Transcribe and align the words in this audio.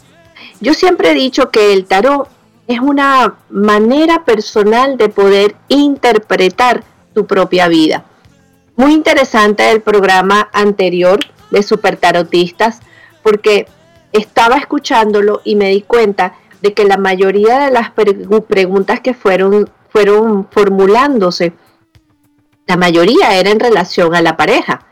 yo 0.65 0.73
siempre 0.75 1.11
he 1.11 1.15
dicho 1.15 1.51
que 1.51 1.73
el 1.75 1.85
tarot 1.85 2.29
es 2.67 2.81
una 2.81 3.35
manera 3.51 4.25
personal 4.25 4.97
de 4.97 5.11
poder 5.11 5.55
interpretar 5.69 6.83
tu 7.13 7.27
propia 7.27 7.69
vida. 7.69 8.05
Muy 8.75 8.95
interesante 8.95 9.71
el 9.71 9.83
programa 9.83 10.49
anterior 10.53 11.21
de 11.51 11.63
Super 11.63 11.97
Tarotistas 11.97 12.81
porque 13.23 13.69
estaba 14.13 14.57
escuchándolo 14.57 15.43
y 15.45 15.55
me 15.55 15.69
di 15.69 15.83
cuenta 15.83 16.35
de 16.63 16.73
que 16.73 16.85
la 16.85 16.97
mayoría 16.97 17.67
de 17.67 17.71
las 17.71 17.91
preguntas 18.49 19.01
que 19.01 19.13
fueron, 19.13 19.69
fueron 19.91 20.49
formulándose, 20.51 21.53
la 22.67 22.79
mayoría 22.79 23.39
era 23.39 23.51
en 23.51 23.61
relación 23.61 24.15
a 24.15 24.23
la 24.23 24.37
pareja. 24.39 24.87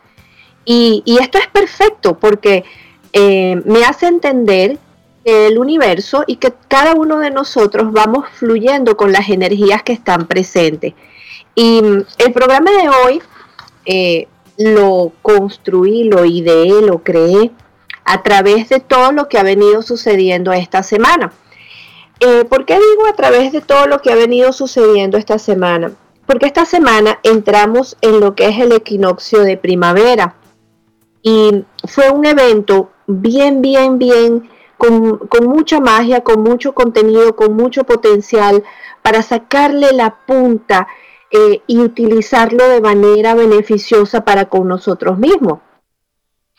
Y, 0.65 1.03
esto 1.19 1.39
es 1.39 1.47
perfecto 1.47 2.19
porque 2.19 2.63
eh, 3.11 3.61
me 3.65 3.83
hace 3.83 4.05
entender 4.05 4.77
el 5.23 5.57
universo 5.57 6.23
y 6.27 6.37
que 6.37 6.53
cada 6.67 6.93
uno 6.93 7.19
de 7.19 7.31
nosotros 7.31 7.91
vamos 7.91 8.25
fluyendo 8.33 8.97
con 8.97 9.11
las 9.11 9.29
energías 9.29 9.83
que 9.83 9.93
están 9.93 10.27
presentes. 10.27 10.93
Y 11.55 11.81
mm, 11.81 12.05
el 12.17 12.33
programa 12.33 12.71
de 12.71 12.89
hoy 12.89 13.21
eh, 13.85 14.27
lo 14.57 15.11
construí, 15.21 16.05
lo 16.05 16.25
ideé, 16.25 16.81
lo 16.81 17.03
creé 17.03 17.51
a 18.05 18.21
través 18.21 18.69
de 18.69 18.79
todo 18.79 19.11
lo 19.11 19.29
que 19.29 19.37
ha 19.37 19.43
venido 19.43 19.81
sucediendo 19.81 20.51
esta 20.51 20.83
semana. 20.83 21.31
Eh, 22.19 22.45
¿Por 22.45 22.65
qué 22.65 22.75
digo 22.75 23.07
a 23.07 23.13
través 23.13 23.51
de 23.51 23.61
todo 23.61 23.87
lo 23.87 24.01
que 24.01 24.11
ha 24.11 24.15
venido 24.15 24.53
sucediendo 24.53 25.17
esta 25.17 25.39
semana? 25.39 25.91
Porque 26.25 26.45
esta 26.45 26.65
semana 26.65 27.19
entramos 27.23 27.97
en 28.01 28.19
lo 28.19 28.35
que 28.35 28.47
es 28.47 28.59
el 28.59 28.71
equinoccio 28.71 29.41
de 29.41 29.57
primavera 29.57 30.35
y 31.21 31.65
fue 31.85 32.09
un 32.11 32.25
evento 32.25 32.91
bien, 33.07 33.61
bien, 33.61 33.97
bien 33.97 34.49
con, 35.29 35.47
mucha 35.47 35.79
magia, 35.79 36.21
con 36.21 36.41
mucho 36.43 36.73
contenido, 36.73 37.35
con 37.35 37.55
mucho 37.55 37.85
potencial 37.85 38.63
para 39.01 39.21
sacarle 39.21 39.93
la 39.93 40.17
punta 40.25 40.87
eh, 41.31 41.61
y 41.67 41.79
utilizarlo 41.79 42.67
de 42.67 42.81
manera 42.81 43.33
beneficiosa 43.33 44.25
para 44.25 44.45
con 44.45 44.67
nosotros 44.67 45.17
mismos. 45.17 45.59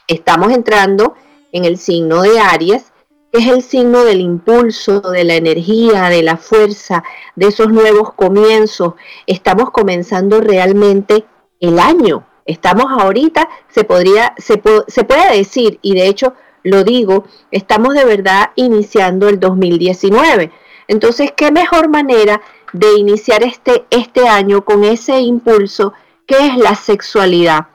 Estamos 0.08 0.52
entrando 0.52 1.14
en 1.52 1.64
el 1.64 1.76
signo 1.76 2.22
de 2.22 2.40
Aries, 2.40 2.92
que 3.30 3.40
es 3.40 3.48
el 3.48 3.62
signo 3.62 4.04
del 4.04 4.20
impulso, 4.20 5.00
de 5.00 5.24
la 5.24 5.34
energía, 5.34 6.08
de 6.08 6.22
la 6.22 6.36
fuerza, 6.36 7.04
de 7.36 7.48
esos 7.48 7.68
nuevos 7.68 8.14
comienzos. 8.14 8.94
Estamos 9.26 9.70
comenzando 9.70 10.40
realmente 10.40 11.26
el 11.60 11.78
año. 11.78 12.26
Estamos 12.46 12.86
ahorita, 12.90 13.48
se 13.68 13.84
podría, 13.84 14.34
se, 14.36 14.62
se 14.86 15.04
puede 15.04 15.36
decir, 15.36 15.78
y 15.82 15.94
de 15.94 16.08
hecho 16.08 16.34
lo 16.64 16.82
digo, 16.82 17.24
estamos 17.50 17.94
de 17.94 18.04
verdad 18.04 18.50
iniciando 18.56 19.28
el 19.28 19.38
2019. 19.38 20.50
Entonces, 20.88 21.32
¿qué 21.36 21.52
mejor 21.52 21.88
manera 21.88 22.40
de 22.72 22.94
iniciar 22.94 23.42
este, 23.44 23.84
este 23.90 24.26
año 24.26 24.64
con 24.64 24.82
ese 24.82 25.20
impulso 25.20 25.92
que 26.26 26.36
es 26.38 26.56
la 26.56 26.74
sexualidad? 26.74 27.68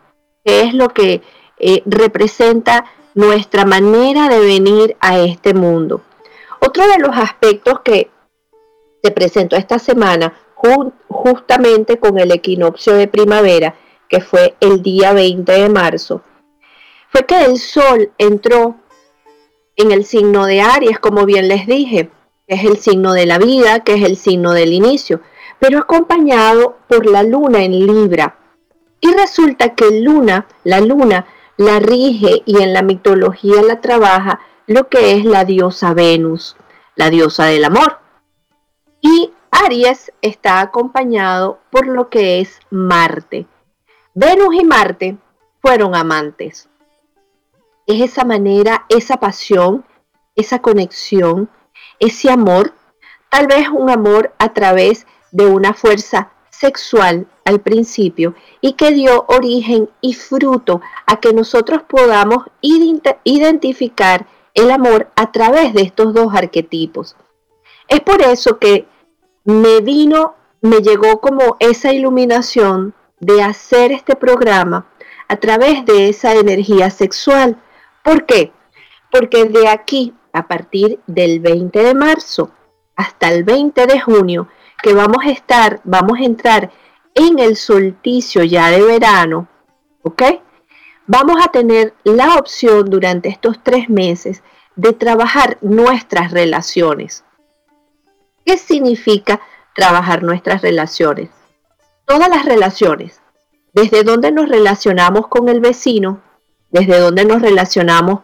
Que 0.44 0.62
es 0.62 0.74
lo 0.74 0.90
que 0.90 1.22
eh, 1.60 1.84
representa 1.86 2.86
nuestra 3.14 3.64
manera 3.64 4.28
de 4.28 4.40
venir 4.40 4.98
a 5.00 5.20
este 5.20 5.54
mundo. 5.54 6.02
Otro 6.60 6.88
de 6.88 6.98
los 6.98 7.16
aspectos 7.16 7.82
que 7.82 8.10
se 9.04 9.12
presentó 9.12 9.56
esta 9.56 9.80
semana, 9.80 10.34
justamente 11.08 12.00
con 12.00 12.20
el 12.20 12.32
equinoccio 12.32 12.94
de 12.96 13.08
primavera, 13.08 13.76
que 14.10 14.20
fue 14.20 14.56
el 14.60 14.82
día 14.82 15.14
20 15.14 15.52
de 15.52 15.70
marzo, 15.70 16.22
fue 17.10 17.26
que 17.26 17.44
el 17.46 17.58
sol 17.58 18.12
entró 18.18 18.76
en 19.80 19.94
el 19.94 20.04
signo 20.04 20.46
de 20.46 20.60
Aries, 20.60 21.00
como 21.00 21.26
bien 21.26 21.48
les 21.48 21.66
dije, 21.66 22.12
es 22.48 22.66
el 22.66 22.78
signo 22.78 23.14
de 23.14 23.26
la 23.26 23.38
vida, 23.38 23.80
que 23.80 23.94
es 23.94 24.04
el 24.04 24.18
signo 24.18 24.52
del 24.52 24.74
inicio, 24.74 25.22
pero 25.58 25.80
acompañado 25.80 26.78
por 26.90 27.06
la 27.06 27.24
luna 27.24 27.64
en 27.64 27.88
Libra. 27.88 28.36
Y 29.00 29.14
resulta 29.14 29.76
que 29.76 30.02
luna, 30.02 30.48
la 30.66 30.82
luna, 30.82 31.28
la 31.56 31.80
rige 31.80 32.44
y 32.46 32.62
en 32.62 32.74
la 32.74 32.82
mitología 32.82 33.62
la 33.62 33.80
trabaja 33.80 34.42
lo 34.68 34.90
que 34.90 35.14
es 35.14 35.24
la 35.24 35.46
diosa 35.46 35.94
Venus, 35.94 36.58
la 36.96 37.10
diosa 37.10 37.46
del 37.46 37.64
amor. 37.64 38.00
Y 39.00 39.32
Aries 39.50 40.12
está 40.22 40.60
acompañado 40.60 41.60
por 41.70 41.88
lo 41.88 42.10
que 42.10 42.42
es 42.42 42.60
Marte. 42.70 43.48
Venus 44.14 44.56
y 44.56 44.66
Marte 44.66 45.18
fueron 45.62 45.96
amantes 45.96 46.69
es 47.90 48.02
esa 48.02 48.24
manera, 48.24 48.86
esa 48.88 49.18
pasión, 49.18 49.84
esa 50.36 50.60
conexión, 50.60 51.50
ese 51.98 52.30
amor, 52.30 52.74
tal 53.30 53.48
vez 53.48 53.68
un 53.68 53.90
amor 53.90 54.32
a 54.38 54.54
través 54.54 55.08
de 55.32 55.48
una 55.48 55.74
fuerza 55.74 56.32
sexual 56.52 57.26
al 57.46 57.62
principio 57.62 58.36
y 58.62 58.74
que 58.74 58.92
dio 58.92 59.26
origen 59.28 59.90
y 60.02 60.14
fruto 60.14 60.82
a 61.08 61.20
que 61.20 61.34
nosotros 61.34 61.82
podamos 61.82 62.46
identificar 62.62 64.28
el 64.54 64.70
amor 64.70 65.10
a 65.16 65.32
través 65.32 65.74
de 65.74 65.82
estos 65.82 66.14
dos 66.14 66.32
arquetipos. 66.36 67.16
Es 67.88 68.02
por 68.02 68.22
eso 68.22 68.60
que 68.60 68.86
me 69.46 69.82
vino, 69.82 70.36
me 70.62 70.82
llegó 70.82 71.20
como 71.22 71.58
esa 71.60 71.92
iluminación 71.92 72.94
de 73.20 73.42
hacer 73.42 73.92
este 73.92 74.16
programa 74.16 74.86
a 75.28 75.38
través 75.38 75.86
de 75.86 76.10
esa 76.10 76.36
energía 76.36 76.92
sexual, 76.92 77.58
¿Por 78.10 78.26
qué? 78.26 78.52
Porque 79.12 79.46
de 79.46 79.68
aquí, 79.68 80.16
a 80.34 80.48
partir 80.48 81.00
del 81.06 81.42
20 81.42 81.78
de 81.78 81.94
marzo 81.94 82.50
hasta 82.96 83.32
el 83.32 83.44
20 83.44 83.86
de 83.86 84.00
junio, 84.00 84.48
que 84.82 84.96
vamos 84.96 85.24
a 85.24 85.30
estar, 85.30 85.80
vamos 85.84 86.18
a 86.18 86.24
entrar 86.24 86.72
en 87.14 87.38
el 87.38 87.56
solsticio 87.56 88.44
ya 88.44 88.72
de 88.72 88.82
verano, 88.82 89.48
¿ok? 90.02 90.24
Vamos 91.06 91.36
a 91.40 91.50
tener 91.50 91.94
la 92.04 92.38
opción 92.38 92.90
durante 92.90 93.30
estos 93.30 93.62
tres 93.62 93.92
meses 93.92 94.42
de 94.76 94.94
trabajar 94.94 95.60
nuestras 95.62 96.32
relaciones. 96.32 97.24
¿Qué 98.44 98.58
significa 98.58 99.40
trabajar 99.76 100.24
nuestras 100.24 100.64
relaciones? 100.64 101.30
Todas 102.06 102.28
las 102.28 102.44
relaciones, 102.44 103.22
desde 103.74 104.04
donde 104.04 104.32
nos 104.32 104.50
relacionamos 104.50 105.28
con 105.28 105.48
el 105.48 105.60
vecino, 105.60 106.24
desde 106.72 107.00
donde 107.00 107.26
nos 107.26 107.42
relacionamos 107.42 108.22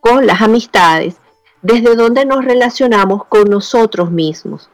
con 0.00 0.26
las 0.26 0.42
amistades, 0.42 1.16
desde 1.62 1.96
donde 1.96 2.24
nos 2.24 2.44
relacionamos 2.44 3.24
con 3.26 3.44
nosotros 3.50 4.10
mismos. 4.10 4.70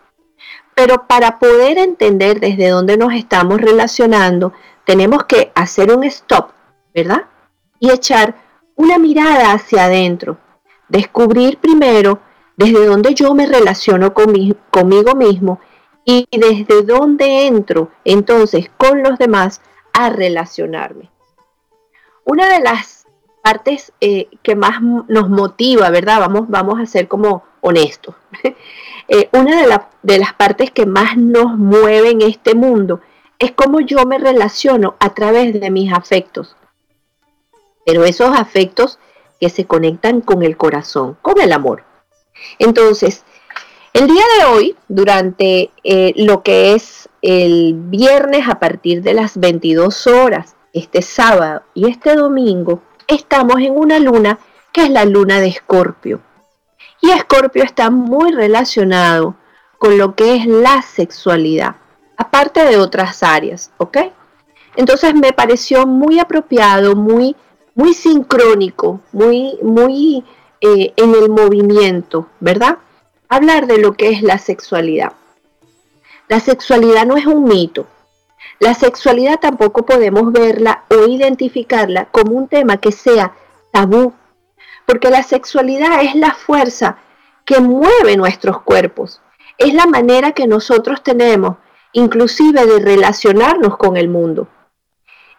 Pero 0.74 1.06
para 1.06 1.38
poder 1.38 1.78
entender 1.78 2.40
desde 2.40 2.68
dónde 2.68 2.96
nos 2.96 3.12
estamos 3.14 3.60
relacionando, 3.60 4.52
tenemos 4.84 5.24
que 5.24 5.52
hacer 5.54 5.92
un 5.92 6.04
stop, 6.04 6.50
¿verdad? 6.94 7.26
Y 7.78 7.90
echar 7.90 8.34
una 8.74 8.98
mirada 8.98 9.52
hacia 9.52 9.84
adentro, 9.84 10.38
descubrir 10.88 11.58
primero 11.58 12.20
desde 12.56 12.86
dónde 12.86 13.14
yo 13.14 13.34
me 13.34 13.46
relaciono 13.46 14.12
conmigo 14.12 15.14
mismo 15.14 15.60
y 16.04 16.26
desde 16.30 16.82
dónde 16.82 17.46
entro 17.46 17.90
entonces 18.04 18.70
con 18.76 19.02
los 19.02 19.18
demás 19.18 19.60
a 19.92 20.10
relacionarme. 20.10 21.10
Una 22.24 22.48
de 22.48 22.60
las 22.60 23.01
partes 23.42 23.92
eh, 24.00 24.28
que 24.42 24.54
más 24.54 24.80
nos 24.80 25.28
motiva, 25.28 25.90
¿verdad? 25.90 26.20
Vamos, 26.20 26.48
vamos 26.48 26.80
a 26.80 26.86
ser 26.86 27.08
como 27.08 27.44
honestos. 27.60 28.14
Eh, 29.08 29.28
una 29.32 29.60
de, 29.60 29.80
de 30.04 30.18
las 30.18 30.32
partes 30.32 30.70
que 30.70 30.86
más 30.86 31.16
nos 31.16 31.58
mueve 31.58 32.10
en 32.10 32.22
este 32.22 32.54
mundo 32.54 33.00
es 33.40 33.50
cómo 33.50 33.80
yo 33.80 34.06
me 34.06 34.16
relaciono 34.16 34.94
a 35.00 35.12
través 35.12 35.60
de 35.60 35.70
mis 35.70 35.92
afectos. 35.92 36.56
Pero 37.84 38.04
esos 38.04 38.34
afectos 38.38 39.00
que 39.40 39.50
se 39.50 39.66
conectan 39.66 40.20
con 40.20 40.44
el 40.44 40.56
corazón, 40.56 41.18
con 41.20 41.40
el 41.40 41.52
amor. 41.52 41.82
Entonces, 42.60 43.24
el 43.92 44.06
día 44.06 44.22
de 44.38 44.44
hoy, 44.44 44.76
durante 44.86 45.70
eh, 45.82 46.12
lo 46.16 46.42
que 46.42 46.74
es 46.74 47.08
el 47.20 47.74
viernes 47.74 48.48
a 48.48 48.60
partir 48.60 49.02
de 49.02 49.14
las 49.14 49.38
22 49.38 50.06
horas, 50.06 50.54
este 50.72 51.02
sábado 51.02 51.62
y 51.74 51.90
este 51.90 52.14
domingo, 52.14 52.82
estamos 53.14 53.58
en 53.60 53.76
una 53.76 53.98
luna 53.98 54.38
que 54.72 54.84
es 54.84 54.90
la 54.90 55.04
luna 55.04 55.40
de 55.40 55.48
Escorpio. 55.48 56.20
Y 57.00 57.10
Escorpio 57.10 57.64
está 57.64 57.90
muy 57.90 58.32
relacionado 58.32 59.36
con 59.78 59.98
lo 59.98 60.14
que 60.14 60.36
es 60.36 60.46
la 60.46 60.82
sexualidad, 60.82 61.76
aparte 62.16 62.64
de 62.64 62.78
otras 62.78 63.22
áreas, 63.22 63.72
¿ok? 63.78 63.98
Entonces 64.76 65.14
me 65.14 65.32
pareció 65.32 65.86
muy 65.86 66.18
apropiado, 66.18 66.94
muy, 66.94 67.36
muy 67.74 67.92
sincrónico, 67.94 69.00
muy, 69.12 69.58
muy 69.62 70.24
eh, 70.60 70.92
en 70.96 71.14
el 71.14 71.28
movimiento, 71.28 72.28
¿verdad? 72.40 72.78
Hablar 73.28 73.66
de 73.66 73.78
lo 73.78 73.94
que 73.94 74.10
es 74.10 74.22
la 74.22 74.38
sexualidad. 74.38 75.12
La 76.28 76.40
sexualidad 76.40 77.04
no 77.04 77.16
es 77.16 77.26
un 77.26 77.44
mito. 77.44 77.86
La 78.62 78.74
sexualidad 78.74 79.40
tampoco 79.40 79.84
podemos 79.84 80.30
verla 80.30 80.84
o 80.88 81.08
identificarla 81.08 82.04
como 82.12 82.36
un 82.36 82.46
tema 82.46 82.76
que 82.76 82.92
sea 82.92 83.34
tabú, 83.72 84.12
porque 84.86 85.10
la 85.10 85.24
sexualidad 85.24 86.00
es 86.04 86.14
la 86.14 86.32
fuerza 86.32 86.96
que 87.44 87.58
mueve 87.58 88.16
nuestros 88.16 88.62
cuerpos, 88.62 89.20
es 89.58 89.74
la 89.74 89.86
manera 89.86 90.30
que 90.30 90.46
nosotros 90.46 91.02
tenemos 91.02 91.56
inclusive 91.92 92.64
de 92.64 92.78
relacionarnos 92.78 93.76
con 93.78 93.96
el 93.96 94.06
mundo. 94.06 94.46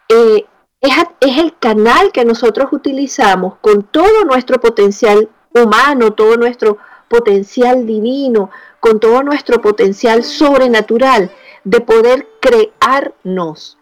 Eh, 0.09 0.43
es, 0.81 0.93
el 1.21 1.57
canal 1.59 2.11
que 2.11 2.25
nosotros 2.25 2.73
utilizamos 2.73 3.55
con 3.61 3.83
todo 3.83 4.25
nuestro 4.25 4.59
potencial 4.59 5.29
humano, 5.55 6.11
todo 6.11 6.35
nuestro 6.35 6.77
potencial 7.07 7.87
divino, 7.87 8.49
con 8.81 8.99
todo 8.99 9.23
nuestro 9.23 9.61
potencial 9.61 10.25
sobrenatural 10.25 11.31
de 11.63 11.79
poder 11.81 12.27
crearnos 12.39 13.77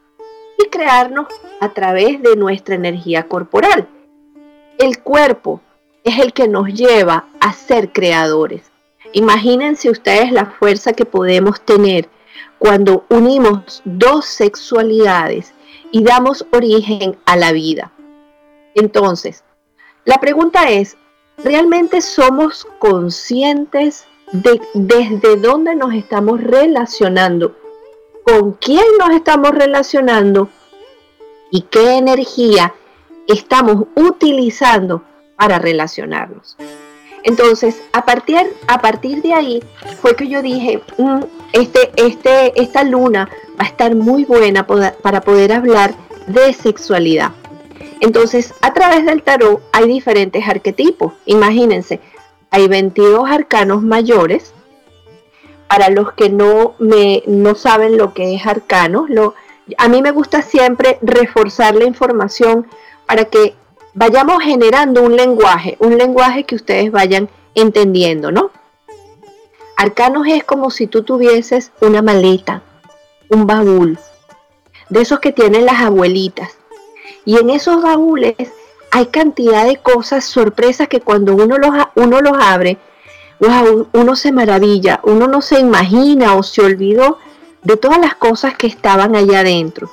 y 0.57 0.69
crearnos 0.69 1.27
a 1.59 1.69
través 1.69 2.21
de 2.21 2.35
nuestra 2.35 2.75
energía 2.75 3.27
corporal. 3.27 3.87
El 4.77 5.01
cuerpo 5.01 5.61
es 6.03 6.19
el 6.19 6.33
que 6.33 6.47
nos 6.47 6.67
lleva 6.67 7.25
a 7.39 7.53
ser 7.53 7.91
creadores. 7.91 8.71
Imagínense 9.13 9.89
ustedes 9.89 10.31
la 10.31 10.45
fuerza 10.45 10.93
que 10.93 11.05
podemos 11.05 11.61
tener 11.61 12.09
cuando 12.57 13.05
unimos 13.09 13.81
dos 13.85 14.25
sexualidades 14.25 15.53
y 15.91 16.03
damos 16.03 16.45
origen 16.51 17.17
a 17.25 17.35
la 17.35 17.51
vida. 17.51 17.91
Entonces, 18.75 19.43
la 20.05 20.19
pregunta 20.19 20.69
es, 20.69 20.97
¿realmente 21.37 22.01
somos 22.01 22.67
conscientes 22.79 24.05
de 24.31 24.61
desde 24.73 25.35
dónde 25.35 25.75
nos 25.75 25.93
estamos 25.93 26.41
relacionando? 26.41 27.55
¿Con 28.31 28.53
quién 28.53 28.85
nos 28.97 29.09
estamos 29.09 29.51
relacionando? 29.51 30.47
¿Y 31.49 31.63
qué 31.63 31.97
energía 31.97 32.73
estamos 33.27 33.87
utilizando 33.93 35.03
para 35.35 35.59
relacionarnos? 35.59 36.55
Entonces, 37.23 37.83
a 37.91 38.05
partir, 38.05 38.55
a 38.69 38.79
partir 38.79 39.21
de 39.21 39.33
ahí 39.33 39.63
fue 40.01 40.15
que 40.15 40.29
yo 40.29 40.41
dije, 40.41 40.81
mm, 40.97 41.19
este, 41.51 41.91
este, 41.97 42.53
esta 42.61 42.85
luna 42.85 43.27
va 43.59 43.65
a 43.65 43.67
estar 43.67 43.93
muy 43.95 44.23
buena 44.23 44.65
para 44.65 45.19
poder 45.19 45.51
hablar 45.51 45.93
de 46.27 46.53
sexualidad. 46.53 47.31
Entonces, 47.99 48.53
a 48.61 48.73
través 48.73 49.05
del 49.05 49.23
tarot 49.23 49.61
hay 49.73 49.89
diferentes 49.89 50.47
arquetipos. 50.47 51.11
Imagínense, 51.25 51.99
hay 52.49 52.69
22 52.69 53.29
arcanos 53.29 53.83
mayores. 53.83 54.53
Para 55.71 55.89
los 55.89 56.11
que 56.11 56.29
no, 56.29 56.75
me, 56.79 57.23
no 57.27 57.55
saben 57.55 57.95
lo 57.95 58.13
que 58.13 58.35
es 58.35 58.45
arcano, 58.45 59.05
lo, 59.07 59.35
a 59.77 59.87
mí 59.87 60.01
me 60.01 60.11
gusta 60.11 60.41
siempre 60.41 60.99
reforzar 61.01 61.75
la 61.75 61.85
información 61.85 62.67
para 63.05 63.23
que 63.23 63.55
vayamos 63.93 64.43
generando 64.43 65.01
un 65.01 65.15
lenguaje, 65.15 65.77
un 65.79 65.97
lenguaje 65.97 66.43
que 66.43 66.55
ustedes 66.55 66.91
vayan 66.91 67.29
entendiendo, 67.55 68.33
¿no? 68.33 68.51
Arcanos 69.77 70.27
es 70.27 70.43
como 70.43 70.71
si 70.71 70.87
tú 70.87 71.03
tuvieses 71.03 71.71
una 71.79 72.01
maleta, 72.01 72.63
un 73.29 73.47
baúl, 73.47 73.97
de 74.89 74.99
esos 74.99 75.21
que 75.21 75.31
tienen 75.31 75.65
las 75.65 75.79
abuelitas. 75.79 76.57
Y 77.23 77.37
en 77.37 77.49
esos 77.49 77.81
baúles 77.81 78.35
hay 78.91 79.05
cantidad 79.05 79.65
de 79.65 79.77
cosas, 79.77 80.25
sorpresas 80.25 80.89
que 80.89 80.99
cuando 80.99 81.33
uno 81.33 81.57
los, 81.57 81.71
uno 81.95 82.19
los 82.19 82.37
abre, 82.37 82.77
uno 83.93 84.15
se 84.15 84.31
maravilla, 84.31 84.99
uno 85.03 85.27
no 85.27 85.41
se 85.41 85.59
imagina 85.59 86.35
o 86.35 86.43
se 86.43 86.61
olvidó 86.61 87.17
de 87.63 87.77
todas 87.77 87.99
las 87.99 88.15
cosas 88.15 88.55
que 88.55 88.67
estaban 88.67 89.15
allá 89.15 89.39
adentro. 89.39 89.91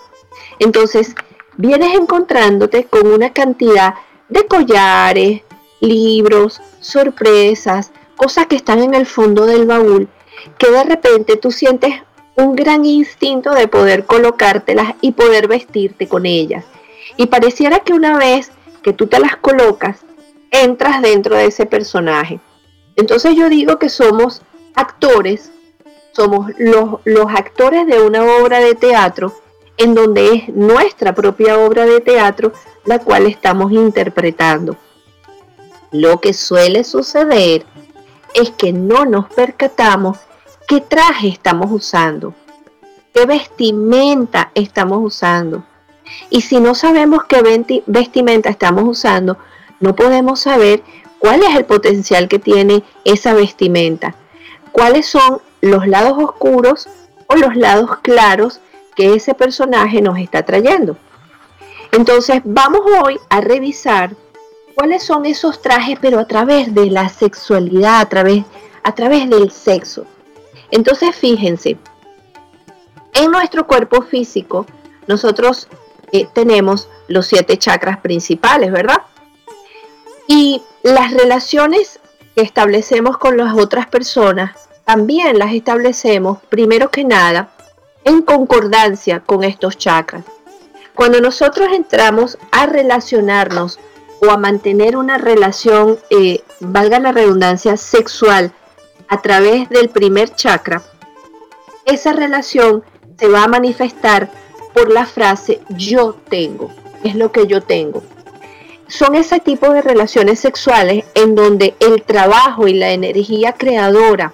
Entonces, 0.58 1.14
vienes 1.56 1.94
encontrándote 1.94 2.84
con 2.84 3.06
una 3.06 3.32
cantidad 3.32 3.94
de 4.28 4.46
collares, 4.46 5.42
libros, 5.80 6.60
sorpresas, 6.80 7.92
cosas 8.16 8.46
que 8.46 8.56
están 8.56 8.82
en 8.82 8.94
el 8.94 9.06
fondo 9.06 9.46
del 9.46 9.66
baúl, 9.66 10.08
que 10.58 10.70
de 10.70 10.84
repente 10.84 11.36
tú 11.36 11.50
sientes 11.50 11.94
un 12.36 12.54
gran 12.54 12.84
instinto 12.84 13.52
de 13.52 13.66
poder 13.66 14.04
colocártelas 14.04 14.94
y 15.00 15.12
poder 15.12 15.48
vestirte 15.48 16.06
con 16.06 16.26
ellas. 16.26 16.64
Y 17.16 17.26
pareciera 17.26 17.80
que 17.80 17.94
una 17.94 18.18
vez 18.18 18.50
que 18.82 18.92
tú 18.92 19.06
te 19.06 19.18
las 19.18 19.36
colocas, 19.36 20.04
entras 20.50 21.02
dentro 21.02 21.36
de 21.36 21.46
ese 21.46 21.66
personaje. 21.66 22.40
Entonces 22.98 23.36
yo 23.36 23.48
digo 23.48 23.78
que 23.78 23.88
somos 23.88 24.42
actores, 24.74 25.52
somos 26.10 26.50
los, 26.58 26.98
los 27.04 27.26
actores 27.28 27.86
de 27.86 28.02
una 28.02 28.24
obra 28.24 28.58
de 28.58 28.74
teatro 28.74 29.32
en 29.76 29.94
donde 29.94 30.34
es 30.34 30.48
nuestra 30.48 31.14
propia 31.14 31.60
obra 31.60 31.86
de 31.86 32.00
teatro 32.00 32.52
la 32.84 32.98
cual 32.98 33.26
estamos 33.26 33.70
interpretando. 33.70 34.76
Lo 35.92 36.20
que 36.20 36.34
suele 36.34 36.82
suceder 36.82 37.64
es 38.34 38.50
que 38.50 38.72
no 38.72 39.04
nos 39.04 39.32
percatamos 39.32 40.18
qué 40.66 40.80
traje 40.80 41.28
estamos 41.28 41.70
usando, 41.70 42.34
qué 43.14 43.26
vestimenta 43.26 44.50
estamos 44.56 44.98
usando. 45.00 45.62
Y 46.30 46.40
si 46.40 46.58
no 46.58 46.74
sabemos 46.74 47.26
qué 47.26 47.62
vestimenta 47.86 48.50
estamos 48.50 48.82
usando, 48.88 49.38
no 49.78 49.94
podemos 49.94 50.40
saber 50.40 50.82
cuál 51.18 51.42
es 51.42 51.56
el 51.56 51.64
potencial 51.64 52.28
que 52.28 52.38
tiene 52.38 52.82
esa 53.04 53.34
vestimenta, 53.34 54.14
cuáles 54.72 55.06
son 55.06 55.40
los 55.60 55.86
lados 55.86 56.16
oscuros 56.18 56.88
o 57.26 57.36
los 57.36 57.56
lados 57.56 57.98
claros 58.02 58.60
que 58.94 59.14
ese 59.14 59.34
personaje 59.34 60.00
nos 60.00 60.18
está 60.18 60.42
trayendo. 60.42 60.96
Entonces 61.92 62.40
vamos 62.44 62.80
hoy 63.02 63.18
a 63.28 63.40
revisar 63.40 64.14
cuáles 64.74 65.02
son 65.02 65.26
esos 65.26 65.62
trajes, 65.62 65.98
pero 66.00 66.18
a 66.18 66.26
través 66.26 66.74
de 66.74 66.86
la 66.86 67.08
sexualidad, 67.08 68.00
a 68.00 68.08
través, 68.08 68.44
a 68.82 68.94
través 68.94 69.28
del 69.28 69.50
sexo. 69.50 70.04
Entonces 70.70 71.14
fíjense, 71.16 71.78
en 73.14 73.30
nuestro 73.30 73.66
cuerpo 73.66 74.02
físico 74.02 74.66
nosotros 75.06 75.68
eh, 76.12 76.28
tenemos 76.32 76.88
los 77.08 77.26
siete 77.26 77.56
chakras 77.56 77.98
principales, 77.98 78.70
¿verdad? 78.70 79.02
Y 80.26 80.62
las 80.82 81.12
relaciones 81.12 82.00
que 82.34 82.42
establecemos 82.42 83.18
con 83.18 83.36
las 83.36 83.54
otras 83.54 83.86
personas 83.86 84.52
también 84.84 85.38
las 85.38 85.52
establecemos, 85.52 86.38
primero 86.48 86.90
que 86.90 87.04
nada, 87.04 87.50
en 88.04 88.22
concordancia 88.22 89.20
con 89.20 89.44
estos 89.44 89.76
chakras. 89.76 90.24
Cuando 90.94 91.20
nosotros 91.20 91.68
entramos 91.72 92.38
a 92.50 92.66
relacionarnos 92.66 93.78
o 94.20 94.30
a 94.30 94.36
mantener 94.36 94.96
una 94.96 95.18
relación, 95.18 95.98
eh, 96.10 96.42
valga 96.60 96.98
la 97.00 97.12
redundancia, 97.12 97.76
sexual 97.76 98.52
a 99.08 99.20
través 99.20 99.68
del 99.68 99.90
primer 99.90 100.34
chakra, 100.34 100.82
esa 101.84 102.12
relación 102.12 102.82
se 103.18 103.28
va 103.28 103.44
a 103.44 103.48
manifestar 103.48 104.30
por 104.74 104.90
la 104.90 105.06
frase 105.06 105.60
yo 105.70 106.14
tengo, 106.28 106.70
es 107.04 107.14
lo 107.14 107.32
que 107.32 107.46
yo 107.46 107.62
tengo. 107.62 108.02
Son 108.88 109.14
ese 109.14 109.38
tipo 109.38 109.70
de 109.70 109.82
relaciones 109.82 110.40
sexuales 110.40 111.04
en 111.14 111.34
donde 111.34 111.74
el 111.78 112.02
trabajo 112.02 112.66
y 112.66 112.72
la 112.72 112.90
energía 112.90 113.52
creadora 113.52 114.32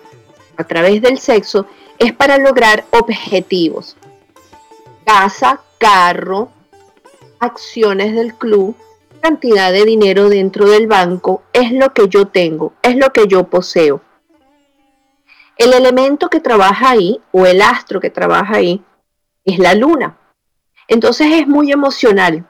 a 0.57 0.65
través 0.65 1.03
del 1.03 1.19
sexo 1.19 1.67
es 1.99 2.13
para 2.13 2.39
lograr 2.39 2.85
objetivos. 2.91 3.97
Casa, 5.05 5.61
carro, 5.79 6.51
acciones 7.41 8.15
del 8.15 8.35
club, 8.35 8.77
cantidad 9.21 9.73
de 9.73 9.85
dinero 9.85 10.29
dentro 10.29 10.69
del 10.69 10.87
banco 10.87 11.43
es 11.53 11.73
lo 11.73 11.93
que 11.93 12.09
yo 12.09 12.27
tengo, 12.29 12.75
es 12.83 12.97
lo 12.97 13.13
que 13.13 13.27
yo 13.27 13.45
poseo. 13.45 14.03
El 15.57 15.73
elemento 15.73 16.31
que 16.31 16.41
trabaja 16.41 16.91
ahí 16.91 17.21
o 17.33 17.47
el 17.47 17.61
astro 17.61 18.01
que 18.01 18.11
trabaja 18.11 18.57
ahí 18.57 18.83
es 19.45 19.59
la 19.59 19.75
luna. 19.75 20.17
Entonces 20.89 21.29
es 21.33 21.47
muy 21.47 21.73
emocional. 21.73 22.47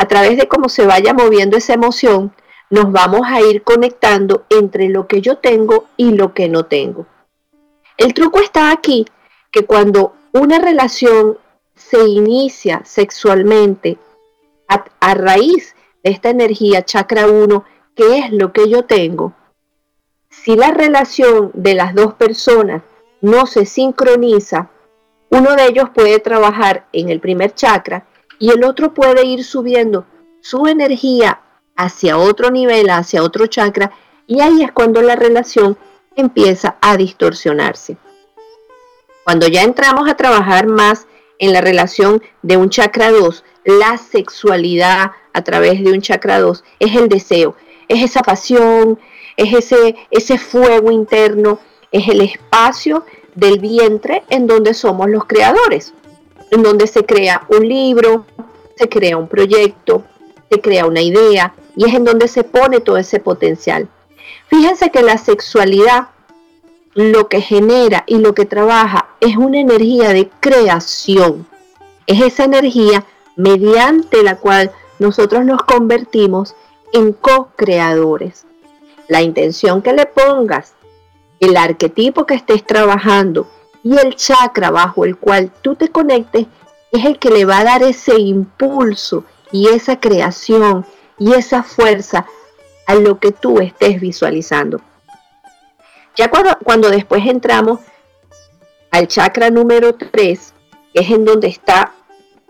A 0.00 0.06
través 0.06 0.36
de 0.36 0.46
cómo 0.46 0.68
se 0.68 0.86
vaya 0.86 1.12
moviendo 1.12 1.56
esa 1.56 1.74
emoción, 1.74 2.32
nos 2.70 2.92
vamos 2.92 3.22
a 3.24 3.40
ir 3.40 3.64
conectando 3.64 4.44
entre 4.48 4.88
lo 4.90 5.08
que 5.08 5.20
yo 5.20 5.38
tengo 5.38 5.86
y 5.96 6.12
lo 6.12 6.34
que 6.34 6.48
no 6.48 6.66
tengo. 6.66 7.04
El 7.96 8.14
truco 8.14 8.38
está 8.38 8.70
aquí, 8.70 9.06
que 9.50 9.66
cuando 9.66 10.12
una 10.30 10.60
relación 10.60 11.36
se 11.74 12.06
inicia 12.06 12.82
sexualmente 12.84 13.98
a, 14.68 15.14
raíz 15.14 15.74
de 16.04 16.12
esta 16.12 16.30
energía 16.30 16.84
chakra 16.84 17.26
1, 17.26 17.64
que 17.96 18.18
es 18.18 18.30
lo 18.30 18.52
que 18.52 18.70
yo 18.70 18.84
tengo, 18.84 19.32
si 20.30 20.54
la 20.54 20.70
relación 20.70 21.50
de 21.54 21.74
las 21.74 21.96
dos 21.96 22.14
personas 22.14 22.82
no 23.20 23.46
se 23.46 23.66
sincroniza, 23.66 24.70
uno 25.30 25.56
de 25.56 25.66
ellos 25.66 25.90
puede 25.92 26.20
trabajar 26.20 26.86
en 26.92 27.08
el 27.08 27.18
primer 27.18 27.52
chakra 27.52 28.06
y 28.38 28.50
el 28.50 28.64
otro 28.64 28.94
puede 28.94 29.26
ir 29.26 29.44
subiendo 29.44 30.06
su 30.40 30.66
energía 30.66 31.40
hacia 31.76 32.18
otro 32.18 32.50
nivel, 32.50 32.90
hacia 32.90 33.22
otro 33.22 33.46
chakra, 33.46 33.92
y 34.26 34.40
ahí 34.40 34.62
es 34.62 34.72
cuando 34.72 35.02
la 35.02 35.16
relación 35.16 35.78
empieza 36.16 36.76
a 36.80 36.96
distorsionarse. 36.96 37.96
Cuando 39.24 39.46
ya 39.46 39.62
entramos 39.62 40.08
a 40.08 40.16
trabajar 40.16 40.66
más 40.66 41.06
en 41.38 41.52
la 41.52 41.60
relación 41.60 42.22
de 42.42 42.56
un 42.56 42.70
chakra 42.70 43.10
2, 43.10 43.44
la 43.64 43.98
sexualidad 43.98 45.12
a 45.32 45.44
través 45.44 45.82
de 45.84 45.92
un 45.92 46.00
chakra 46.00 46.40
2 46.40 46.64
es 46.80 46.96
el 46.96 47.08
deseo, 47.08 47.54
es 47.88 48.02
esa 48.02 48.22
pasión, 48.22 48.98
es 49.36 49.54
ese, 49.54 49.96
ese 50.10 50.38
fuego 50.38 50.90
interno, 50.90 51.60
es 51.92 52.08
el 52.08 52.20
espacio 52.20 53.04
del 53.34 53.60
vientre 53.60 54.24
en 54.30 54.46
donde 54.46 54.74
somos 54.74 55.08
los 55.08 55.24
creadores, 55.26 55.94
en 56.50 56.62
donde 56.62 56.86
se 56.86 57.04
crea 57.04 57.46
un 57.48 57.68
libro, 57.68 58.26
se 58.76 58.88
crea 58.88 59.16
un 59.16 59.28
proyecto, 59.28 60.04
se 60.50 60.60
crea 60.60 60.86
una 60.86 61.02
idea 61.02 61.54
y 61.76 61.86
es 61.86 61.94
en 61.94 62.04
donde 62.04 62.28
se 62.28 62.44
pone 62.44 62.80
todo 62.80 62.96
ese 62.96 63.20
potencial. 63.20 63.88
Fíjense 64.48 64.90
que 64.90 65.02
la 65.02 65.18
sexualidad 65.18 66.08
lo 66.94 67.28
que 67.28 67.40
genera 67.40 68.04
y 68.06 68.18
lo 68.18 68.34
que 68.34 68.46
trabaja 68.46 69.08
es 69.20 69.36
una 69.36 69.60
energía 69.60 70.08
de 70.08 70.30
creación. 70.40 71.46
Es 72.06 72.20
esa 72.20 72.44
energía 72.44 73.04
mediante 73.36 74.22
la 74.22 74.36
cual 74.36 74.72
nosotros 74.98 75.44
nos 75.44 75.62
convertimos 75.62 76.56
en 76.92 77.12
co-creadores. 77.12 78.46
La 79.06 79.22
intención 79.22 79.82
que 79.82 79.92
le 79.92 80.06
pongas, 80.06 80.74
el 81.40 81.56
arquetipo 81.56 82.26
que 82.26 82.34
estés 82.34 82.66
trabajando 82.66 83.46
y 83.82 83.96
el 83.96 84.16
chakra 84.16 84.70
bajo 84.70 85.04
el 85.04 85.16
cual 85.16 85.50
tú 85.62 85.74
te 85.76 85.88
conectes 85.88 86.46
es 86.92 87.04
el 87.04 87.18
que 87.18 87.30
le 87.30 87.44
va 87.44 87.58
a 87.58 87.64
dar 87.64 87.82
ese 87.82 88.18
impulso 88.18 89.24
y 89.52 89.68
esa 89.68 90.00
creación 90.00 90.86
y 91.18 91.32
esa 91.34 91.62
fuerza 91.62 92.26
a 92.86 92.94
lo 92.94 93.18
que 93.18 93.32
tú 93.32 93.60
estés 93.60 94.00
visualizando. 94.00 94.80
Ya 96.16 96.30
cuando, 96.30 96.56
cuando 96.64 96.90
después 96.90 97.24
entramos 97.26 97.80
al 98.90 99.06
chakra 99.08 99.50
número 99.50 99.94
3, 99.94 100.54
que 100.92 101.00
es 101.00 101.10
en 101.10 101.24
donde 101.24 101.48
está 101.48 101.92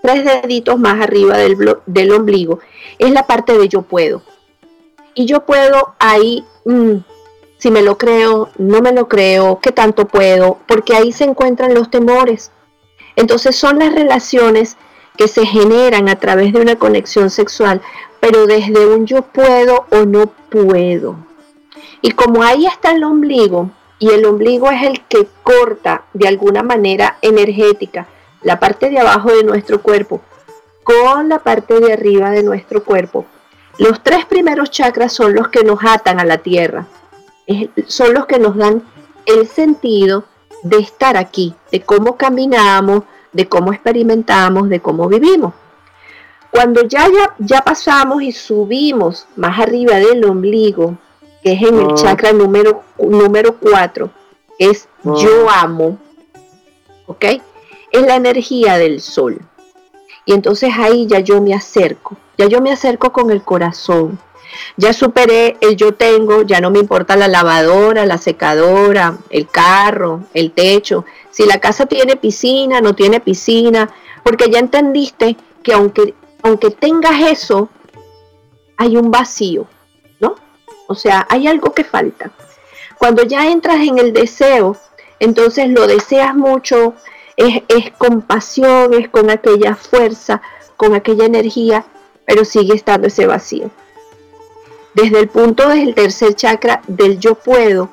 tres 0.01 0.25
deditos 0.25 0.79
más 0.79 1.01
arriba 1.01 1.37
del, 1.37 1.77
del 1.87 2.13
ombligo, 2.13 2.61
es 2.99 3.11
la 3.11 3.27
parte 3.27 3.59
de 3.59 3.69
yo 3.69 3.83
puedo. 3.83 4.23
Y 5.15 5.27
yo 5.27 5.45
puedo 5.45 5.95
ahí, 5.99 6.45
mm, 6.65 6.99
si 7.59 7.71
me 7.71 7.83
lo 7.83 7.99
creo, 7.99 8.51
no 8.57 8.81
me 8.81 8.93
lo 8.93 9.09
creo, 9.09 9.59
qué 9.61 9.73
tanto 9.73 10.07
puedo, 10.07 10.59
porque 10.67 10.95
ahí 10.95 11.13
se 11.13 11.25
encuentran 11.25 11.75
los 11.75 11.91
temores. 11.91 12.53
Entonces 13.17 13.57
son 13.57 13.79
las 13.81 13.93
relaciones 13.93 14.77
que 15.17 15.29
se 15.29 15.45
generan 15.45 16.09
a 16.09 16.17
través 16.17 16.53
de 16.53 16.61
una 16.61 16.77
conexión 16.77 17.31
sexual, 17.31 17.83
pero 18.21 18.47
desde 18.47 18.87
un 18.87 19.07
yo 19.07 19.23
puedo 19.23 19.87
o 19.91 20.05
no 20.05 20.27
puedo. 20.49 21.17
Y 22.01 22.13
como 22.13 22.43
ahí 22.43 22.67
está 22.67 22.93
el 22.93 23.03
ombligo, 23.03 23.71
y 23.99 24.11
el 24.11 24.25
ombligo 24.25 24.71
es 24.71 24.83
el 24.85 25.01
que 25.07 25.27
corta 25.43 26.05
de 26.13 26.29
alguna 26.29 26.63
manera 26.63 27.19
energética 27.21 28.07
la 28.43 28.61
parte 28.61 28.91
de 28.91 29.01
abajo 29.01 29.33
de 29.33 29.43
nuestro 29.43 29.83
cuerpo 29.83 30.21
con 30.85 31.29
la 31.29 31.41
parte 31.41 31.81
de 31.81 31.93
arriba 31.93 32.31
de 32.31 32.43
nuestro 32.43 32.83
cuerpo. 32.83 33.27
Los 33.77 34.03
tres 34.03 34.25
primeros 34.25 34.71
chakras 34.71 35.13
son 35.13 35.35
los 35.35 35.49
que 35.49 35.63
nos 35.63 35.81
atan 35.85 36.19
a 36.19 36.25
la 36.25 36.39
tierra, 36.39 36.87
son 37.87 38.15
los 38.15 38.27
que 38.27 38.39
nos 38.39 38.57
dan 38.57 38.83
el 39.27 39.47
sentido 39.47 40.25
de 40.63 40.79
estar 40.79 41.17
aquí, 41.17 41.55
de 41.71 41.81
cómo 41.83 42.17
caminamos, 42.17 43.05
de 43.33 43.49
cómo 43.49 43.73
experimentamos, 43.73 44.69
de 44.69 44.81
cómo 44.81 45.09
vivimos. 45.09 45.55
Cuando 46.51 46.83
ya, 46.85 47.07
ya, 47.09 47.35
ya 47.39 47.61
pasamos 47.61 48.23
y 48.23 48.33
subimos 48.33 49.27
más 49.37 49.59
arriba 49.59 49.97
del 49.97 50.25
ombligo, 50.25 50.97
que 51.43 51.53
es 51.53 51.63
en 51.63 51.79
el 51.79 51.91
ah. 51.91 51.95
chakra 51.95 52.33
número, 52.33 52.83
número 52.99 53.57
4, 53.59 54.11
es 54.59 54.89
ah. 55.05 55.15
yo 55.19 55.49
amo, 55.51 55.99
¿ok? 57.07 57.25
Es 57.93 58.03
la 58.03 58.17
energía 58.17 58.79
del 58.79 59.01
sol. 59.01 59.41
Y 60.25 60.33
entonces 60.33 60.71
ahí 60.77 61.07
ya 61.07 61.21
yo 61.21 61.41
me 61.41 61.55
acerco, 61.55 62.17
ya 62.39 62.47
yo 62.47 62.61
me 62.61 62.73
acerco 62.73 63.13
con 63.13 63.31
el 63.31 63.43
corazón. 63.43 64.19
Ya 64.77 64.93
superé 64.93 65.57
el 65.61 65.77
yo 65.77 65.93
tengo, 65.93 66.43
ya 66.43 66.61
no 66.61 66.71
me 66.71 66.79
importa 66.79 67.17
la 67.17 67.29
lavadora, 67.29 68.07
la 68.07 68.17
secadora, 68.17 69.19
el 69.29 69.49
carro, 69.49 70.23
el 70.33 70.53
techo, 70.53 71.05
si 71.31 71.45
la 71.45 71.61
casa 71.61 71.87
tiene 71.87 72.17
piscina, 72.17 72.81
no 72.81 72.95
tiene 72.95 73.21
piscina, 73.21 73.91
porque 74.23 74.51
ya 74.51 74.61
entendiste 74.61 75.37
que 75.63 75.73
aunque, 75.73 76.15
aunque 76.43 76.71
tengas 76.71 77.21
eso, 77.21 77.69
hay 78.77 78.97
un 78.97 79.11
vacío, 79.11 79.67
¿no? 80.21 80.37
O 80.87 80.95
sea, 80.95 81.27
hay 81.29 81.47
algo 81.47 81.75
que 81.75 81.85
falta. 81.85 82.31
Cuando 82.99 83.25
ya 83.25 83.49
entras 83.49 83.81
en 83.81 83.99
el 83.99 84.13
deseo, 84.13 84.77
entonces 85.19 85.69
lo 85.69 85.87
deseas 85.87 86.35
mucho, 86.35 86.95
es, 87.37 87.63
es 87.69 87.91
con 87.99 88.23
pasión, 88.23 88.95
es 88.95 89.09
con 89.09 89.31
aquella 89.31 89.75
fuerza, 89.75 90.41
con 90.77 90.95
aquella 90.95 91.27
energía, 91.27 91.85
pero 92.29 92.45
sigue 92.45 92.75
estando 92.75 93.09
ese 93.09 93.27
vacío. 93.27 93.71
Desde 94.93 95.19
el 95.19 95.29
punto 95.29 95.67
del 95.71 95.95
tercer 95.95 96.35
chakra 96.35 96.83
del 96.87 97.19
yo 97.19 97.37
puedo, 97.37 97.89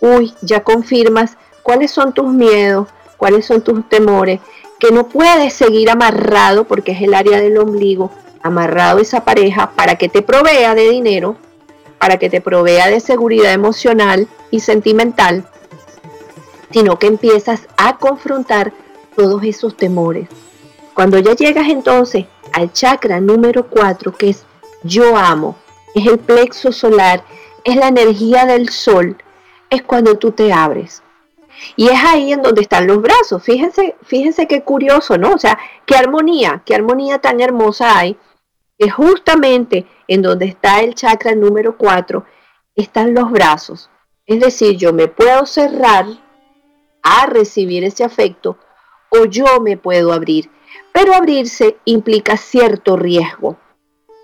uy, 0.00 0.32
ya 0.40 0.62
confirmas 0.62 1.36
cuáles 1.64 1.90
son 1.90 2.12
tus 2.12 2.32
miedos, 2.32 2.86
cuáles 3.16 3.44
son 3.44 3.60
tus 3.60 3.88
temores, 3.88 4.38
que 4.78 4.92
no 4.92 5.08
puedes 5.08 5.52
seguir 5.52 5.90
amarrado, 5.90 6.62
porque 6.62 6.92
es 6.92 7.02
el 7.02 7.12
área 7.12 7.40
del 7.40 7.58
ombligo, 7.58 8.12
amarrado 8.40 9.00
esa 9.00 9.24
pareja 9.24 9.72
para 9.72 9.96
que 9.96 10.08
te 10.08 10.22
provea 10.22 10.76
de 10.76 10.88
dinero, 10.88 11.34
para 11.98 12.18
que 12.18 12.30
te 12.30 12.40
provea 12.40 12.86
de 12.86 13.00
seguridad 13.00 13.52
emocional 13.52 14.28
y 14.52 14.60
sentimental, 14.60 15.44
sino 16.70 17.00
que 17.00 17.08
empiezas 17.08 17.62
a 17.76 17.98
confrontar 17.98 18.72
todos 19.16 19.42
esos 19.42 19.76
temores. 19.76 20.28
Cuando 20.94 21.18
ya 21.18 21.34
llegas 21.34 21.68
entonces 21.68 22.26
al 22.52 22.72
chakra 22.72 23.20
número 23.20 23.66
4, 23.68 24.12
que 24.12 24.30
es 24.30 24.44
yo 24.82 25.16
amo, 25.16 25.56
es 25.94 26.06
el 26.06 26.18
plexo 26.18 26.72
solar, 26.72 27.24
es 27.64 27.76
la 27.76 27.88
energía 27.88 28.44
del 28.44 28.68
sol, 28.68 29.16
es 29.70 29.82
cuando 29.82 30.18
tú 30.18 30.32
te 30.32 30.52
abres. 30.52 31.02
Y 31.76 31.88
es 31.88 32.04
ahí 32.04 32.32
en 32.32 32.42
donde 32.42 32.62
están 32.62 32.86
los 32.86 33.00
brazos. 33.00 33.42
Fíjense, 33.42 33.94
fíjense 34.02 34.46
qué 34.46 34.62
curioso, 34.62 35.16
¿no? 35.16 35.32
O 35.32 35.38
sea, 35.38 35.58
qué 35.86 35.94
armonía, 35.96 36.62
qué 36.66 36.74
armonía 36.74 37.20
tan 37.20 37.40
hermosa 37.40 37.98
hay, 37.98 38.16
que 38.78 38.90
justamente 38.90 39.86
en 40.08 40.22
donde 40.22 40.46
está 40.46 40.80
el 40.80 40.94
chakra 40.94 41.34
número 41.34 41.76
4 41.76 42.24
están 42.74 43.14
los 43.14 43.30
brazos. 43.30 43.90
Es 44.26 44.40
decir, 44.40 44.76
yo 44.76 44.92
me 44.92 45.08
puedo 45.08 45.46
cerrar 45.46 46.06
a 47.02 47.26
recibir 47.26 47.84
ese 47.84 48.04
afecto 48.04 48.58
o 49.10 49.24
yo 49.26 49.60
me 49.60 49.76
puedo 49.76 50.12
abrir. 50.12 50.50
Pero 50.92 51.14
abrirse 51.14 51.76
implica 51.84 52.36
cierto 52.36 52.96
riesgo, 52.96 53.56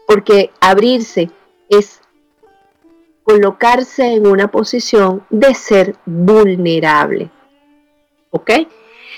porque 0.06 0.50
abrirse 0.60 1.30
es 1.68 2.00
colocarse 3.24 4.14
en 4.14 4.26
una 4.26 4.50
posición 4.50 5.24
de 5.28 5.54
ser 5.54 5.96
vulnerable. 6.06 7.30
¿Ok? 8.30 8.50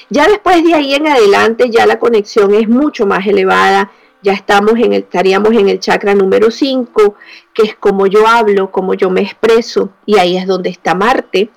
Ya 0.09 0.26
después 0.26 0.64
de 0.64 0.75
ahí 0.75 0.95
en 0.95 1.07
adelante 1.07 1.71
ya 1.71 1.87
la 1.87 2.00
conexión 2.00 2.52
es 2.54 2.69
mucho 2.69 3.07
más 3.07 3.26
elevada. 3.26 3.92
Ya 4.23 4.33
estamos 4.33 4.75
en 4.75 4.92
el, 4.92 5.02
estaríamos 5.02 5.52
en 5.52 5.69
el 5.69 5.78
chakra 5.78 6.14
número 6.14 6.50
5, 6.50 7.14
que 7.54 7.62
es 7.62 7.76
como 7.76 8.07
yo 8.07 8.26
hablo, 8.26 8.71
como 8.73 8.95
yo 8.95 9.09
me 9.11 9.23
expreso, 9.23 9.90
y 10.04 10.19
ahí 10.19 10.37
es 10.37 10.47
donde 10.47 10.69
está 10.71 10.95
Marte. 10.95 11.50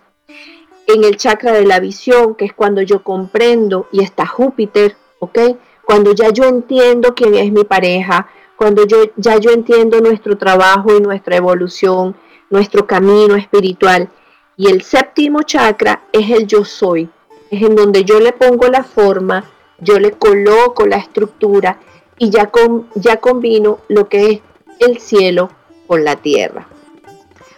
En 0.88 1.04
el 1.04 1.18
chakra 1.18 1.52
de 1.54 1.66
la 1.66 1.80
visión, 1.80 2.36
que 2.36 2.46
es 2.46 2.54
cuando 2.54 2.82
yo 2.84 3.04
comprendo, 3.04 3.88
y 3.92 4.04
está 4.04 4.28
Júpiter, 4.28 4.96
¿ok? 5.20 5.40
Cuando 5.86 6.14
ya 6.14 6.30
yo 6.30 6.46
entiendo 6.46 7.14
quién 7.14 7.36
es 7.36 7.52
mi 7.52 7.64
pareja, 7.64 8.28
cuando 8.56 8.86
yo 8.86 8.98
ya 9.18 9.38
yo 9.38 9.52
entiendo 9.52 10.00
nuestro 10.00 10.38
trabajo 10.38 10.96
y 10.96 11.02
nuestra 11.02 11.36
evolución, 11.36 12.16
nuestro 12.50 12.88
camino 12.88 13.36
espiritual. 13.36 14.10
Y 14.56 14.70
el 14.70 14.84
séptimo 14.84 15.42
chakra 15.44 16.04
es 16.12 16.30
el 16.30 16.48
yo 16.48 16.64
soy, 16.64 17.10
es 17.50 17.62
en 17.62 17.76
donde 17.76 18.04
yo 18.04 18.20
le 18.20 18.32
pongo 18.32 18.68
la 18.68 18.84
forma, 18.84 19.46
yo 19.80 20.00
le 20.00 20.12
coloco 20.12 20.86
la 20.86 20.98
estructura 20.98 21.80
y 22.18 22.30
ya, 22.30 22.52
con, 22.52 22.88
ya 22.96 23.18
combino 23.18 23.80
lo 23.90 24.08
que 24.08 24.32
es 24.32 24.42
el 24.80 25.00
cielo 25.00 25.50
con 25.88 26.04
la 26.04 26.16
tierra. 26.16 26.68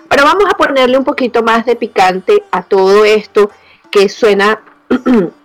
Pero 0.10 0.24
vamos 0.24 0.46
a 0.50 0.58
ponerle 0.58 0.98
un 0.98 1.04
poquito 1.04 1.44
más 1.44 1.66
de 1.66 1.76
picante 1.76 2.44
a 2.52 2.64
todo 2.64 3.04
esto 3.04 3.52
que 3.92 4.08
suena, 4.08 4.62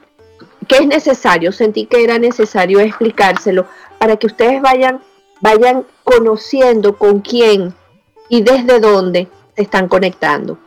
que 0.71 0.77
es 0.77 0.87
necesario, 0.87 1.51
sentí 1.51 1.87
que 1.87 2.05
era 2.05 2.21
necesario 2.21 2.79
explicárselo 2.79 3.67
para 3.99 4.17
que 4.17 4.29
ustedes 4.29 4.63
vayan, 4.63 5.01
vayan 5.41 5.85
conociendo 6.05 6.97
con 6.97 7.23
quién 7.23 7.75
y 8.29 8.43
desde 8.43 8.79
dónde 8.79 9.27
se 9.57 9.63
están 9.63 9.89
conectando. 9.89 10.59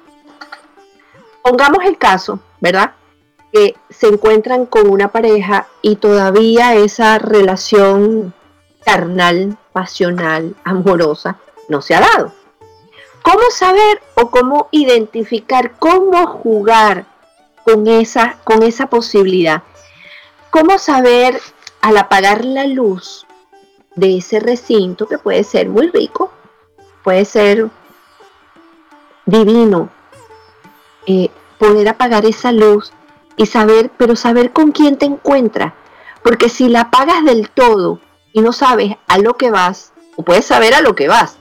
Pongamos 1.41 1.85
el 1.85 1.97
caso, 1.97 2.41
¿verdad? 2.59 2.95
Que 3.53 3.75
se 3.89 4.07
encuentran 4.07 4.65
con 4.65 4.89
una 4.89 5.09
pareja 5.13 5.67
y 5.81 5.95
todavía 5.95 6.75
esa 6.75 7.17
relación 7.17 8.33
carnal, 8.83 9.57
pasional, 9.71 10.53
amorosa, 10.65 11.37
no 11.69 11.81
se 11.81 11.95
ha 11.95 12.01
dado. 12.01 12.33
¿Cómo 13.21 13.43
saber 13.51 14.01
o 14.15 14.29
cómo 14.29 14.67
identificar, 14.71 15.75
cómo 15.79 16.27
jugar 16.27 17.05
con 17.63 17.87
esa, 17.87 18.39
con 18.43 18.63
esa 18.63 18.87
posibilidad? 18.87 19.63
¿Cómo 20.53 20.77
saber 20.77 21.41
al 21.81 21.97
apagar 21.97 22.45
la 22.45 22.67
luz 22.67 23.25
de 23.95 24.17
ese 24.17 24.39
recinto 24.39 25.07
que 25.07 25.17
puede 25.17 25.43
ser 25.43 25.67
muy 25.67 25.87
rico, 25.87 26.31
puede 27.03 27.25
ser 27.25 27.71
divino, 29.25 29.89
eh, 31.07 31.31
poder 31.57 31.89
apagar 31.89 32.27
esa 32.27 32.51
luz 32.51 32.93
y 33.35 33.47
saber, 33.47 33.89
pero 33.97 34.15
saber 34.15 34.53
con 34.53 34.71
quién 34.71 34.99
te 34.99 35.07
encuentras? 35.07 35.73
Porque 36.21 36.49
si 36.49 36.69
la 36.69 36.81
apagas 36.81 37.25
del 37.25 37.49
todo 37.49 37.99
y 38.31 38.41
no 38.41 38.53
sabes 38.53 38.95
a 39.07 39.17
lo 39.17 39.33
que 39.37 39.49
vas, 39.49 39.91
o 40.17 40.21
puedes 40.21 40.45
saber 40.45 40.75
a 40.75 40.81
lo 40.81 40.93
que 40.93 41.07
vas, 41.07 41.37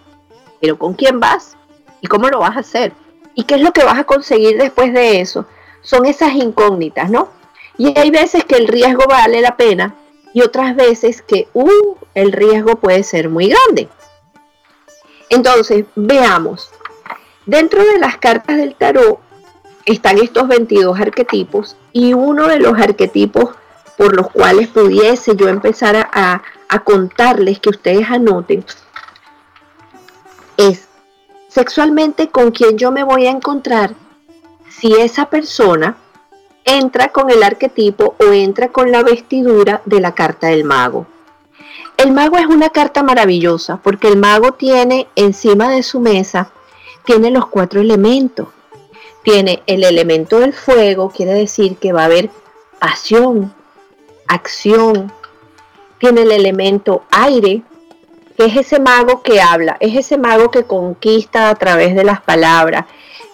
pero 0.58 0.78
con 0.78 0.94
quién 0.94 1.20
vas 1.20 1.58
y 2.00 2.06
cómo 2.06 2.28
lo 2.28 2.38
vas 2.38 2.56
a 2.56 2.60
hacer 2.60 2.94
y 3.34 3.44
qué 3.44 3.56
es 3.56 3.60
lo 3.60 3.74
que 3.74 3.84
vas 3.84 3.98
a 3.98 4.04
conseguir 4.04 4.56
después 4.56 4.94
de 4.94 5.20
eso, 5.20 5.44
son 5.82 6.06
esas 6.06 6.32
incógnitas, 6.32 7.10
¿no? 7.10 7.41
Y 7.82 7.98
hay 7.98 8.12
veces 8.12 8.44
que 8.44 8.54
el 8.54 8.68
riesgo 8.68 9.06
vale 9.08 9.40
la 9.40 9.56
pena 9.56 9.96
y 10.32 10.42
otras 10.42 10.76
veces 10.76 11.20
que 11.20 11.48
uh, 11.52 11.96
el 12.14 12.30
riesgo 12.30 12.76
puede 12.76 13.02
ser 13.02 13.28
muy 13.28 13.48
grande. 13.48 13.88
Entonces, 15.28 15.86
veamos. 15.96 16.70
Dentro 17.44 17.84
de 17.84 17.98
las 17.98 18.18
cartas 18.18 18.56
del 18.56 18.76
tarot 18.76 19.18
están 19.84 20.18
estos 20.18 20.46
22 20.46 20.96
arquetipos 21.00 21.76
y 21.92 22.14
uno 22.14 22.46
de 22.46 22.60
los 22.60 22.78
arquetipos 22.78 23.50
por 23.98 24.14
los 24.14 24.30
cuales 24.30 24.68
pudiese 24.68 25.34
yo 25.34 25.48
empezar 25.48 26.08
a, 26.12 26.40
a 26.68 26.84
contarles 26.84 27.58
que 27.58 27.70
ustedes 27.70 28.08
anoten 28.08 28.64
es 30.56 30.86
sexualmente 31.48 32.28
con 32.28 32.52
quien 32.52 32.78
yo 32.78 32.92
me 32.92 33.02
voy 33.02 33.26
a 33.26 33.32
encontrar 33.32 33.96
si 34.68 34.94
esa 34.94 35.28
persona 35.28 35.96
entra 36.64 37.08
con 37.08 37.30
el 37.30 37.42
arquetipo 37.42 38.14
o 38.18 38.32
entra 38.32 38.68
con 38.68 38.90
la 38.90 39.02
vestidura 39.02 39.82
de 39.84 40.00
la 40.00 40.14
carta 40.14 40.48
del 40.48 40.64
mago. 40.64 41.06
El 41.96 42.12
mago 42.12 42.38
es 42.38 42.46
una 42.46 42.70
carta 42.70 43.02
maravillosa 43.02 43.78
porque 43.82 44.08
el 44.08 44.16
mago 44.16 44.52
tiene 44.52 45.08
encima 45.16 45.70
de 45.70 45.82
su 45.82 46.00
mesa, 46.00 46.50
tiene 47.04 47.30
los 47.30 47.46
cuatro 47.46 47.80
elementos. 47.80 48.48
Tiene 49.22 49.62
el 49.66 49.84
elemento 49.84 50.40
del 50.40 50.52
fuego, 50.52 51.10
quiere 51.10 51.32
decir 51.32 51.76
que 51.76 51.92
va 51.92 52.02
a 52.02 52.06
haber 52.06 52.28
pasión, 52.80 53.54
acción, 54.26 55.12
tiene 55.98 56.22
el 56.22 56.32
elemento 56.32 57.04
aire, 57.12 57.62
que 58.36 58.46
es 58.46 58.56
ese 58.56 58.80
mago 58.80 59.22
que 59.22 59.40
habla, 59.40 59.76
es 59.78 59.94
ese 59.94 60.18
mago 60.18 60.50
que 60.50 60.64
conquista 60.64 61.50
a 61.50 61.54
través 61.54 61.94
de 61.94 62.02
las 62.02 62.20
palabras. 62.20 62.86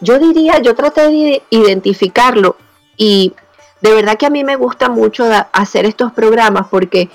Yo 0.03 0.19
diría, 0.19 0.59
yo 0.59 0.75
traté 0.75 1.09
de 1.09 1.43
identificarlo 1.49 2.57
y 2.99 3.33
de 3.81 3.95
verdad 3.95 4.19
que 4.19 4.27
a 4.27 4.31
mí 4.31 4.45
me 4.45 4.57
gusta 4.57 4.91
mucho 4.91 5.25
hacer 5.53 5.87
estos 5.87 6.13
programas 6.13 6.67
porque 6.69 7.09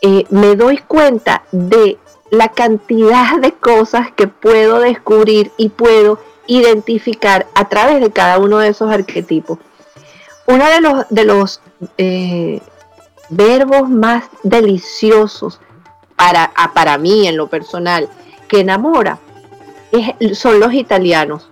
eh, 0.00 0.24
me 0.30 0.54
doy 0.54 0.78
cuenta 0.78 1.42
de 1.52 1.98
la 2.30 2.48
cantidad 2.48 3.38
de 3.38 3.52
cosas 3.52 4.12
que 4.12 4.28
puedo 4.28 4.80
descubrir 4.80 5.50
y 5.58 5.68
puedo 5.68 6.20
identificar 6.46 7.46
a 7.54 7.68
través 7.68 8.00
de 8.00 8.10
cada 8.10 8.38
uno 8.38 8.58
de 8.58 8.68
esos 8.68 8.90
arquetipos. 8.90 9.58
Uno 10.46 10.64
de 10.68 10.80
los, 10.80 11.08
de 11.10 11.24
los 11.24 11.60
eh, 11.98 12.60
verbos 13.28 13.88
más 13.88 14.24
deliciosos 14.44 15.60
para, 16.14 16.52
para 16.72 16.98
mí 16.98 17.26
en 17.26 17.36
lo 17.36 17.48
personal 17.48 18.08
que 18.48 18.60
enamora 18.60 19.18
son 20.34 20.60
los 20.60 20.72
italianos. 20.72 21.48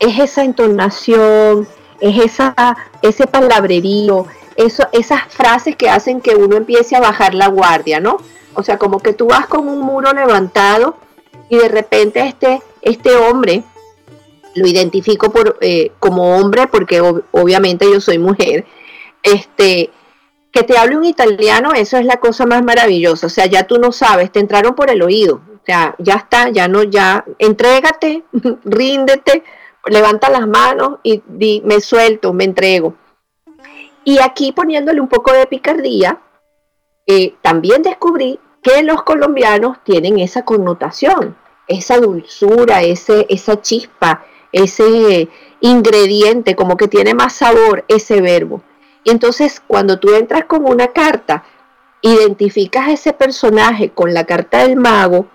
Es 0.00 0.18
esa 0.18 0.42
entonación, 0.42 1.68
es 2.02 2.18
esa, 2.18 2.76
ese 3.00 3.28
palabrerío, 3.28 4.26
eso, 4.56 4.88
esas 4.92 5.22
frases 5.28 5.76
que 5.76 5.88
hacen 5.88 6.20
que 6.20 6.34
uno 6.34 6.56
empiece 6.56 6.96
a 6.96 7.00
bajar 7.00 7.32
la 7.32 7.46
guardia, 7.46 8.00
¿no? 8.00 8.18
O 8.54 8.62
sea, 8.64 8.76
como 8.76 8.98
que 8.98 9.12
tú 9.12 9.28
vas 9.28 9.46
con 9.46 9.68
un 9.68 9.80
muro 9.80 10.12
levantado 10.12 10.96
y 11.48 11.56
de 11.56 11.68
repente 11.68 12.20
este, 12.26 12.60
este 12.82 13.14
hombre, 13.14 13.62
lo 14.56 14.66
identifico 14.66 15.30
por, 15.30 15.58
eh, 15.60 15.92
como 16.00 16.36
hombre 16.36 16.66
porque 16.66 17.00
obviamente 17.00 17.86
yo 17.90 18.00
soy 18.00 18.18
mujer, 18.18 18.66
este, 19.22 19.90
que 20.50 20.64
te 20.64 20.76
hable 20.76 20.96
un 20.96 21.04
italiano, 21.04 21.72
eso 21.72 21.96
es 21.98 22.04
la 22.04 22.16
cosa 22.16 22.46
más 22.46 22.64
maravillosa. 22.64 23.28
O 23.28 23.30
sea, 23.30 23.46
ya 23.46 23.62
tú 23.62 23.78
no 23.78 23.92
sabes, 23.92 24.32
te 24.32 24.40
entraron 24.40 24.74
por 24.74 24.90
el 24.90 25.02
oído. 25.02 25.36
O 25.36 25.64
sea, 25.64 25.94
ya 25.98 26.14
está, 26.14 26.50
ya 26.50 26.66
no, 26.66 26.82
ya, 26.82 27.24
entrégate, 27.38 28.24
ríndete, 28.64 29.44
levanta 29.86 30.30
las 30.30 30.46
manos 30.46 30.98
y 31.02 31.22
di, 31.26 31.62
me 31.64 31.80
suelto, 31.80 32.32
me 32.32 32.44
entrego. 32.44 32.94
Y 34.04 34.18
aquí 34.18 34.52
poniéndole 34.52 35.00
un 35.00 35.08
poco 35.08 35.32
de 35.32 35.46
picardía, 35.46 36.20
eh, 37.06 37.34
también 37.42 37.82
descubrí 37.82 38.38
que 38.62 38.82
los 38.82 39.02
colombianos 39.02 39.78
tienen 39.84 40.18
esa 40.18 40.44
connotación, 40.44 41.36
esa 41.66 41.98
dulzura, 41.98 42.82
ese, 42.82 43.26
esa 43.28 43.60
chispa, 43.60 44.24
ese 44.52 45.28
ingrediente, 45.60 46.54
como 46.54 46.76
que 46.76 46.88
tiene 46.88 47.14
más 47.14 47.34
sabor 47.34 47.84
ese 47.88 48.20
verbo. 48.20 48.62
Y 49.04 49.10
entonces 49.10 49.60
cuando 49.66 49.98
tú 49.98 50.14
entras 50.14 50.44
con 50.44 50.64
una 50.64 50.88
carta, 50.88 51.44
identificas 52.02 52.88
a 52.88 52.92
ese 52.92 53.12
personaje 53.12 53.90
con 53.90 54.12
la 54.14 54.24
carta 54.24 54.66
del 54.66 54.76
mago, 54.76 55.26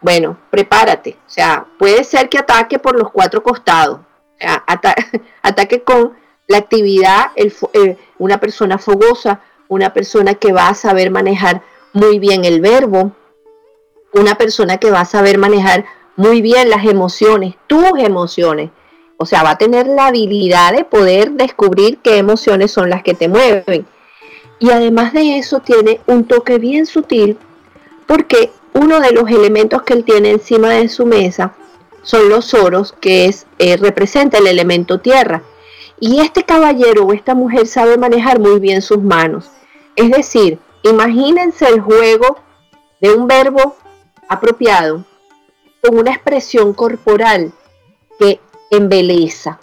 bueno, 0.00 0.36
prepárate. 0.50 1.16
O 1.26 1.30
sea, 1.30 1.66
puede 1.78 2.04
ser 2.04 2.28
que 2.28 2.38
ataque 2.38 2.78
por 2.78 2.98
los 2.98 3.10
cuatro 3.10 3.42
costados. 3.42 3.98
O 3.98 4.38
sea, 4.38 4.64
ataque 5.42 5.82
con 5.82 6.14
la 6.46 6.58
actividad, 6.58 7.26
eh, 7.36 7.96
una 8.18 8.38
persona 8.38 8.78
fogosa, 8.78 9.40
una 9.68 9.92
persona 9.92 10.34
que 10.34 10.52
va 10.52 10.68
a 10.68 10.74
saber 10.74 11.10
manejar 11.10 11.62
muy 11.92 12.18
bien 12.18 12.44
el 12.44 12.60
verbo, 12.60 13.12
una 14.12 14.36
persona 14.36 14.78
que 14.78 14.90
va 14.90 15.00
a 15.00 15.06
saber 15.06 15.38
manejar 15.38 15.84
muy 16.14 16.40
bien 16.40 16.70
las 16.70 16.84
emociones, 16.84 17.54
tus 17.66 17.98
emociones. 17.98 18.70
O 19.18 19.26
sea, 19.26 19.42
va 19.42 19.50
a 19.50 19.58
tener 19.58 19.86
la 19.86 20.06
habilidad 20.06 20.74
de 20.74 20.84
poder 20.84 21.32
descubrir 21.32 21.98
qué 21.98 22.18
emociones 22.18 22.70
son 22.70 22.90
las 22.90 23.02
que 23.02 23.14
te 23.14 23.28
mueven. 23.28 23.86
Y 24.58 24.70
además 24.70 25.12
de 25.12 25.38
eso 25.38 25.60
tiene 25.60 26.00
un 26.06 26.24
toque 26.24 26.58
bien 26.58 26.86
sutil 26.86 27.38
porque 28.06 28.50
uno 28.76 29.00
de 29.00 29.12
los 29.12 29.28
elementos 29.30 29.82
que 29.82 29.94
él 29.94 30.04
tiene 30.04 30.30
encima 30.30 30.68
de 30.70 30.88
su 30.88 31.06
mesa 31.06 31.54
son 32.02 32.28
los 32.28 32.52
oros, 32.54 32.94
que 33.00 33.24
es, 33.24 33.46
eh, 33.58 33.76
representa 33.76 34.38
el 34.38 34.46
elemento 34.46 35.00
tierra. 35.00 35.42
Y 35.98 36.20
este 36.20 36.44
caballero 36.44 37.04
o 37.04 37.12
esta 37.12 37.34
mujer 37.34 37.66
sabe 37.66 37.96
manejar 37.96 38.38
muy 38.38 38.60
bien 38.60 38.82
sus 38.82 39.02
manos. 39.02 39.50
Es 39.96 40.10
decir, 40.10 40.58
imagínense 40.82 41.66
el 41.66 41.80
juego 41.80 42.38
de 43.00 43.14
un 43.14 43.26
verbo 43.26 43.76
apropiado 44.28 45.04
con 45.82 45.98
una 45.98 46.12
expresión 46.12 46.74
corporal 46.74 47.52
que 48.18 48.40
embeleza. 48.70 49.58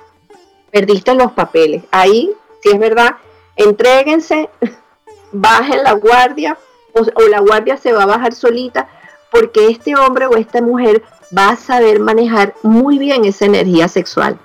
Perdiste 0.71 1.13
los 1.13 1.31
papeles. 1.33 1.83
Ahí, 1.91 2.31
si 2.61 2.69
es 2.69 2.79
verdad, 2.79 3.17
entréguense, 3.55 4.49
bajen 5.31 5.83
la 5.83 5.93
guardia 5.93 6.57
o, 6.93 7.27
la 7.27 7.39
guardia 7.39 7.77
se 7.77 7.93
va 7.93 8.03
a 8.03 8.07
bajar 8.07 8.33
solita 8.33 8.87
porque 9.33 9.67
este 9.67 9.95
hombre 9.95 10.27
o 10.27 10.37
esta 10.37 10.61
mujer 10.61 11.03
va 11.35 11.49
a 11.49 11.55
saber 11.55 11.99
manejar 11.99 12.53
muy 12.61 12.99
bien 12.99 13.25
esa 13.25 13.45
energía 13.45 13.87
sexual. 13.87 14.37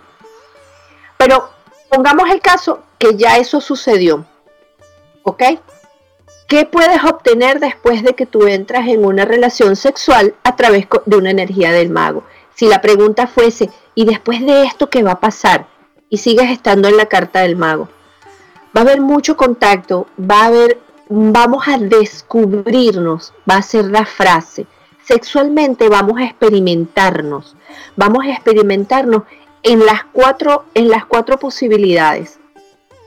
Pero 1.18 1.50
pongamos 1.90 2.30
el 2.30 2.40
caso 2.40 2.80
que 2.98 3.14
ya 3.14 3.36
eso 3.36 3.60
sucedió. 3.60 4.24
¿Ok? 5.24 5.42
¿Qué 6.48 6.64
puedes 6.64 7.04
obtener 7.04 7.60
después 7.60 8.02
de 8.02 8.14
que 8.14 8.24
tú 8.24 8.46
entras 8.46 8.88
en 8.88 9.04
una 9.04 9.26
relación 9.26 9.76
sexual 9.76 10.34
a 10.42 10.56
través 10.56 10.86
de 11.04 11.16
una 11.16 11.30
energía 11.30 11.70
del 11.70 11.90
mago? 11.90 12.24
Si 12.54 12.66
la 12.66 12.80
pregunta 12.80 13.26
fuese, 13.26 13.68
¿y 13.94 14.06
después 14.06 14.40
de 14.40 14.64
esto 14.64 14.88
qué 14.88 15.02
va 15.02 15.12
a 15.12 15.20
pasar? 15.20 15.66
Y 16.08 16.16
sigues 16.16 16.50
estando 16.50 16.88
en 16.88 16.96
la 16.96 17.04
carta 17.04 17.40
del 17.42 17.56
mago. 17.56 17.90
Va 18.74 18.80
a 18.80 18.84
haber 18.84 19.02
mucho 19.02 19.36
contacto, 19.36 20.06
va 20.18 20.44
a 20.44 20.46
haber, 20.46 20.80
vamos 21.10 21.68
a 21.68 21.76
descubrirnos, 21.76 23.34
va 23.48 23.56
a 23.56 23.62
ser 23.62 23.84
la 23.84 24.06
frase. 24.06 24.66
Sexualmente 25.08 25.88
vamos 25.88 26.18
a 26.18 26.24
experimentarnos, 26.26 27.56
vamos 27.96 28.26
a 28.26 28.30
experimentarnos 28.30 29.22
en 29.62 29.86
las 29.86 30.04
cuatro, 30.12 30.66
en 30.74 30.90
las 30.90 31.06
cuatro 31.06 31.38
posibilidades. 31.38 32.38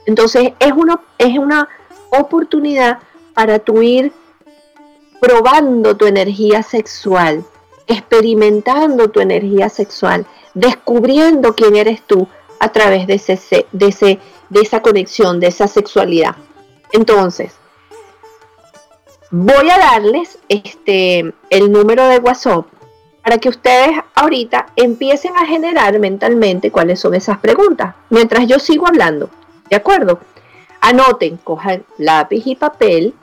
Entonces 0.06 0.52
es 0.58 0.72
una, 0.72 1.00
es 1.18 1.38
una 1.38 1.68
oportunidad 2.10 2.98
para 3.34 3.60
tu 3.60 3.82
ir 3.82 4.12
probando 5.20 5.96
tu 5.96 6.06
energía 6.06 6.64
sexual, 6.64 7.44
experimentando 7.86 9.08
tu 9.12 9.20
energía 9.20 9.68
sexual, 9.68 10.26
descubriendo 10.54 11.54
quién 11.54 11.76
eres 11.76 12.02
tú 12.02 12.26
a 12.58 12.72
través 12.72 13.06
de, 13.06 13.14
ese, 13.14 13.66
de, 13.70 13.86
ese, 13.86 14.18
de 14.50 14.60
esa 14.60 14.82
conexión, 14.82 15.38
de 15.38 15.46
esa 15.46 15.68
sexualidad. 15.68 16.34
Entonces, 16.90 17.52
voy 19.32 19.70
a 19.70 19.78
darles 19.78 20.38
este, 20.48 21.32
el 21.48 21.72
número 21.72 22.06
de 22.06 22.18
WhatsApp 22.18 22.66
para 23.24 23.38
que 23.38 23.48
ustedes 23.48 23.98
ahorita 24.14 24.66
empiecen 24.76 25.36
a 25.36 25.46
generar 25.46 25.98
mentalmente 25.98 26.70
cuáles 26.70 27.00
son 27.00 27.14
esas 27.14 27.38
preguntas, 27.38 27.94
mientras 28.10 28.46
yo 28.46 28.58
sigo 28.58 28.86
hablando. 28.86 29.30
¿De 29.70 29.76
acuerdo? 29.76 30.20
Anoten, 30.80 31.38
cojan 31.38 31.84
lápiz 31.96 32.46
y 32.46 32.56
papel 32.56 33.14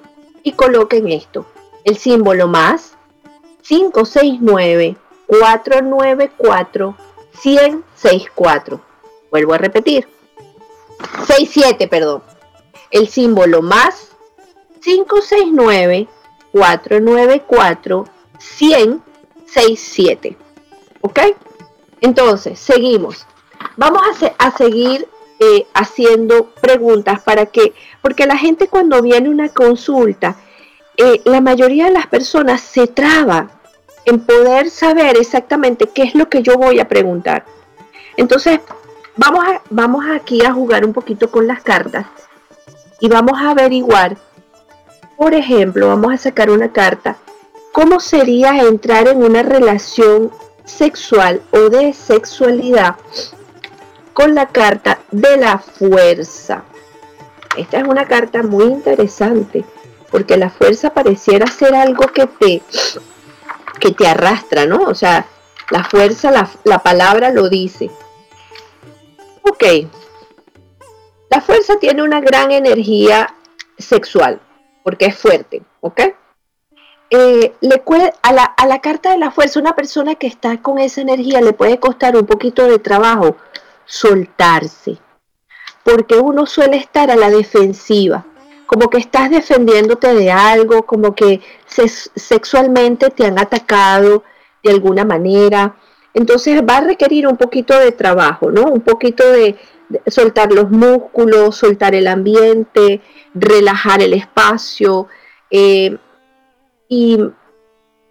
y 0.41 0.53
coloquen 0.53 1.09
esto. 1.09 1.45
El 1.83 1.97
símbolo 1.97 2.47
más 2.47 2.95
569 3.61 4.97
494 5.27 6.95
164. 7.39 8.81
Vuelvo 9.29 9.53
a 9.53 9.57
repetir. 9.59 10.07
67, 11.27 11.87
perdón. 11.87 12.23
El 12.89 13.07
símbolo 13.07 13.61
más 13.61 14.08
569 14.89 16.07
494 16.51 18.05
167. 18.39 20.37
¿Ok? 21.01 21.19
Entonces, 22.01 22.57
seguimos. 22.59 23.27
Vamos 23.77 24.01
a, 24.23 24.45
a 24.45 24.57
seguir 24.57 25.07
eh, 25.39 25.67
haciendo 25.73 26.49
preguntas 26.61 27.21
para 27.21 27.45
que, 27.45 27.73
porque 28.01 28.25
la 28.25 28.37
gente 28.37 28.67
cuando 28.67 29.01
viene 29.01 29.29
una 29.29 29.49
consulta, 29.49 30.37
eh, 30.97 31.21
la 31.25 31.39
mayoría 31.39 31.85
de 31.85 31.91
las 31.91 32.07
personas 32.07 32.61
se 32.61 32.87
traba 32.87 33.51
en 34.05 34.19
poder 34.21 34.69
saber 34.71 35.17
exactamente 35.17 35.87
qué 35.87 36.03
es 36.03 36.15
lo 36.15 36.29
que 36.29 36.41
yo 36.41 36.55
voy 36.55 36.79
a 36.79 36.87
preguntar. 36.87 37.45
Entonces, 38.17 38.59
vamos, 39.15 39.45
vamos 39.69 40.05
aquí 40.09 40.43
a 40.43 40.51
jugar 40.51 40.83
un 40.83 40.93
poquito 40.93 41.29
con 41.29 41.45
las 41.47 41.61
cartas 41.61 42.07
y 42.99 43.07
vamos 43.07 43.39
a 43.39 43.51
averiguar, 43.51 44.17
por 45.19 45.33
ejemplo, 45.33 45.89
vamos 45.89 46.13
a 46.13 46.17
sacar 46.17 46.49
una 46.49 46.71
carta, 46.71 47.17
cómo 47.73 47.99
sería 47.99 48.57
entrar 48.61 49.09
en 49.09 49.21
una 49.21 49.43
relación 49.43 50.31
sexual 50.63 51.41
o 51.51 51.67
de 51.67 51.91
sexualidad 51.91 52.95
con 54.13 54.33
la 54.33 54.47
carta 54.47 54.99
de 55.11 55.35
la 55.35 55.59
fuerza. 55.59 56.63
Esta 57.57 57.79
es 57.79 57.83
una 57.85 58.07
carta 58.07 58.43
muy 58.43 58.63
interesante 58.63 59.65
porque 60.09 60.37
la 60.37 60.49
fuerza 60.49 60.93
pareciera 60.93 61.47
ser 61.47 61.75
algo 61.75 62.07
que 62.07 62.25
te, 62.25 62.61
que 63.81 63.91
te 63.91 64.07
arrastra, 64.07 64.65
¿no? 64.67 64.83
O 64.83 64.95
sea, 64.95 65.25
la 65.69 65.83
fuerza, 65.83 66.31
la, 66.31 66.49
la 66.63 66.79
palabra 66.79 67.29
lo 67.31 67.49
dice. 67.49 67.91
Ok, 69.41 69.65
la 71.29 71.41
fuerza 71.41 71.77
tiene 71.77 72.03
una 72.03 72.21
gran 72.21 72.51
energía 72.51 73.35
sexual 73.77 74.39
porque 74.89 75.05
es 75.05 75.15
fuerte, 75.19 75.61
¿ok? 75.81 76.01
Eh, 77.11 77.53
le 77.61 77.83
a, 78.23 78.33
la, 78.33 78.43
a 78.43 78.65
la 78.65 78.81
carta 78.81 79.11
de 79.11 79.19
la 79.19 79.29
fuerza, 79.29 79.59
una 79.59 79.75
persona 79.75 80.15
que 80.15 80.25
está 80.25 80.63
con 80.63 80.79
esa 80.79 81.01
energía 81.01 81.41
le 81.41 81.53
puede 81.53 81.79
costar 81.79 82.17
un 82.17 82.25
poquito 82.25 82.65
de 82.65 82.79
trabajo 82.79 83.37
soltarse, 83.85 84.97
porque 85.83 86.15
uno 86.15 86.47
suele 86.47 86.77
estar 86.77 87.11
a 87.11 87.15
la 87.15 87.29
defensiva, 87.29 88.25
como 88.65 88.89
que 88.89 88.97
estás 88.97 89.29
defendiéndote 89.29 90.11
de 90.15 90.31
algo, 90.31 90.87
como 90.87 91.13
que 91.13 91.39
sexualmente 91.67 93.11
te 93.11 93.27
han 93.27 93.37
atacado 93.37 94.23
de 94.63 94.71
alguna 94.71 95.05
manera. 95.05 95.75
Entonces 96.13 96.61
va 96.67 96.77
a 96.77 96.81
requerir 96.81 97.27
un 97.27 97.37
poquito 97.37 97.77
de 97.77 97.91
trabajo, 97.91 98.51
¿no? 98.51 98.63
Un 98.63 98.81
poquito 98.81 99.29
de, 99.31 99.55
soltar 100.07 100.51
los 100.51 100.69
músculos, 100.69 101.55
soltar 101.55 101.95
el 101.95 102.07
ambiente, 102.07 103.01
relajar 103.33 104.01
el 104.01 104.13
espacio. 104.13 105.07
Eh, 105.49 105.97
y 106.87 107.19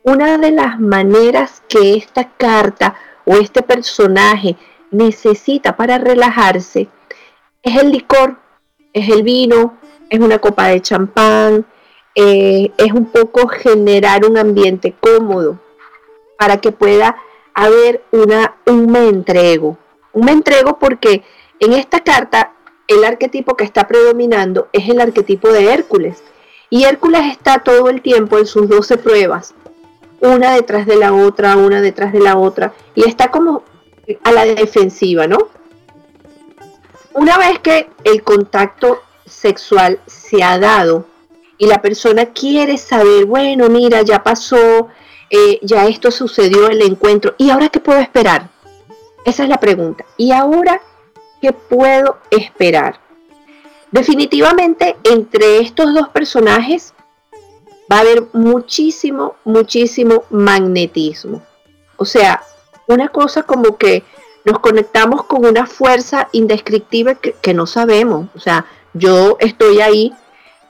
una 0.03 0.39
de 0.39 0.51
las 0.51 0.81
maneras 0.81 1.63
que 1.69 1.95
esta 1.95 2.31
carta 2.31 2.95
o 3.25 3.37
este 3.37 3.63
personaje 3.63 4.57
necesita 4.91 5.77
para 5.77 5.99
relajarse 5.99 6.89
es 7.63 7.77
el 7.77 7.91
licor, 7.91 8.39
es 8.93 9.09
el 9.09 9.23
vino, 9.23 9.79
es 10.09 10.21
una 10.21 10.39
copa 10.39 10.69
de 10.69 10.81
champán, 10.81 11.67
eh, 12.15 12.73
es 12.79 12.93
un 12.93 13.07
poco 13.07 13.49
generar 13.49 14.25
un 14.25 14.39
ambiente 14.39 14.95
cómodo 14.99 15.61
para 16.39 16.57
que 16.59 16.73
pueda 16.73 17.17
haber 17.59 18.05
una, 18.13 18.55
un 18.67 18.91
me 18.91 19.09
entrego. 19.09 19.77
Un 20.13 20.27
me 20.27 20.33
entrego 20.33 20.79
porque 20.79 21.25
en 21.59 21.73
esta 21.73 22.01
carta 22.01 22.53
el 22.87 23.05
arquetipo 23.05 23.57
que 23.57 23.65
está 23.65 23.89
predominando 23.89 24.69
es 24.73 24.89
el 24.89 25.01
arquetipo 25.01 25.49
de 25.49 25.73
Hércules. 25.73 26.23
Y 26.71 26.85
Hércules 26.85 27.23
está 27.33 27.59
todo 27.59 27.89
el 27.89 28.01
tiempo 28.01 28.39
en 28.39 28.47
sus 28.47 28.69
12 28.69 28.99
pruebas, 28.99 29.55
una 30.21 30.55
detrás 30.55 30.87
de 30.87 30.97
la 30.97 31.13
otra, 31.13 31.57
una 31.57 31.81
detrás 31.81 32.13
de 32.13 32.21
la 32.21 32.37
otra, 32.37 32.75
y 32.95 33.09
está 33.09 33.31
como 33.31 33.65
a 34.23 34.33
la 34.33 34.45
defensiva, 34.45 35.27
¿no? 35.27 35.49
Una 37.15 37.39
vez 37.39 37.59
que 37.59 37.89
el 38.05 38.23
contacto 38.23 39.03
sexual 39.27 39.99
se 40.07 40.43
ha 40.43 40.59
dado 40.59 41.07
y 41.57 41.67
la 41.67 41.83
persona 41.83 42.27
quiere 42.27 42.79
saber, 42.79 43.25
bueno, 43.25 43.69
mira, 43.69 44.03
ya 44.03 44.23
pasó, 44.23 44.89
eh, 45.31 45.59
ya 45.63 45.87
esto 45.87 46.11
sucedió, 46.11 46.69
el 46.69 46.83
encuentro, 46.83 47.35
¿y 47.39 47.51
ahora 47.51 47.69
qué 47.69 47.81
puedo 47.81 48.01
esperar? 48.01 48.49
Esa 49.25 49.43
es 49.43 49.49
la 49.49 49.61
pregunta. 49.61 50.05
¿Y 50.17 50.33
ahora 50.33 50.81
qué 51.41 51.53
puedo 51.53 52.19
esperar? 52.31 53.01
Definitivamente 53.91 54.97
entre 55.05 55.59
estos 55.59 55.95
dos 55.95 56.09
personajes 56.11 56.95
va 57.91 57.99
a 57.99 58.01
haber 58.01 58.25
muchísimo, 58.33 59.37
muchísimo 59.45 60.25
magnetismo. 60.31 61.43
O 61.97 62.05
sea, 62.05 62.43
una 62.87 63.09
cosa 63.09 63.43
como 63.43 63.77
que 63.77 64.05
nos 64.45 64.61
conectamos 64.61 65.25
con 65.25 65.45
una 65.45 65.67
fuerza 65.67 66.29
indescriptible 66.33 67.17
que, 67.17 67.55
no 67.55 67.67
sabemos. 67.67 68.29
O 68.35 68.41
sea, 68.41 68.67
yo 68.95 69.37
estoy 69.41 69.81
ahí 69.81 70.13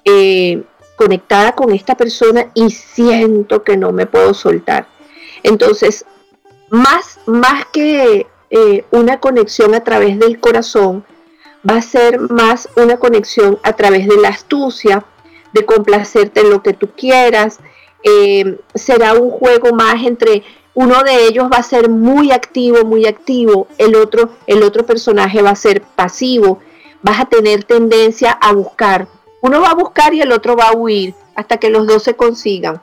eh, 0.05 0.65
conectada 0.99 1.53
con 1.53 1.73
esta 1.73 1.97
persona 1.97 2.51
y 2.53 2.71
siento 2.71 3.63
que 3.63 3.79
no 3.79 3.93
me 3.93 4.05
puedo 4.05 4.35
soltar. 4.35 4.87
Entonces, 5.43 6.05
más, 6.69 7.21
más 7.25 7.65
que 7.73 8.27
eh, 8.51 8.85
una 8.91 9.21
conexión 9.21 9.75
a 9.75 9.85
través 9.85 10.19
del 10.19 10.41
corazón, 10.41 11.05
va 11.69 11.77
a 11.77 11.83
ser 11.83 12.21
más 12.21 12.69
una 12.77 12.99
conexión 12.99 13.59
a 13.63 13.73
través 13.73 14.07
de 14.07 14.17
la 14.17 14.29
astucia, 14.29 15.05
de 15.53 15.65
complacerte 15.65 16.41
en 16.41 16.51
lo 16.51 16.63
que 16.63 16.75
tú 16.75 16.91
quieras. 16.97 17.61
Eh, 18.05 18.59
será 18.75 19.15
un 19.15 19.31
juego 19.31 19.73
más 19.73 20.05
entre 20.05 20.45
uno 20.75 21.03
de 21.03 21.27
ellos 21.27 21.49
va 21.53 21.57
a 21.57 21.63
ser 21.65 21.89
muy 21.89 22.31
activo, 22.31 22.85
muy 22.85 23.05
activo, 23.05 23.67
el 23.79 23.97
otro, 23.97 24.31
el 24.47 24.63
otro 24.63 24.87
personaje 24.87 25.43
va 25.43 25.51
a 25.51 25.57
ser 25.57 25.83
pasivo, 25.83 26.61
vas 27.03 27.19
a 27.19 27.25
tener 27.25 27.65
tendencia 27.65 28.31
a 28.31 28.53
buscar. 28.53 29.09
Uno 29.41 29.61
va 29.61 29.71
a 29.71 29.75
buscar 29.75 30.15
y 30.15 30.21
el 30.21 30.33
otro 30.33 30.57
va 30.57 30.69
a 30.69 30.77
huir 30.77 31.15
hasta 31.35 31.59
que 31.59 31.71
los 31.71 31.87
dos 31.87 32.03
se 32.03 32.15
consigan. 32.15 32.81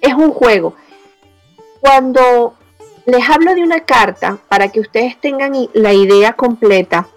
Es 0.00 0.14
un 0.14 0.32
juego. 0.32 0.74
Cuando 1.80 2.54
les 3.06 3.28
hablo 3.28 3.54
de 3.54 3.62
una 3.62 3.80
carta, 3.80 4.38
para 4.48 4.68
que 4.68 4.80
ustedes 4.80 5.20
tengan 5.20 5.52
la 5.72 5.92
idea 5.92 6.32
completa 6.32 7.08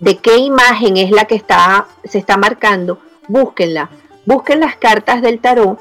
de 0.00 0.18
qué 0.18 0.36
imagen 0.36 0.96
es 0.96 1.10
la 1.10 1.24
que 1.24 1.36
está, 1.36 1.86
se 2.04 2.18
está 2.18 2.36
marcando, 2.36 2.98
búsquenla. 3.28 3.90
Busquen 4.24 4.60
las 4.60 4.76
cartas 4.76 5.22
del 5.22 5.40
tarot 5.40 5.78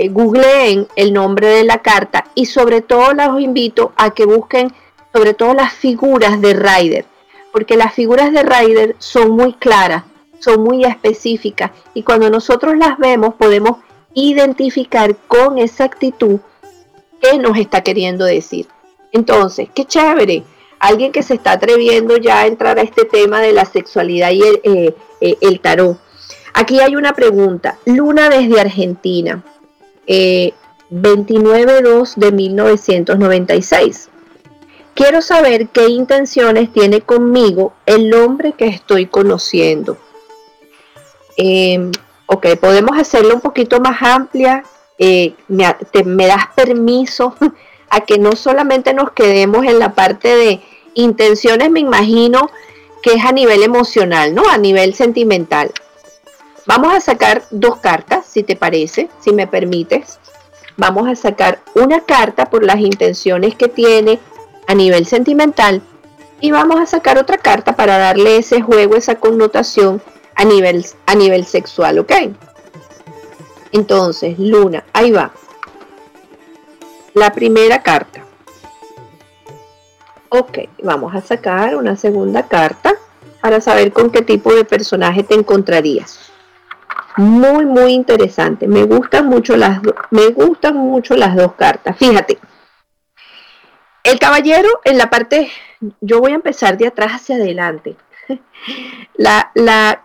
eh, 0.00 0.10
googleen 0.10 0.86
el 0.94 1.12
nombre 1.12 1.48
de 1.48 1.64
la 1.64 1.82
carta 1.82 2.26
y 2.36 2.46
sobre 2.46 2.82
todo 2.82 3.14
los 3.14 3.40
invito 3.40 3.92
a 3.96 4.10
que 4.10 4.26
busquen 4.26 4.72
sobre 5.12 5.34
todo 5.34 5.54
las 5.54 5.72
figuras 5.72 6.40
de 6.40 6.54
Rider, 6.54 7.04
porque 7.50 7.76
las 7.76 7.94
figuras 7.94 8.30
de 8.30 8.44
Rider 8.44 8.94
son 9.00 9.32
muy 9.32 9.54
claras 9.54 10.04
son 10.38 10.62
muy 10.62 10.84
específicas 10.84 11.70
y 11.94 12.02
cuando 12.02 12.30
nosotros 12.30 12.76
las 12.76 12.98
vemos 12.98 13.34
podemos 13.34 13.78
identificar 14.14 15.14
con 15.28 15.58
exactitud 15.58 16.40
qué 17.20 17.38
nos 17.38 17.58
está 17.58 17.82
queriendo 17.82 18.24
decir. 18.24 18.66
Entonces, 19.12 19.68
qué 19.74 19.84
chévere, 19.84 20.44
alguien 20.78 21.12
que 21.12 21.22
se 21.22 21.34
está 21.34 21.52
atreviendo 21.52 22.16
ya 22.16 22.40
a 22.40 22.46
entrar 22.46 22.78
a 22.78 22.82
este 22.82 23.04
tema 23.04 23.40
de 23.40 23.52
la 23.52 23.64
sexualidad 23.64 24.30
y 24.30 24.42
el, 24.42 24.60
eh, 24.62 24.94
eh, 25.20 25.58
tarot. 25.58 25.98
Aquí 26.54 26.80
hay 26.80 26.96
una 26.96 27.12
pregunta. 27.12 27.78
Luna 27.84 28.28
desde 28.28 28.60
Argentina, 28.60 29.42
29-2 30.06 30.08
eh, 30.08 30.54
de 32.16 32.32
1996. 32.32 34.08
Quiero 34.94 35.22
saber 35.22 35.68
qué 35.68 35.88
intenciones 35.88 36.72
tiene 36.72 37.02
conmigo 37.02 37.72
el 37.86 38.12
hombre 38.14 38.52
que 38.52 38.66
estoy 38.66 39.06
conociendo. 39.06 39.96
Em, 41.40 41.92
ok, 42.26 42.56
podemos 42.60 42.98
hacerlo 42.98 43.36
un 43.36 43.40
poquito 43.40 43.80
más 43.80 44.02
amplia. 44.02 44.64
Eh, 44.98 45.34
me, 45.46 45.64
me 46.04 46.26
das 46.26 46.48
permiso 46.56 47.36
a 47.88 48.00
que 48.00 48.18
no 48.18 48.32
solamente 48.32 48.92
nos 48.92 49.12
quedemos 49.12 49.64
en 49.64 49.78
la 49.78 49.94
parte 49.94 50.34
de 50.34 50.60
intenciones, 50.94 51.70
me 51.70 51.78
imagino 51.78 52.50
que 53.02 53.14
es 53.14 53.24
a 53.24 53.30
nivel 53.30 53.62
emocional, 53.62 54.34
¿no? 54.34 54.42
A 54.50 54.58
nivel 54.58 54.94
sentimental. 54.94 55.70
Vamos 56.66 56.92
a 56.92 57.00
sacar 57.00 57.44
dos 57.52 57.76
cartas, 57.76 58.26
si 58.26 58.42
te 58.42 58.56
parece, 58.56 59.08
si 59.20 59.32
me 59.32 59.46
permites. 59.46 60.18
Vamos 60.76 61.08
a 61.08 61.14
sacar 61.14 61.60
una 61.74 62.00
carta 62.00 62.46
por 62.46 62.64
las 62.64 62.80
intenciones 62.80 63.54
que 63.54 63.68
tiene 63.68 64.18
a 64.66 64.74
nivel 64.74 65.06
sentimental 65.06 65.82
y 66.40 66.50
vamos 66.50 66.80
a 66.80 66.86
sacar 66.86 67.16
otra 67.16 67.38
carta 67.38 67.76
para 67.76 67.96
darle 67.96 68.38
ese 68.38 68.60
juego, 68.60 68.96
esa 68.96 69.14
connotación 69.14 70.02
a 70.38 70.44
nivel, 70.44 70.86
a 71.06 71.14
nivel 71.16 71.44
sexual, 71.44 71.98
¿ok? 71.98 72.12
Entonces, 73.72 74.38
Luna, 74.38 74.84
ahí 74.92 75.10
va. 75.10 75.32
La 77.14 77.32
primera 77.32 77.82
carta. 77.82 78.24
Ok, 80.28 80.58
vamos 80.82 81.12
a 81.14 81.20
sacar 81.20 81.74
una 81.74 81.96
segunda 81.96 82.46
carta 82.46 82.94
para 83.40 83.60
saber 83.60 83.92
con 83.92 84.10
qué 84.10 84.22
tipo 84.22 84.54
de 84.54 84.64
personaje 84.64 85.24
te 85.24 85.34
encontrarías. 85.34 86.30
Muy, 87.16 87.66
muy 87.66 87.92
interesante. 87.92 88.68
Me 88.68 88.84
gustan 88.84 89.26
mucho 89.26 89.56
las, 89.56 89.80
me 90.10 90.28
gustan 90.28 90.76
mucho 90.76 91.16
las 91.16 91.34
dos 91.34 91.54
cartas. 91.54 91.96
Fíjate, 91.96 92.38
el 94.04 94.20
caballero 94.20 94.68
en 94.84 94.98
la 94.98 95.10
parte, 95.10 95.50
yo 96.00 96.20
voy 96.20 96.30
a 96.30 96.36
empezar 96.36 96.78
de 96.78 96.86
atrás 96.86 97.12
hacia 97.12 97.34
adelante. 97.34 97.96
La, 99.14 99.50
la 99.54 100.04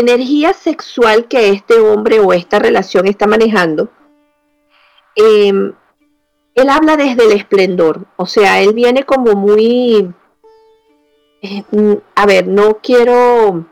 energía 0.00 0.52
sexual 0.52 1.28
que 1.28 1.50
este 1.50 1.78
hombre 1.78 2.20
o 2.20 2.32
esta 2.32 2.58
relación 2.58 3.06
está 3.06 3.26
manejando, 3.26 3.90
em, 5.16 5.72
él 6.54 6.68
habla 6.68 6.96
desde 6.96 7.24
el 7.24 7.32
esplendor, 7.32 8.06
o 8.16 8.26
sea, 8.26 8.60
él 8.60 8.72
viene 8.74 9.04
como 9.04 9.34
muy, 9.34 10.12
eh, 11.42 11.64
mm, 11.70 11.94
a 12.14 12.26
ver, 12.26 12.46
no 12.48 12.78
quiero, 12.82 13.66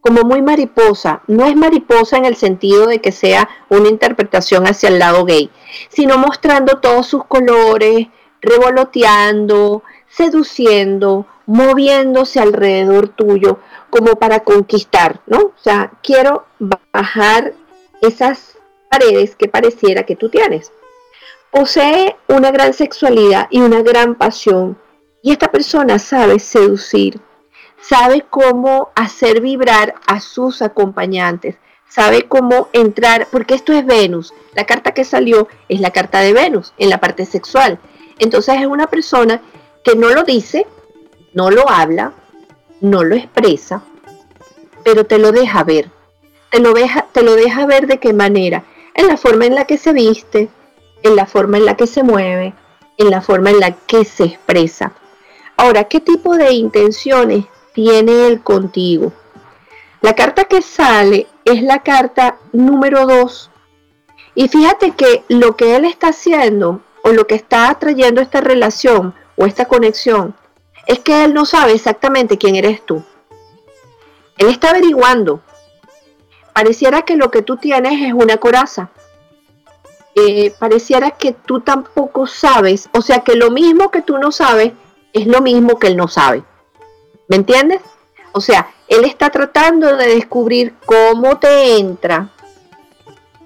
como 0.00 0.22
muy 0.22 0.42
mariposa, 0.42 1.22
no 1.26 1.46
es 1.46 1.56
mariposa 1.56 2.16
en 2.16 2.24
el 2.24 2.36
sentido 2.36 2.86
de 2.86 3.00
que 3.00 3.12
sea 3.12 3.48
una 3.68 3.88
interpretación 3.88 4.66
hacia 4.66 4.88
el 4.88 4.98
lado 4.98 5.24
gay, 5.24 5.50
sino 5.88 6.18
mostrando 6.18 6.78
todos 6.80 7.06
sus 7.06 7.24
colores, 7.24 8.08
revoloteando, 8.40 9.82
seduciendo, 10.08 11.26
moviéndose 11.46 12.40
alrededor 12.40 13.08
tuyo 13.08 13.58
como 13.90 14.16
para 14.16 14.40
conquistar, 14.40 15.20
¿no? 15.26 15.38
O 15.38 15.54
sea, 15.56 15.92
quiero 16.02 16.46
bajar 16.92 17.52
esas 18.00 18.58
paredes 18.90 19.36
que 19.36 19.48
pareciera 19.48 20.04
que 20.04 20.16
tú 20.16 20.28
tienes. 20.28 20.72
Posee 21.50 22.16
una 22.28 22.50
gran 22.50 22.72
sexualidad 22.72 23.48
y 23.50 23.60
una 23.60 23.82
gran 23.82 24.14
pasión 24.14 24.78
y 25.26 25.32
esta 25.32 25.50
persona 25.50 25.98
sabe 25.98 26.38
seducir, 26.38 27.20
sabe 27.80 28.24
cómo 28.30 28.90
hacer 28.94 29.40
vibrar 29.40 29.94
a 30.06 30.20
sus 30.20 30.62
acompañantes, 30.62 31.56
sabe 31.88 32.28
cómo 32.28 32.68
entrar, 32.72 33.26
porque 33.32 33.54
esto 33.54 33.72
es 33.72 33.84
Venus. 33.84 34.32
La 34.54 34.66
carta 34.66 34.92
que 34.92 35.04
salió 35.04 35.48
es 35.68 35.80
la 35.80 35.90
carta 35.90 36.20
de 36.20 36.32
Venus 36.32 36.72
en 36.78 36.90
la 36.90 37.00
parte 37.00 37.26
sexual. 37.26 37.80
Entonces 38.20 38.56
es 38.60 38.66
una 38.66 38.86
persona 38.86 39.42
que 39.82 39.96
no 39.96 40.10
lo 40.10 40.22
dice, 40.22 40.66
no 41.32 41.50
lo 41.50 41.68
habla, 41.68 42.12
no 42.80 43.04
lo 43.04 43.14
expresa, 43.14 43.82
pero 44.84 45.04
te 45.04 45.18
lo 45.18 45.32
deja 45.32 45.64
ver. 45.64 45.90
Te 46.50 46.60
lo 46.60 46.72
deja, 46.72 47.06
te 47.12 47.22
lo 47.22 47.34
deja 47.34 47.66
ver 47.66 47.86
de 47.86 47.98
qué 47.98 48.12
manera. 48.12 48.64
En 48.94 49.08
la 49.08 49.16
forma 49.16 49.46
en 49.46 49.54
la 49.54 49.64
que 49.64 49.78
se 49.78 49.92
viste, 49.92 50.48
en 51.02 51.16
la 51.16 51.26
forma 51.26 51.58
en 51.58 51.66
la 51.66 51.76
que 51.76 51.86
se 51.86 52.02
mueve, 52.02 52.54
en 52.96 53.10
la 53.10 53.20
forma 53.20 53.50
en 53.50 53.60
la 53.60 53.72
que 53.72 54.04
se 54.04 54.24
expresa. 54.24 54.92
Ahora, 55.56 55.84
¿qué 55.84 56.00
tipo 56.00 56.36
de 56.36 56.52
intenciones 56.52 57.44
tiene 57.74 58.26
él 58.26 58.42
contigo? 58.42 59.12
La 60.00 60.14
carta 60.14 60.44
que 60.44 60.62
sale 60.62 61.26
es 61.44 61.62
la 61.62 61.82
carta 61.82 62.36
número 62.52 63.06
2. 63.06 63.50
Y 64.34 64.48
fíjate 64.48 64.92
que 64.92 65.24
lo 65.28 65.56
que 65.56 65.76
él 65.76 65.84
está 65.84 66.08
haciendo 66.08 66.82
o 67.02 67.10
lo 67.12 67.26
que 67.26 67.34
está 67.34 67.74
trayendo 67.78 68.20
esta 68.20 68.40
relación 68.40 69.14
o 69.36 69.46
esta 69.46 69.66
conexión 69.66 70.34
es 70.86 71.00
que 71.00 71.24
él 71.24 71.34
no 71.34 71.44
sabe 71.44 71.72
exactamente 71.72 72.38
quién 72.38 72.56
eres 72.56 72.84
tú. 72.84 73.02
Él 74.38 74.48
está 74.48 74.70
averiguando. 74.70 75.40
Pareciera 76.52 77.02
que 77.02 77.16
lo 77.16 77.30
que 77.30 77.42
tú 77.42 77.56
tienes 77.56 78.00
es 78.00 78.12
una 78.12 78.36
coraza. 78.38 78.90
Eh, 80.14 80.54
pareciera 80.58 81.10
que 81.10 81.32
tú 81.32 81.60
tampoco 81.60 82.26
sabes, 82.26 82.88
o 82.94 83.02
sea 83.02 83.20
que 83.20 83.34
lo 83.34 83.50
mismo 83.50 83.90
que 83.90 84.00
tú 84.00 84.16
no 84.16 84.32
sabes 84.32 84.72
es 85.12 85.26
lo 85.26 85.42
mismo 85.42 85.78
que 85.78 85.88
él 85.88 85.96
no 85.98 86.08
sabe. 86.08 86.42
¿Me 87.28 87.36
entiendes? 87.36 87.82
O 88.32 88.40
sea, 88.40 88.70
él 88.88 89.04
está 89.04 89.28
tratando 89.28 89.94
de 89.96 90.06
descubrir 90.08 90.74
cómo 90.86 91.38
te 91.38 91.76
entra, 91.76 92.30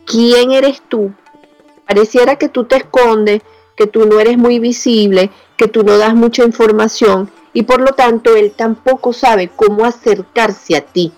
quién 0.04 0.52
eres 0.52 0.80
tú. 0.82 1.12
Pareciera 1.88 2.36
que 2.36 2.48
tú 2.48 2.64
te 2.64 2.76
escondes, 2.76 3.42
que 3.74 3.88
tú 3.88 4.06
no 4.06 4.20
eres 4.20 4.38
muy 4.38 4.60
visible, 4.60 5.30
que 5.60 5.68
tú 5.68 5.82
no 5.82 5.98
das 5.98 6.14
mucha 6.14 6.42
información 6.42 7.30
y 7.52 7.64
por 7.64 7.82
lo 7.82 7.92
tanto 7.92 8.34
él 8.34 8.50
tampoco 8.56 9.12
sabe 9.12 9.50
cómo 9.54 9.84
acercarse 9.84 10.74
a 10.74 10.80
ti. 10.80 11.12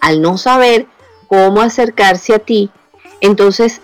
Al 0.00 0.20
no 0.20 0.36
saber 0.36 0.88
cómo 1.28 1.60
acercarse 1.60 2.34
a 2.34 2.40
ti, 2.40 2.70
entonces 3.20 3.82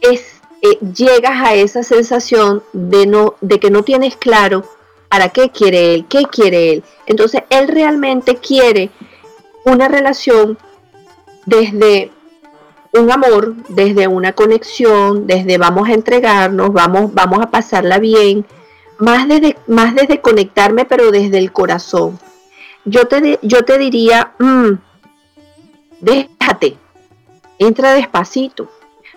es, 0.00 0.40
eh, 0.62 0.76
llegas 0.92 1.40
a 1.46 1.54
esa 1.54 1.84
sensación 1.84 2.64
de, 2.72 3.06
no, 3.06 3.36
de 3.40 3.60
que 3.60 3.70
no 3.70 3.84
tienes 3.84 4.16
claro 4.16 4.64
para 5.08 5.28
qué 5.28 5.50
quiere 5.50 5.94
él, 5.94 6.06
qué 6.08 6.24
quiere 6.24 6.72
él. 6.72 6.84
Entonces 7.06 7.44
él 7.50 7.68
realmente 7.68 8.38
quiere 8.38 8.90
una 9.66 9.86
relación 9.86 10.58
desde 11.46 12.10
un 12.98 13.10
amor, 13.10 13.54
desde 13.68 14.08
una 14.08 14.32
conexión, 14.32 15.26
desde 15.26 15.58
vamos 15.58 15.88
a 15.88 15.94
entregarnos, 15.94 16.72
vamos, 16.72 17.12
vamos 17.14 17.40
a 17.40 17.50
pasarla 17.50 17.98
bien, 17.98 18.46
más 18.98 19.28
desde, 19.28 19.56
más 19.66 19.94
desde 19.94 20.20
conectarme, 20.20 20.84
pero 20.84 21.10
desde 21.10 21.38
el 21.38 21.52
corazón. 21.52 22.18
Yo 22.84 23.06
te, 23.06 23.38
yo 23.42 23.64
te 23.64 23.78
diría, 23.78 24.32
mm, 24.38 24.72
déjate, 26.00 26.76
entra 27.58 27.94
despacito, 27.94 28.70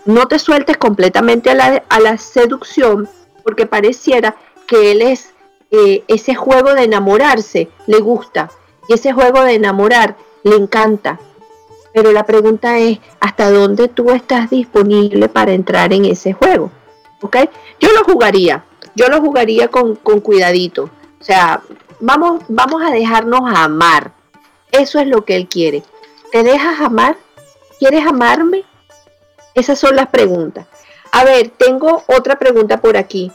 no 0.06 0.28
te 0.28 0.40
sueltes 0.40 0.78
completamente 0.78 1.50
a 1.52 1.56
la, 1.56 1.84
a 1.90 2.00
la 2.00 2.18
seducción, 2.18 3.08
porque 3.44 3.66
pareciera 3.66 4.36
que 4.68 4.92
él 4.92 5.02
es 5.02 5.34
eh, 5.72 6.04
ese 6.08 6.36
juego 6.36 6.74
de 6.74 6.84
enamorarse, 6.84 7.70
le 7.88 8.00
gusta, 8.00 8.52
y 8.88 8.94
ese 8.94 9.14
juego 9.14 9.44
de 9.44 9.56
enamorar 9.56 10.18
le 10.44 10.56
encanta, 10.56 11.20
pero 11.94 12.12
la 12.12 12.26
pregunta 12.26 12.78
es, 12.78 13.00
¿hasta 13.20 13.52
dónde 13.52 13.88
tú 13.88 14.12
estás 14.12 14.50
disponible 14.50 15.28
para 15.30 15.52
entrar 15.52 15.92
en 15.94 16.06
ese 16.06 16.34
juego? 16.34 16.72
¿Ok? 17.22 17.38
Yo 17.80 17.90
lo 17.92 18.04
jugaría, 18.04 18.64
yo 18.96 19.08
lo 19.08 19.20
jugaría 19.22 19.68
con, 19.68 19.96
cuidadito. 19.96 20.90
O 21.20 21.24
sea, 21.24 21.62
vamos, 22.00 22.44
vamos 22.48 22.82
a 22.84 22.92
dejarnos 22.92 23.42
amar. 23.46 24.14
Eso 24.72 25.00
es 25.00 25.08
lo 25.08 25.26
que 25.26 25.36
él 25.36 25.48
quiere. 25.48 25.84
¿Te 26.32 26.44
dejas 26.44 26.80
amar? 26.80 27.18
¿Quieres 27.78 28.06
amarme? 28.06 28.64
Esas 29.54 29.78
son 29.80 29.96
las 29.96 30.08
preguntas. 30.08 30.68
A 31.12 31.26
ver, 31.26 31.50
tengo 31.50 32.04
otra 32.08 32.40
pregunta 32.40 32.80
por 32.80 32.96
aquí. 32.96 33.32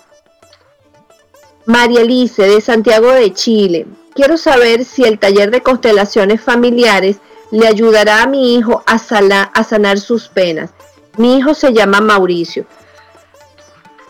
María 1.66 2.00
Alice 2.00 2.42
de 2.42 2.60
Santiago 2.60 3.10
de 3.12 3.32
Chile. 3.34 3.86
Quiero 4.14 4.38
saber 4.38 4.84
si 4.84 5.02
el 5.02 5.18
taller 5.18 5.50
de 5.50 5.62
constelaciones 5.62 6.40
familiares 6.40 7.18
le 7.50 7.66
ayudará 7.66 8.22
a 8.22 8.26
mi 8.26 8.56
hijo 8.56 8.82
a, 8.86 8.94
a 8.94 9.64
sanar 9.64 9.98
sus 9.98 10.28
penas. 10.28 10.70
Mi 11.16 11.38
hijo 11.38 11.54
se 11.54 11.72
llama 11.72 12.00
Mauricio. 12.00 12.66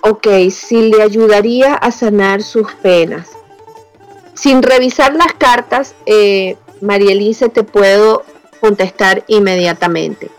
Ok, 0.00 0.26
si 0.50 0.90
le 0.90 1.02
ayudaría 1.02 1.74
a 1.74 1.90
sanar 1.90 2.42
sus 2.42 2.72
penas. 2.74 3.30
Sin 4.34 4.62
revisar 4.62 5.14
las 5.14 5.34
cartas, 5.34 5.94
eh, 6.04 6.56
María 6.80 7.12
Elise, 7.12 7.48
te 7.48 7.64
puedo 7.64 8.24
contestar 8.60 9.24
inmediatamente. 9.26 10.30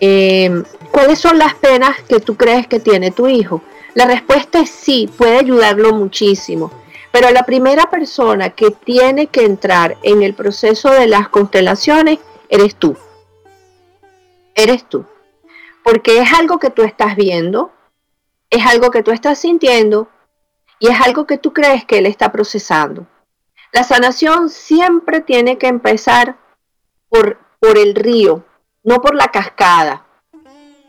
Eh, 0.00 0.62
¿Cuáles 0.90 1.18
son 1.18 1.38
las 1.38 1.54
penas 1.54 2.02
que 2.08 2.20
tú 2.20 2.36
crees 2.36 2.66
que 2.66 2.80
tiene 2.80 3.10
tu 3.10 3.28
hijo? 3.28 3.62
La 3.94 4.06
respuesta 4.06 4.60
es 4.60 4.70
sí, 4.70 5.08
puede 5.16 5.38
ayudarlo 5.38 5.92
muchísimo. 5.92 6.70
Pero 7.14 7.30
la 7.30 7.46
primera 7.46 7.88
persona 7.90 8.50
que 8.50 8.72
tiene 8.72 9.28
que 9.28 9.44
entrar 9.44 9.96
en 10.02 10.24
el 10.24 10.34
proceso 10.34 10.90
de 10.90 11.06
las 11.06 11.28
constelaciones 11.28 12.18
eres 12.48 12.74
tú. 12.74 12.96
Eres 14.56 14.84
tú. 14.88 15.06
Porque 15.84 16.18
es 16.18 16.32
algo 16.32 16.58
que 16.58 16.70
tú 16.70 16.82
estás 16.82 17.14
viendo, 17.14 17.70
es 18.50 18.66
algo 18.66 18.90
que 18.90 19.04
tú 19.04 19.12
estás 19.12 19.38
sintiendo 19.38 20.08
y 20.80 20.88
es 20.88 21.00
algo 21.00 21.24
que 21.24 21.38
tú 21.38 21.52
crees 21.52 21.84
que 21.84 21.98
él 21.98 22.06
está 22.06 22.32
procesando. 22.32 23.06
La 23.70 23.84
sanación 23.84 24.50
siempre 24.50 25.20
tiene 25.20 25.56
que 25.56 25.68
empezar 25.68 26.36
por, 27.08 27.38
por 27.60 27.78
el 27.78 27.94
río, 27.94 28.44
no 28.82 29.00
por 29.00 29.14
la 29.14 29.28
cascada. 29.28 30.04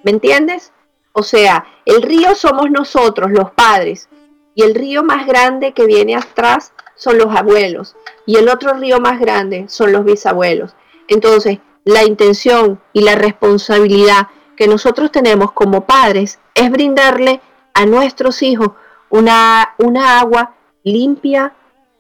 ¿Me 0.04 0.10
entiendes? 0.10 0.74
O 1.12 1.22
sea, 1.22 1.68
el 1.86 2.02
río 2.02 2.34
somos 2.34 2.72
nosotros, 2.72 3.30
los 3.30 3.52
padres, 3.52 4.10
y 4.56 4.64
el 4.64 4.74
río 4.74 5.04
más 5.04 5.28
grande 5.28 5.74
que 5.74 5.86
viene 5.86 6.16
atrás 6.16 6.74
son 6.96 7.18
los 7.20 7.36
abuelos, 7.36 7.96
y 8.26 8.38
el 8.38 8.50
otro 8.50 8.74
río 8.74 9.00
más 9.00 9.20
grande 9.20 9.66
son 9.68 9.92
los 9.92 10.06
bisabuelos. 10.06 10.76
Entonces, 11.08 11.60
la 11.84 12.04
intención 12.04 12.82
y 12.94 13.02
la 13.02 13.16
responsabilidad 13.16 14.30
que 14.58 14.68
nosotros 14.68 15.12
tenemos 15.12 15.52
como 15.52 15.86
padres 15.86 16.40
es 16.56 16.72
brindarle 16.72 17.42
a 17.74 17.86
nuestros 17.86 18.42
hijos 18.42 18.72
una, 19.10 19.76
una 19.78 20.20
agua 20.20 20.56
limpia, 20.84 21.54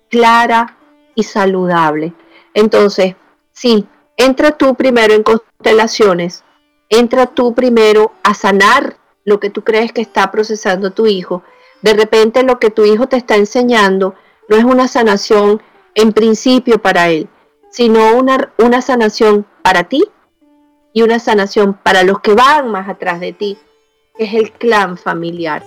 clara 0.09 0.77
y 1.13 1.23
saludable. 1.23 2.13
Entonces, 2.53 3.15
sí, 3.51 3.85
entra 4.17 4.51
tú 4.51 4.75
primero 4.75 5.13
en 5.13 5.23
constelaciones, 5.23 6.43
entra 6.89 7.27
tú 7.27 7.53
primero 7.53 8.13
a 8.23 8.33
sanar 8.33 8.97
lo 9.23 9.39
que 9.39 9.49
tú 9.49 9.63
crees 9.63 9.91
que 9.91 10.01
está 10.01 10.31
procesando 10.31 10.91
tu 10.91 11.05
hijo. 11.05 11.43
De 11.85 11.93
repente 11.93 12.41
lo 12.41 12.57
que 12.57 12.71
tu 12.71 12.83
hijo 12.83 13.05
te 13.05 13.15
está 13.15 13.35
enseñando 13.35 14.15
no 14.49 14.57
es 14.57 14.63
una 14.63 14.87
sanación 14.87 15.61
en 15.93 16.13
principio 16.13 16.81
para 16.81 17.09
él, 17.09 17.29
sino 17.69 18.15
una, 18.15 18.51
una 18.57 18.81
sanación 18.81 19.45
para 19.61 19.83
ti 19.83 20.03
y 20.93 21.03
una 21.03 21.19
sanación 21.19 21.75
para 21.75 22.01
los 22.01 22.21
que 22.21 22.33
van 22.33 22.71
más 22.71 22.89
atrás 22.89 23.19
de 23.19 23.33
ti, 23.33 23.59
que 24.17 24.23
es 24.23 24.33
el 24.33 24.51
clan 24.51 24.97
familiar. 24.97 25.63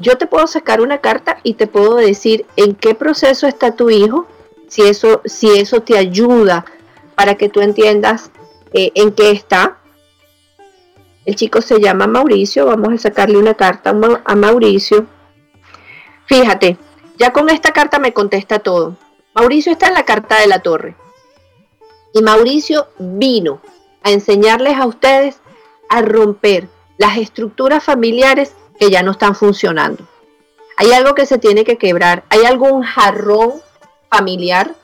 Yo 0.00 0.18
te 0.18 0.26
puedo 0.26 0.48
sacar 0.48 0.80
una 0.80 0.98
carta 0.98 1.38
y 1.44 1.54
te 1.54 1.68
puedo 1.68 1.94
decir 1.94 2.44
en 2.56 2.74
qué 2.74 2.96
proceso 2.96 3.46
está 3.46 3.76
tu 3.76 3.88
hijo, 3.88 4.26
si 4.66 4.82
eso, 4.82 5.20
si 5.26 5.48
eso 5.60 5.80
te 5.80 5.96
ayuda 5.96 6.64
para 7.14 7.36
que 7.36 7.48
tú 7.48 7.60
entiendas 7.60 8.32
eh, 8.72 8.90
en 8.96 9.12
qué 9.12 9.30
está. 9.30 9.78
El 11.24 11.36
chico 11.36 11.60
se 11.60 11.78
llama 11.78 12.08
Mauricio, 12.08 12.66
vamos 12.66 12.94
a 12.94 12.98
sacarle 12.98 13.38
una 13.38 13.54
carta 13.54 13.94
a 14.24 14.34
Mauricio. 14.34 15.06
Fíjate, 16.32 16.78
ya 17.18 17.30
con 17.30 17.50
esta 17.50 17.72
carta 17.72 17.98
me 17.98 18.14
contesta 18.14 18.58
todo. 18.58 18.96
Mauricio 19.34 19.70
está 19.70 19.88
en 19.88 19.92
la 19.92 20.06
carta 20.06 20.40
de 20.40 20.46
la 20.46 20.60
torre. 20.60 20.96
Y 22.14 22.22
Mauricio 22.22 22.86
vino 22.98 23.60
a 24.02 24.12
enseñarles 24.12 24.78
a 24.78 24.86
ustedes 24.86 25.40
a 25.90 26.00
romper 26.00 26.68
las 26.96 27.18
estructuras 27.18 27.84
familiares 27.84 28.54
que 28.78 28.88
ya 28.88 29.02
no 29.02 29.10
están 29.10 29.34
funcionando. 29.34 30.08
Hay 30.78 30.92
algo 30.92 31.14
que 31.14 31.26
se 31.26 31.36
tiene 31.36 31.64
que 31.64 31.76
quebrar. 31.76 32.24
Hay 32.30 32.46
algún 32.46 32.82
jarrón 32.82 33.60
familiar, 34.08 34.74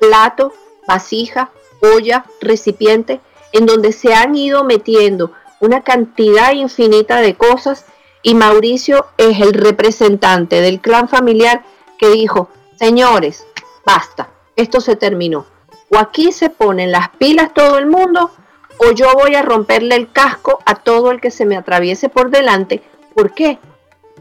plato, 0.00 0.52
vasija, 0.88 1.52
olla, 1.82 2.24
recipiente, 2.40 3.20
en 3.52 3.64
donde 3.64 3.92
se 3.92 4.12
han 4.12 4.34
ido 4.34 4.64
metiendo 4.64 5.30
una 5.60 5.84
cantidad 5.84 6.50
infinita 6.50 7.20
de 7.20 7.36
cosas 7.36 7.84
y 8.22 8.34
Mauricio 8.34 9.06
es 9.16 9.40
el 9.40 9.54
representante 9.54 10.60
del 10.60 10.80
clan 10.80 11.08
familiar 11.08 11.62
que 11.98 12.10
dijo, 12.10 12.48
señores, 12.76 13.46
basta, 13.84 14.30
esto 14.56 14.80
se 14.80 14.96
terminó. 14.96 15.46
O 15.90 15.98
aquí 15.98 16.32
se 16.32 16.50
ponen 16.50 16.92
las 16.92 17.08
pilas 17.10 17.54
todo 17.54 17.78
el 17.78 17.86
mundo 17.86 18.30
o 18.78 18.92
yo 18.92 19.12
voy 19.14 19.34
a 19.34 19.42
romperle 19.42 19.94
el 19.96 20.10
casco 20.10 20.60
a 20.64 20.76
todo 20.76 21.10
el 21.10 21.20
que 21.20 21.30
se 21.30 21.46
me 21.46 21.56
atraviese 21.56 22.08
por 22.08 22.30
delante. 22.30 22.82
¿Por 23.14 23.34
qué? 23.34 23.58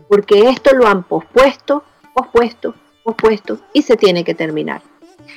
Porque 0.08 0.50
esto 0.50 0.74
lo 0.74 0.88
han 0.88 1.04
pospuesto, 1.04 1.84
pospuesto, 2.14 2.74
pospuesto 3.04 3.60
y 3.74 3.82
se 3.82 3.98
tiene 3.98 4.24
que 4.24 4.34
terminar. 4.34 4.82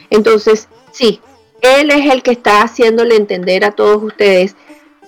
Entonces, 0.09 0.69
sí, 0.93 1.21
él 1.61 1.91
es 1.91 2.11
el 2.13 2.23
que 2.23 2.31
está 2.33 2.63
haciéndole 2.63 3.17
entender 3.17 3.65
a 3.65 3.73
todos 3.73 4.03
ustedes 4.03 4.57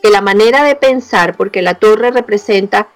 que 0.03 0.11
la 0.11 0.21
manera 0.21 0.65
de 0.65 0.75
pensar, 0.75 1.37
porque 1.37 1.62
la 1.62 1.75
torre 1.75 2.11
representa 2.11 2.88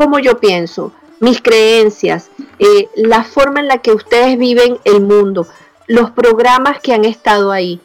cómo 0.00 0.18
yo 0.18 0.38
pienso, 0.38 0.92
mis 1.18 1.42
creencias, 1.42 2.30
eh, 2.58 2.88
la 2.94 3.22
forma 3.22 3.60
en 3.60 3.68
la 3.68 3.82
que 3.82 3.92
ustedes 3.92 4.38
viven 4.38 4.78
el 4.84 5.02
mundo, 5.02 5.46
los 5.88 6.10
programas 6.12 6.80
que 6.80 6.94
han 6.94 7.04
estado 7.04 7.52
ahí, 7.52 7.82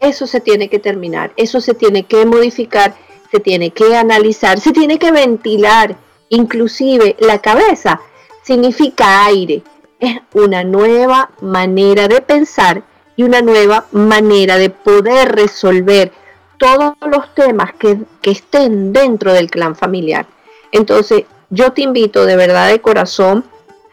eso 0.00 0.26
se 0.26 0.40
tiene 0.40 0.68
que 0.68 0.80
terminar, 0.80 1.32
eso 1.36 1.60
se 1.60 1.74
tiene 1.74 2.06
que 2.06 2.26
modificar, 2.26 2.96
se 3.30 3.38
tiene 3.38 3.70
que 3.70 3.94
analizar, 3.94 4.58
se 4.58 4.72
tiene 4.72 4.98
que 4.98 5.12
ventilar, 5.12 5.94
inclusive 6.28 7.14
la 7.20 7.38
cabeza 7.38 8.00
significa 8.42 9.24
aire, 9.24 9.62
es 10.00 10.18
una 10.32 10.64
nueva 10.64 11.30
manera 11.40 12.08
de 12.08 12.20
pensar 12.20 12.82
y 13.14 13.22
una 13.22 13.42
nueva 13.42 13.86
manera 13.92 14.58
de 14.58 14.70
poder 14.70 15.36
resolver 15.36 16.10
todos 16.58 16.94
los 17.06 17.32
temas 17.36 17.74
que, 17.74 17.96
estén 18.24 18.92
dentro 18.92 19.32
del 19.32 19.48
clan 19.48 19.76
familiar. 19.76 20.26
Entonces, 20.72 21.26
yo 21.50 21.72
te 21.72 21.82
invito 21.82 22.26
de 22.26 22.36
verdad 22.36 22.68
de 22.70 22.80
corazón 22.80 23.44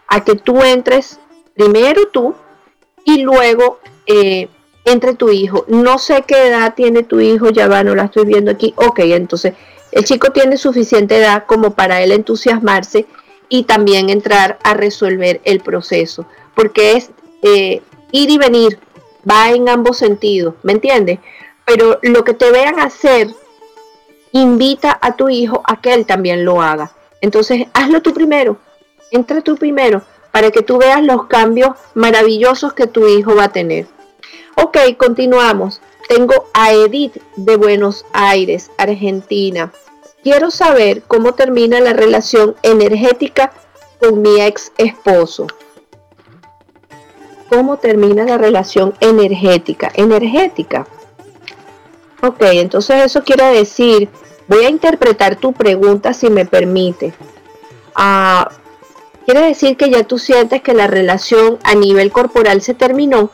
a 0.08 0.24
que 0.24 0.36
tú 0.36 0.62
entres 0.62 1.20
primero 1.56 2.08
tú 2.08 2.36
y 3.06 3.22
luego 3.22 3.80
eh, 4.08 4.50
entre 4.86 5.14
tu 5.14 5.30
hijo. 5.30 5.66
No 5.68 5.98
sé 6.00 6.24
qué 6.28 6.48
edad 6.48 6.74
tiene 6.76 7.04
tu 7.04 7.20
hijo, 7.20 7.50
ya 7.50 7.68
va, 7.68 7.84
no 7.84 7.96
la 7.96 8.06
estoy 8.06 8.26
viendo 8.26 8.52
aquí. 8.52 8.74
Ok, 8.78 9.00
entonces 9.00 9.54
el 9.92 10.04
chico 10.06 10.32
tiene 10.32 10.58
suficiente 10.58 11.18
edad 11.18 11.46
como 11.46 11.72
para 11.72 12.02
él 12.02 12.12
entusiasmarse 12.12 13.06
y 13.50 13.64
también 13.64 14.10
entrar 14.10 14.58
a 14.64 14.74
resolver 14.74 15.42
el 15.44 15.60
proceso, 15.60 16.26
porque 16.56 16.94
es 16.94 17.12
eh, 17.42 17.82
ir 18.12 18.30
y 18.30 18.38
venir, 18.38 18.80
va 19.30 19.52
en 19.52 19.68
ambos 19.68 19.98
sentidos, 19.98 20.56
¿me 20.64 20.72
entiendes? 20.72 21.20
Pero 21.66 22.00
lo 22.02 22.24
que 22.24 22.34
te 22.34 22.50
vean 22.50 22.80
hacer, 22.80 23.28
invita 24.32 24.98
a 25.02 25.18
tu 25.18 25.28
hijo 25.28 25.62
a 25.66 25.82
que 25.82 25.94
él 25.94 26.06
también 26.06 26.46
lo 26.46 26.62
haga. 26.62 26.94
Entonces, 27.22 27.68
hazlo 27.74 28.02
tú 28.02 28.14
primero, 28.14 28.58
entra 29.12 29.42
tú 29.42 29.56
primero, 29.56 30.02
para 30.32 30.52
que 30.52 30.64
tú 30.64 30.78
veas 30.78 31.04
los 31.04 31.28
cambios 31.28 31.72
maravillosos 31.94 32.74
que 32.74 32.88
tu 32.88 33.08
hijo 33.08 33.36
va 33.36 33.46
a 33.46 33.52
tener. 33.52 33.88
Ok, 34.56 34.78
continuamos. 34.98 35.82
Tengo 36.08 36.50
a 36.54 36.74
Edith 36.74 37.18
de 37.36 37.56
Buenos 37.56 38.06
Aires, 38.12 38.72
Argentina. 38.78 39.72
Quiero 40.24 40.52
saber 40.52 41.04
cómo 41.04 41.34
termina 41.34 41.80
la 41.80 41.94
relación 41.94 42.56
energética 42.64 43.52
con 44.00 44.22
mi 44.22 44.42
ex 44.42 44.72
esposo. 44.78 45.48
¿Cómo 47.50 47.78
termina 47.78 48.24
la 48.24 48.38
relación 48.38 48.94
energética? 49.00 49.92
Energética. 49.94 50.88
Ok, 52.24 52.42
entonces 52.42 53.04
eso 53.04 53.24
quiere 53.24 53.46
decir, 53.46 54.10
voy 54.52 54.66
a 54.66 54.70
interpretar 54.70 55.38
tu 55.38 55.54
pregunta 55.54 56.14
si 56.14 56.30
me 56.30 56.46
permite. 56.46 57.14
Ah, 57.96 58.52
quiere 59.26 59.42
decir 59.42 59.78
que 59.78 59.90
ya 59.90 60.04
tú 60.04 60.20
sientes 60.20 60.62
que 60.62 60.74
la 60.74 60.88
relación 60.88 61.58
a 61.64 61.74
nivel 61.74 62.12
corporal 62.12 62.62
se 62.62 62.74
terminó 62.74 63.32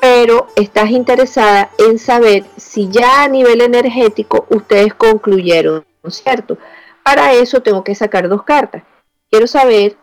pero 0.00 0.48
estás 0.56 0.90
interesada 0.90 1.70
en 1.78 1.98
saber 1.98 2.44
si 2.56 2.88
ya 2.88 3.22
a 3.22 3.28
nivel 3.28 3.60
energético 3.60 4.46
ustedes 4.50 4.94
concluyeron, 4.94 5.84
¿no 6.02 6.08
es 6.08 6.16
cierto? 6.16 6.58
Para 7.02 7.32
eso 7.32 7.62
tengo 7.62 7.82
que 7.82 7.94
sacar 7.94 8.28
dos 8.28 8.42
cartas. 8.42 8.82
Quiero 9.30 9.46
saber 9.46 9.96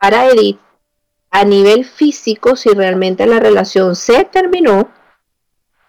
para 0.00 0.26
Edith 0.26 0.58
a 1.30 1.44
nivel 1.44 1.84
físico 1.84 2.56
si 2.56 2.70
realmente 2.70 3.26
la 3.26 3.38
relación 3.38 3.94
se 3.96 4.24
terminó 4.24 4.88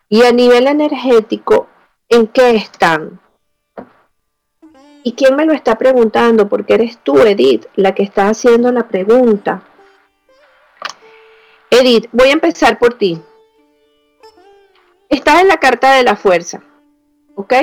y 0.10 0.24
a 0.24 0.32
nivel 0.32 0.68
energético 0.68 1.68
en 2.10 2.28
qué 2.28 2.56
están. 2.56 3.20
¿Y 5.04 5.14
quién 5.14 5.36
me 5.36 5.46
lo 5.46 5.54
está 5.54 5.78
preguntando? 5.78 6.50
Porque 6.50 6.74
eres 6.74 6.98
tú, 7.04 7.20
Edith, 7.20 7.66
la 7.76 7.96
que 7.96 8.04
está 8.04 8.30
haciendo 8.30 8.72
la 8.72 8.88
pregunta. 8.88 9.64
Edith, 11.70 12.08
voy 12.12 12.30
a 12.30 12.34
empezar 12.34 12.78
por 12.78 12.96
ti. 12.96 13.22
Estás 15.10 15.42
en 15.42 15.48
la 15.48 15.58
carta 15.58 15.94
de 15.94 16.04
la 16.04 16.16
fuerza, 16.18 16.62
¿ok? 17.36 17.54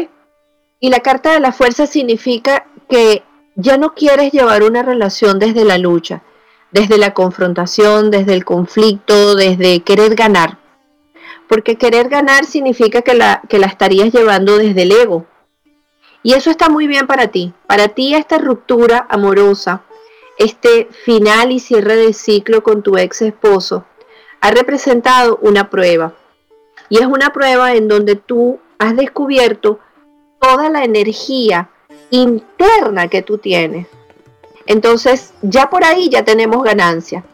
Y 0.81 0.89
la 0.89 1.01
carta 1.01 1.33
de 1.33 1.41
la 1.41 1.53
fuerza 1.53 1.87
significa 1.87 2.67
que 2.89 3.23
ya 3.55 3.77
no 3.77 3.95
quieres 3.95 4.33
llevar 4.33 4.63
una 4.63 4.83
relación 4.83 5.39
desde 5.39 5.65
la 5.65 5.79
lucha, 5.79 6.23
desde 6.71 6.99
la 6.99 7.15
confrontación, 7.15 8.11
desde 8.11 8.35
el 8.35 8.45
conflicto, 8.45 9.35
desde 9.35 9.81
querer 9.81 10.15
ganar. 10.15 10.64
Porque 11.49 11.77
querer 11.77 12.09
ganar 12.09 12.45
significa 12.45 13.03
que 13.03 13.15
la, 13.15 13.43
que 13.49 13.59
la 13.59 13.67
estarías 13.67 14.13
llevando 14.13 14.59
desde 14.59 14.83
el 14.83 14.93
ego. 14.93 15.27
Y 16.23 16.33
eso 16.33 16.51
está 16.51 16.69
muy 16.69 16.87
bien 16.87 17.07
para 17.07 17.29
ti. 17.29 17.53
Para 17.67 17.89
ti 17.89 18.15
esta 18.15 18.39
ruptura 18.39 19.07
amorosa, 19.11 19.83
este 20.39 20.89
final 21.05 21.53
y 21.53 21.61
cierre 21.61 21.97
de 21.97 22.13
ciclo 22.13 22.63
con 22.63 22.83
tu 22.83 22.97
ex 22.97 23.23
esposo, 23.23 23.85
ha 24.41 24.51
representado 24.51 25.39
una 25.43 25.69
prueba. 25.71 26.15
Y 26.89 26.99
es 26.99 27.07
una 27.07 27.33
prueba 27.33 27.75
en 27.75 27.89
donde 27.89 28.17
tú 28.17 28.59
has 28.79 28.97
descubierto 28.97 29.81
toda 30.41 30.71
la 30.71 30.85
energía 30.85 31.71
interna 32.11 33.09
que 33.09 33.23
tú 33.23 33.39
tienes. 33.39 33.87
Entonces, 34.67 35.35
ya 35.43 35.69
por 35.69 35.85
ahí 35.85 36.09
ya 36.09 36.25
tenemos 36.25 36.63
ganancia. 36.63 37.25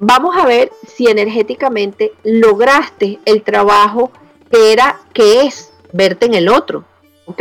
Vamos 0.00 0.36
a 0.36 0.46
ver 0.46 0.72
si 0.86 1.06
energéticamente 1.06 2.12
lograste 2.24 3.20
el 3.24 3.42
trabajo 3.42 4.10
que 4.50 4.72
era, 4.72 5.00
que 5.12 5.42
es 5.42 5.72
verte 5.92 6.26
en 6.26 6.34
el 6.34 6.48
otro. 6.48 6.84
¿ok? 7.26 7.40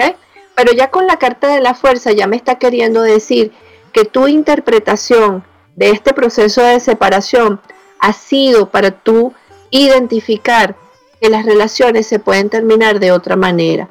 Pero 0.56 0.74
ya 0.74 0.92
con 0.92 1.08
la 1.08 1.18
carta 1.18 1.48
de 1.48 1.62
la 1.62 1.74
fuerza 1.74 2.12
ya 2.12 2.28
me 2.28 2.36
está 2.36 2.56
queriendo 2.56 3.02
decir 3.02 3.52
que 3.92 4.06
tu 4.06 4.28
interpretación 4.28 5.44
de 5.76 5.90
este 5.90 6.14
proceso 6.14 6.62
de 6.62 6.80
separación 6.80 7.60
ha 8.00 8.14
sido 8.14 8.70
para 8.70 8.92
tú 8.92 9.34
identificar 9.72 10.76
que 11.20 11.30
las 11.30 11.46
relaciones 11.46 12.06
se 12.06 12.20
pueden 12.20 12.50
terminar 12.50 13.00
de 13.00 13.12
otra 13.12 13.36
manera. 13.36 13.90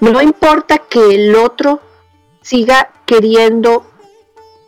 No 0.00 0.22
importa 0.22 0.78
que 0.78 1.14
el 1.14 1.34
otro 1.34 1.80
siga 2.42 2.90
queriendo 3.04 3.84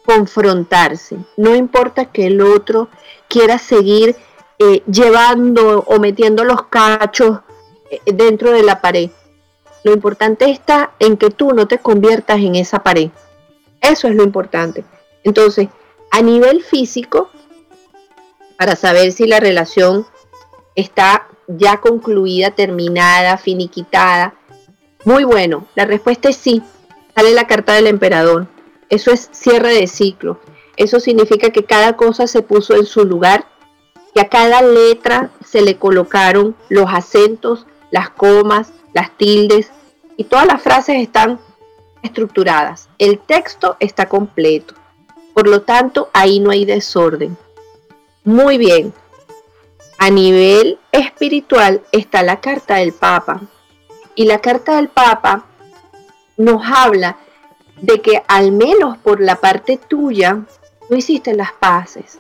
confrontarse, 0.05 1.17
no 1.37 1.55
importa 1.55 2.07
que 2.07 2.27
el 2.27 2.41
otro 2.41 2.89
quiera 3.33 3.57
seguir 3.57 4.15
eh, 4.59 4.83
llevando 4.87 5.85
o 5.87 5.99
metiendo 5.99 6.45
los 6.45 6.67
cachos 6.67 7.41
eh, 7.91 8.13
dentro 8.13 8.53
de 8.53 8.63
la 8.63 8.83
pared. 8.83 9.09
Lo 9.85 9.93
importante 9.95 10.51
está 10.51 10.93
en 10.99 11.17
que 11.17 11.31
tú 11.31 11.55
no 11.55 11.67
te 11.67 11.79
conviertas 11.79 12.41
en 12.41 12.57
esa 12.57 12.83
pared. 12.83 13.09
Eso 13.81 14.07
es 14.07 14.15
lo 14.15 14.23
importante. 14.23 14.85
Entonces, 15.25 15.69
a 16.11 16.21
nivel 16.21 16.63
físico, 16.63 17.31
para 18.59 18.77
saber 18.77 19.13
si 19.13 19.27
la 19.27 19.41
relación 19.41 20.07
está 20.75 21.27
ya 21.49 21.79
concluida, 21.79 22.51
terminada, 22.51 23.39
finiquitada, 23.39 24.35
muy 25.05 25.25
bueno. 25.25 25.67
La 25.75 25.87
respuesta 25.87 26.29
es 26.29 26.37
sí. 26.37 26.63
Sale 27.15 27.33
la 27.33 27.47
carta 27.47 27.73
del 27.73 27.87
emperador. 27.87 28.47
Eso 28.91 29.11
es 29.11 29.31
cierre 29.33 29.75
de 29.75 29.87
ciclo. 29.87 30.39
Eso 30.83 30.99
significa 30.99 31.51
que 31.51 31.65
cada 31.65 31.97
cosa 31.97 32.27
se 32.27 32.43
puso 32.43 32.75
en 32.75 32.87
su 32.87 33.05
lugar, 33.05 33.47
que 34.13 34.21
a 34.21 34.29
cada 34.29 34.63
letra 34.63 35.31
se 35.47 35.63
le 35.63 35.77
colocaron 35.77 36.57
los 36.69 36.93
acentos, 36.93 37.69
las 37.93 38.11
comas, 38.11 38.73
las 38.93 39.17
tildes 39.17 39.71
y 40.17 40.25
todas 40.25 40.45
las 40.45 40.61
frases 40.61 40.97
están 41.01 41.39
estructuradas. 42.03 42.89
El 42.99 43.21
texto 43.21 43.77
está 43.79 44.09
completo. 44.09 44.75
Por 45.35 45.47
lo 45.47 45.63
tanto, 45.63 46.11
ahí 46.13 46.41
no 46.41 46.51
hay 46.51 46.65
desorden. 46.65 47.37
Muy 48.25 48.59
bien. 48.59 48.93
A 49.99 50.11
nivel 50.11 50.81
espiritual 50.91 51.83
está 51.93 52.25
la 52.25 52.41
carta 52.41 52.79
del 52.79 52.93
Papa. 52.93 53.41
Y 54.17 54.25
la 54.25 54.41
carta 54.41 54.75
del 54.75 54.89
Papa 54.89 55.47
nos 56.37 56.61
habla 56.65 57.19
de 57.81 58.01
que 58.01 58.21
al 58.27 58.51
menos 58.51 58.99
por 58.99 59.21
la 59.21 59.37
parte 59.37 59.77
tuya, 59.77 60.45
hiciste 60.97 61.35
las 61.35 61.53
paces. 61.53 62.19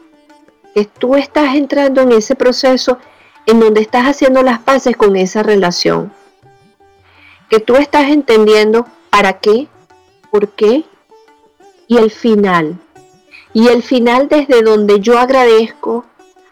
Que 0.74 0.84
tú 0.84 1.16
estás 1.16 1.54
entrando 1.54 2.00
en 2.00 2.12
ese 2.12 2.34
proceso 2.34 2.98
en 3.46 3.60
donde 3.60 3.80
estás 3.80 4.04
haciendo 4.04 4.42
las 4.42 4.60
paces 4.60 4.96
con 4.96 5.16
esa 5.16 5.42
relación 5.42 6.12
que 7.52 7.60
tú 7.60 7.76
estás 7.76 8.08
entendiendo 8.08 8.86
para 9.10 9.34
qué, 9.34 9.68
por 10.30 10.48
qué 10.52 10.84
y 11.86 11.98
el 11.98 12.10
final. 12.10 12.78
Y 13.52 13.68
el 13.68 13.82
final 13.82 14.26
desde 14.26 14.62
donde 14.62 15.00
yo 15.00 15.18
agradezco, 15.18 16.06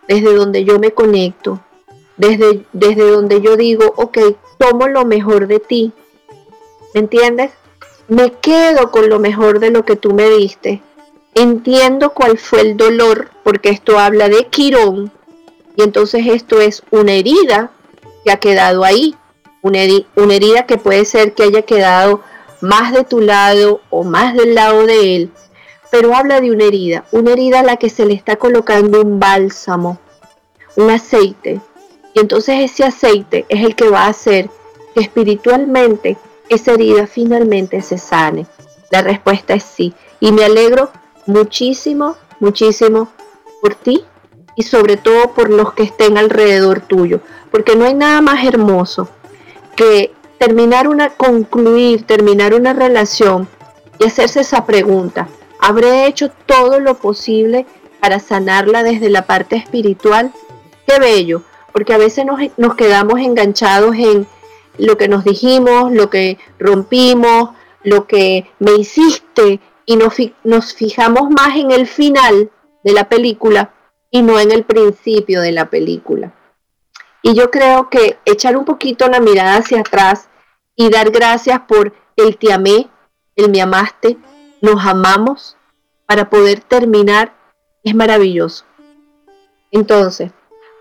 desde 0.07 0.35
donde 0.35 0.63
yo 0.63 0.79
me 0.79 0.91
conecto, 0.91 1.59
desde, 2.19 2.67
desde 2.75 3.11
donde 3.11 3.41
yo 3.41 3.57
digo, 3.57 3.95
ok, 3.97 4.19
tomo 4.59 4.89
lo 4.89 5.07
mejor 5.07 5.47
de 5.47 5.59
ti. 5.59 5.93
¿Me 6.93 7.01
entiendes? 7.01 7.53
Me 8.07 8.33
quedo 8.33 8.91
con 8.91 9.09
lo 9.09 9.19
mejor 9.19 9.59
de 9.59 9.71
lo 9.71 9.87
que 9.87 9.97
tú 9.97 10.13
me 10.13 10.29
diste. 10.29 10.83
Entiendo 11.35 12.11
cuál 12.11 12.39
fue 12.39 12.61
el 12.61 12.77
dolor, 12.77 13.31
porque 13.45 13.71
esto 13.71 13.99
habla 13.99 14.29
de 14.29 14.47
Quirón. 14.47 15.13
Y 15.77 15.83
entonces 15.83 16.27
esto 16.27 16.61
es 16.61 16.83
una 16.91 17.13
herida 17.13 17.71
que 18.25 18.33
ha 18.33 18.37
quedado 18.39 18.85
ahí 18.85 19.15
una, 19.63 19.79
herida 19.81 20.67
que 20.67 20.79
puede 20.79 21.05
ser 21.05 21.35
que 21.35 21.45
haya 21.45 21.63
quedado 21.63 22.23
más 22.61 22.93
de 22.93 23.05
tu 23.05 23.21
lado 23.21 23.81
o 23.91 24.05
más 24.05 24.35
del 24.35 24.55
lado 24.55 24.87
de 24.87 25.17
él, 25.17 25.31
pero 25.91 26.15
habla 26.15 26.41
de 26.41 26.51
una 26.51 26.65
herida, 26.65 27.05
una 27.13 27.33
herida 27.33 27.61
a 27.61 27.65
la 27.65 27.77
que 27.77 27.91
se 27.91 28.07
le 28.07 28.15
está 28.15 28.37
colocando 28.37 29.03
un 29.03 29.19
bálsamo, 29.19 29.99
un 30.77 30.91
aceite. 30.91 31.61
Y 32.15 32.21
entonces 32.21 32.59
ese 32.61 32.85
aceite 32.85 33.47
es 33.49 33.65
el 33.65 33.75
que 33.75 33.89
va 33.89 34.05
a 34.05 34.09
hacer 34.09 34.51
que 34.95 35.01
espiritualmente 35.01 36.17
esa 36.49 36.73
herida 36.73 37.07
finalmente 37.07 37.83
se 37.83 37.99
sane. 37.99 38.47
La 38.91 39.03
respuesta 39.03 39.55
es 39.55 39.63
sí. 39.63 39.95
Y 40.19 40.33
me 40.33 40.45
alegro 40.45 40.91
muchísimo, 41.31 42.17
muchísimo 42.41 43.09
por 43.63 43.75
ti 43.75 44.05
y 44.57 44.63
sobre 44.63 44.97
todo 44.97 45.33
por 45.33 45.51
los 45.51 45.73
que 45.73 45.85
estén 45.85 46.19
alrededor 46.19 46.81
tuyo, 46.81 47.21
porque 47.51 47.77
no 47.77 47.85
hay 47.85 47.95
nada 47.95 48.21
más 48.21 48.45
hermoso 48.45 49.09
que 49.77 50.13
terminar 50.39 50.89
una, 50.89 51.11
concluir, 51.11 52.07
terminar 52.07 52.55
una 52.55 52.73
relación 52.73 53.49
y 53.99 54.05
hacerse 54.05 54.41
esa 54.41 54.67
pregunta, 54.67 55.29
¿habré 55.59 56.07
hecho 56.07 56.31
todo 56.47 56.81
lo 56.81 56.95
posible 56.95 57.67
para 58.01 58.19
sanarla 58.19 58.83
desde 58.83 59.11
la 59.11 59.27
parte 59.27 59.57
espiritual? 59.57 60.33
Qué 60.87 60.99
bello, 60.99 61.43
porque 61.73 61.95
a 61.95 61.99
veces 61.99 62.25
nos, 62.25 62.41
nos 62.57 62.75
quedamos 62.75 63.21
enganchados 63.21 63.95
en 63.97 64.27
lo 64.79 64.97
que 64.97 65.09
nos 65.09 65.25
dijimos, 65.25 65.93
lo 65.93 66.11
que 66.11 66.39
rompimos, 66.59 67.51
lo 67.83 68.07
que 68.07 68.51
me 68.59 68.73
hiciste 68.73 69.61
y 69.87 69.97
nos, 69.97 70.15
nos 70.45 70.75
fijamos 70.75 71.31
más 71.31 71.57
en 71.57 71.71
el 71.71 71.87
final 71.87 72.51
de 72.85 72.93
la 72.93 73.09
película 73.09 73.75
y 74.11 74.23
no 74.23 74.39
en 74.39 74.51
el 74.51 74.65
principio 74.65 75.41
de 75.41 75.53
la 75.53 75.71
película. 75.71 76.33
Y 77.23 77.35
yo 77.35 77.51
creo 77.51 77.91
que 77.91 78.19
echar 78.25 78.57
un 78.57 78.65
poquito 78.65 79.09
la 79.09 79.21
mirada 79.21 79.57
hacia 79.57 79.81
atrás 79.81 80.29
y 80.75 80.89
dar 80.91 81.11
gracias 81.11 81.61
por 81.69 81.93
el 82.17 82.37
te 82.39 82.53
amé, 82.53 82.89
el 83.37 83.51
me 83.51 83.61
amaste, 83.61 84.17
nos 84.61 84.85
amamos 84.85 85.57
para 86.07 86.31
poder 86.31 86.61
terminar 86.61 87.35
es 87.85 87.95
maravilloso. 87.95 88.65
Entonces, 89.71 90.33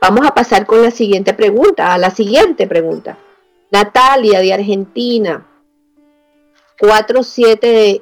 vamos 0.01 0.25
a 0.25 0.33
pasar 0.33 0.65
con 0.65 0.81
la 0.81 0.91
siguiente 0.91 1.33
pregunta, 1.33 1.93
a 1.93 1.97
la 1.97 2.09
siguiente 2.09 2.67
pregunta. 2.67 3.17
Natalia 3.71 4.39
de 4.39 4.53
Argentina, 4.53 5.45
47 6.79 8.01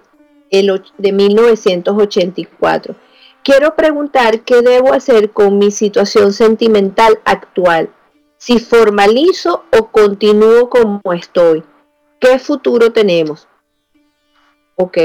de, 0.51 0.81
de 0.97 1.11
1984. 1.11 2.95
Quiero 3.43 3.75
preguntar 3.75 4.41
qué 4.41 4.61
debo 4.61 4.93
hacer 4.93 5.31
con 5.31 5.57
mi 5.57 5.71
situación 5.71 6.33
sentimental 6.33 7.19
actual 7.23 7.89
si 8.37 8.59
formalizo 8.59 9.63
o 9.77 9.87
continúo 9.87 10.69
como 10.69 11.01
estoy. 11.13 11.63
¿Qué 12.19 12.39
futuro 12.39 12.91
tenemos? 12.91 13.47
Ok. 14.75 14.97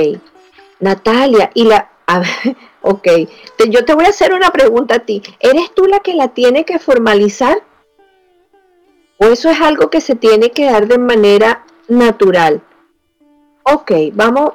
Natalia, 0.80 1.50
y 1.54 1.64
la... 1.64 1.90
ok. 2.82 3.08
yo 3.70 3.84
te 3.84 3.94
voy 3.94 4.04
a 4.04 4.10
hacer 4.10 4.34
una 4.34 4.50
pregunta 4.50 4.96
a 4.96 4.98
ti. 5.00 5.22
¿Eres 5.40 5.72
tú 5.74 5.86
la 5.86 6.00
que 6.00 6.14
la 6.14 6.28
tiene 6.28 6.64
que 6.64 6.78
formalizar? 6.78 7.62
¿O 9.18 9.26
eso 9.26 9.48
es 9.50 9.60
algo 9.60 9.88
que 9.88 10.00
se 10.00 10.14
tiene 10.14 10.50
que 10.50 10.64
dar 10.64 10.88
de 10.88 10.98
manera 10.98 11.64
natural? 11.88 12.60
Ok, 13.62 13.92
vamos. 14.12 14.54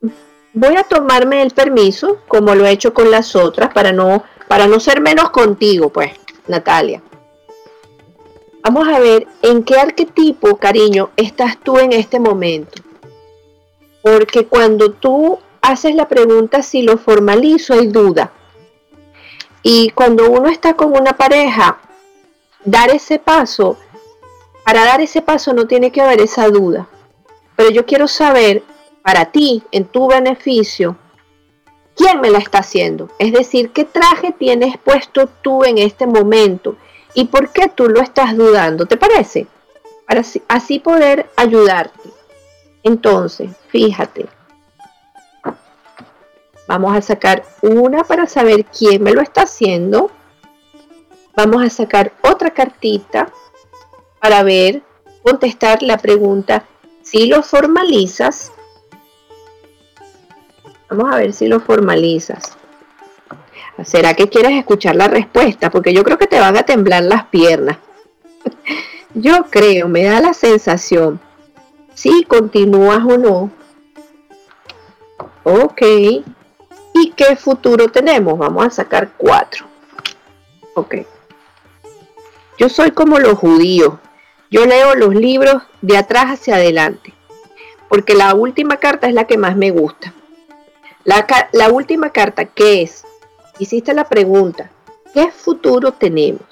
Voy 0.00 0.76
a 0.76 0.84
tomarme 0.84 1.42
el 1.42 1.50
permiso, 1.50 2.18
como 2.28 2.54
lo 2.54 2.64
he 2.66 2.70
hecho 2.70 2.94
con 2.94 3.10
las 3.10 3.36
otras, 3.36 3.72
para 3.72 3.92
no, 3.92 4.24
para 4.48 4.66
no 4.66 4.80
ser 4.80 5.00
menos 5.00 5.30
contigo, 5.30 5.90
pues, 5.90 6.12
Natalia. 6.46 7.02
Vamos 8.62 8.88
a 8.88 8.98
ver 8.98 9.26
en 9.42 9.62
qué 9.62 9.78
arquetipo, 9.78 10.56
cariño, 10.56 11.10
estás 11.16 11.58
tú 11.58 11.78
en 11.78 11.92
este 11.92 12.18
momento. 12.18 12.82
Porque 14.02 14.46
cuando 14.46 14.92
tú 14.92 15.38
haces 15.60 15.94
la 15.94 16.08
pregunta 16.08 16.62
si 16.62 16.82
lo 16.82 16.96
formalizo, 16.96 17.74
hay 17.74 17.88
duda. 17.88 18.32
Y 19.62 19.90
cuando 19.90 20.30
uno 20.30 20.48
está 20.48 20.74
con 20.74 20.92
una 20.92 21.16
pareja, 21.16 21.78
dar 22.64 22.90
ese 22.90 23.18
paso, 23.18 23.76
para 24.64 24.84
dar 24.84 25.00
ese 25.00 25.22
paso 25.22 25.52
no 25.52 25.66
tiene 25.66 25.92
que 25.92 26.00
haber 26.00 26.20
esa 26.20 26.48
duda. 26.48 26.88
Pero 27.54 27.70
yo 27.70 27.86
quiero 27.86 28.08
saber, 28.08 28.62
para 29.06 29.26
ti, 29.26 29.62
en 29.70 29.84
tu 29.84 30.08
beneficio, 30.08 30.96
quién 31.94 32.20
me 32.20 32.28
la 32.28 32.38
está 32.38 32.58
haciendo. 32.58 33.08
Es 33.20 33.32
decir, 33.32 33.70
qué 33.70 33.84
traje 33.84 34.32
tienes 34.32 34.76
puesto 34.78 35.28
tú 35.28 35.62
en 35.62 35.78
este 35.78 36.08
momento 36.08 36.74
y 37.14 37.26
por 37.26 37.50
qué 37.50 37.68
tú 37.68 37.88
lo 37.88 38.00
estás 38.00 38.36
dudando, 38.36 38.84
¿te 38.86 38.96
parece? 38.96 39.46
Para 40.08 40.24
así 40.48 40.80
poder 40.80 41.30
ayudarte. 41.36 42.10
Entonces, 42.82 43.48
fíjate, 43.68 44.26
vamos 46.66 46.96
a 46.96 47.00
sacar 47.00 47.44
una 47.62 48.02
para 48.02 48.26
saber 48.26 48.64
quién 48.64 49.04
me 49.04 49.12
lo 49.12 49.20
está 49.20 49.42
haciendo. 49.42 50.10
Vamos 51.36 51.62
a 51.62 51.70
sacar 51.70 52.12
otra 52.22 52.50
cartita 52.50 53.32
para 54.20 54.42
ver, 54.42 54.82
contestar 55.22 55.84
la 55.84 55.96
pregunta 55.96 56.64
si 57.04 57.26
lo 57.26 57.44
formalizas. 57.44 58.50
Vamos 60.88 61.12
a 61.12 61.18
ver 61.18 61.32
si 61.32 61.48
lo 61.48 61.60
formalizas. 61.60 62.56
¿Será 63.84 64.14
que 64.14 64.28
quieres 64.28 64.52
escuchar 64.52 64.96
la 64.96 65.08
respuesta? 65.08 65.70
Porque 65.70 65.92
yo 65.92 66.02
creo 66.02 66.16
que 66.16 66.26
te 66.26 66.40
van 66.40 66.56
a 66.56 66.62
temblar 66.62 67.02
las 67.02 67.26
piernas. 67.26 67.78
yo 69.14 69.44
creo, 69.50 69.88
me 69.88 70.04
da 70.04 70.20
la 70.20 70.32
sensación. 70.32 71.20
Si 71.94 72.24
continúas 72.24 73.04
o 73.04 73.18
no. 73.18 73.50
Ok. 75.42 75.82
¿Y 75.82 77.10
qué 77.14 77.36
futuro 77.36 77.88
tenemos? 77.88 78.38
Vamos 78.38 78.66
a 78.66 78.70
sacar 78.70 79.10
cuatro. 79.16 79.66
Ok. 80.74 80.96
Yo 82.58 82.68
soy 82.68 82.92
como 82.92 83.18
los 83.18 83.38
judíos. 83.38 83.94
Yo 84.50 84.64
leo 84.64 84.94
los 84.94 85.14
libros 85.14 85.62
de 85.82 85.98
atrás 85.98 86.26
hacia 86.26 86.56
adelante. 86.56 87.12
Porque 87.88 88.14
la 88.14 88.34
última 88.34 88.78
carta 88.78 89.08
es 89.08 89.14
la 89.14 89.24
que 89.24 89.36
más 89.36 89.56
me 89.56 89.70
gusta. 89.70 90.14
La, 91.06 91.70
última 91.70 92.10
carta, 92.10 92.46
¿qué 92.46 92.82
es? 92.82 93.04
hiciste 93.60 93.94
la 93.94 94.08
pregunta, 94.08 94.72
¿qué 95.14 95.30
futuro 95.30 95.92
tenemos? 95.92 96.42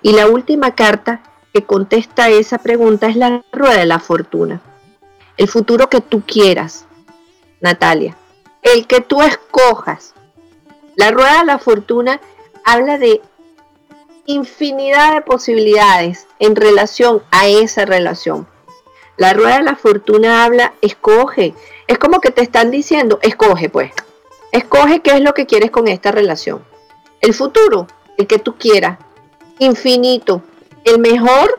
Y 0.00 0.12
la 0.12 0.26
última 0.26 0.74
carta 0.74 1.22
que 1.52 1.62
contesta 1.64 2.30
esa 2.30 2.56
pregunta 2.56 3.08
es 3.08 3.16
la 3.16 3.44
rueda 3.52 3.76
de 3.76 3.84
la 3.84 3.98
fortuna. 3.98 4.62
El 5.36 5.48
futuro 5.48 5.90
que 5.90 6.00
tú 6.00 6.22
quieras, 6.22 6.86
Natalia. 7.60 8.16
El 8.62 8.86
que 8.86 9.02
tú 9.02 9.20
escojas. 9.20 10.14
La 10.96 11.10
rueda 11.10 11.40
de 11.40 11.44
la 11.44 11.58
fortuna 11.58 12.22
habla 12.64 12.96
de 12.96 13.20
infinidad 14.24 15.12
de 15.12 15.20
posibilidades 15.20 16.26
en 16.38 16.56
relación 16.56 17.22
a 17.30 17.46
esa 17.48 17.84
relación. 17.84 18.48
La 19.18 19.32
rueda 19.32 19.58
de 19.58 19.64
la 19.64 19.76
fortuna 19.76 20.44
habla, 20.44 20.74
escoge. 20.80 21.52
Es 21.88 21.98
como 21.98 22.20
que 22.20 22.30
te 22.30 22.40
están 22.40 22.70
diciendo, 22.70 23.18
escoge 23.20 23.68
pues. 23.68 23.92
Escoge 24.52 25.00
qué 25.00 25.10
es 25.10 25.20
lo 25.20 25.34
que 25.34 25.44
quieres 25.44 25.70
con 25.70 25.88
esta 25.88 26.12
relación. 26.12 26.64
El 27.20 27.34
futuro, 27.34 27.88
el 28.16 28.28
que 28.28 28.38
tú 28.38 28.56
quieras, 28.56 28.98
infinito, 29.58 30.42
el 30.84 31.00
mejor 31.00 31.58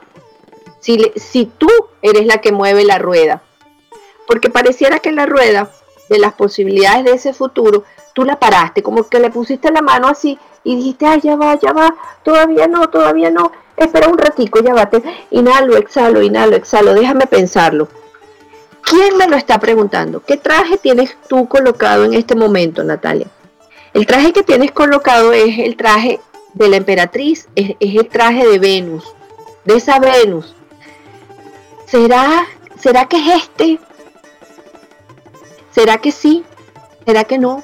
si, 0.80 1.51
tú 1.57 1.68
eres 2.01 2.26
la 2.26 2.39
que 2.39 2.53
mueve 2.53 2.86
la 2.86 2.97
rueda. 2.97 3.43
Porque 4.26 4.49
pareciera 4.49 4.99
que 4.99 5.12
la 5.12 5.26
rueda 5.26 5.70
de 6.10 6.18
las 6.18 6.34
posibilidades 6.34 7.03
de 7.03 7.12
ese 7.12 7.34
futuro, 7.34 7.84
tú 8.14 8.24
la 8.24 8.39
paraste, 8.39 8.82
como 8.82 9.07
que 9.07 9.20
le 9.20 9.32
pusiste 9.32 9.70
la 9.72 9.82
mano 9.82 10.07
así 10.07 10.39
y 10.64 10.76
dijiste, 10.76 11.05
ay, 11.05 11.22
ya 11.22 11.36
va, 11.36 11.55
ya 11.60 11.74
va, 11.74 11.95
todavía 12.24 12.68
no, 12.68 12.89
todavía 12.89 13.30
no, 13.30 13.51
espera 13.78 14.07
un 14.07 14.18
ratico, 14.18 14.62
ya 14.62 14.74
va, 14.74 14.89
te, 14.89 15.01
inhalo, 15.32 15.78
exhalo, 15.78 16.22
inhalo, 16.22 16.55
exhalo, 16.55 16.93
déjame 16.93 17.26
pensarlo. 17.28 17.88
¿Quién 18.82 19.18
me 19.18 19.28
lo 19.28 19.36
está 19.36 19.60
preguntando? 19.60 20.22
¿Qué 20.26 20.38
traje 20.38 20.78
tienes 20.78 21.16
tú 21.28 21.47
colocado 21.47 22.05
en 22.05 22.14
este 22.14 22.36
momento, 22.36 22.84
Natalia? 22.84 23.28
El 23.93 24.05
traje 24.05 24.34
que 24.34 24.43
tienes 24.43 24.72
colocado 24.72 25.34
es 25.34 25.60
el 25.60 25.76
traje 25.76 26.20
de 26.53 26.70
la 26.70 26.78
emperatriz, 26.78 27.47
es, 27.55 27.76
el 27.80 28.07
traje 28.07 28.47
de 28.47 28.60
Venus, 28.60 29.03
de 29.66 29.76
esa 29.76 29.99
Venus. 29.99 30.55
¿Será, 31.86 32.47
¿Será 32.80 33.07
que 33.07 33.18
es 33.18 33.43
este? 33.43 33.80
¿Será 35.72 35.97
que 35.97 36.12
sí? 36.12 36.43
¿Será 37.05 37.24
que 37.24 37.38
no? 37.38 37.64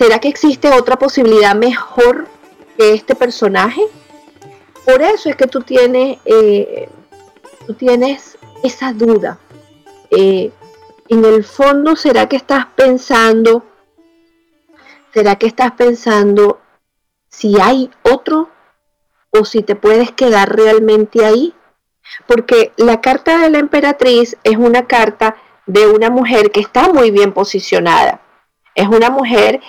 ¿Será 0.00 0.18
que 0.18 0.28
existe 0.28 0.70
otra 0.70 0.98
posibilidad 0.98 1.54
mejor 1.54 2.26
que 2.78 2.94
este 2.94 3.14
personaje? 3.14 3.82
Por 4.86 5.02
eso 5.02 5.28
es 5.28 5.36
que 5.36 5.46
tú 5.46 5.60
tienes, 5.60 6.16
eh, 6.24 6.88
tú 7.66 7.74
tienes 7.74 8.38
esa 8.62 8.94
duda. 8.94 9.38
Eh, 10.10 10.52
en 11.10 11.24
el 11.26 11.44
fondo, 11.44 11.96
¿será 11.96 12.30
que 12.30 12.36
estás 12.36 12.64
pensando, 12.74 13.62
será 15.12 15.36
que 15.36 15.46
estás 15.46 15.72
pensando 15.72 16.62
si 17.28 17.60
hay 17.60 17.90
otro 18.00 18.48
o 19.28 19.44
si 19.44 19.62
te 19.62 19.74
puedes 19.74 20.12
quedar 20.12 20.56
realmente 20.56 21.26
ahí? 21.26 21.52
Porque 22.26 22.72
la 22.78 23.02
carta 23.02 23.36
de 23.36 23.50
la 23.50 23.58
emperatriz 23.58 24.38
es 24.44 24.56
una 24.56 24.86
carta 24.86 25.36
de 25.66 25.88
una 25.88 26.08
mujer 26.08 26.52
que 26.52 26.60
está 26.60 26.90
muy 26.90 27.10
bien 27.10 27.34
posicionada. 27.34 28.22
Es 28.74 28.88
una 28.88 29.10
mujer 29.10 29.60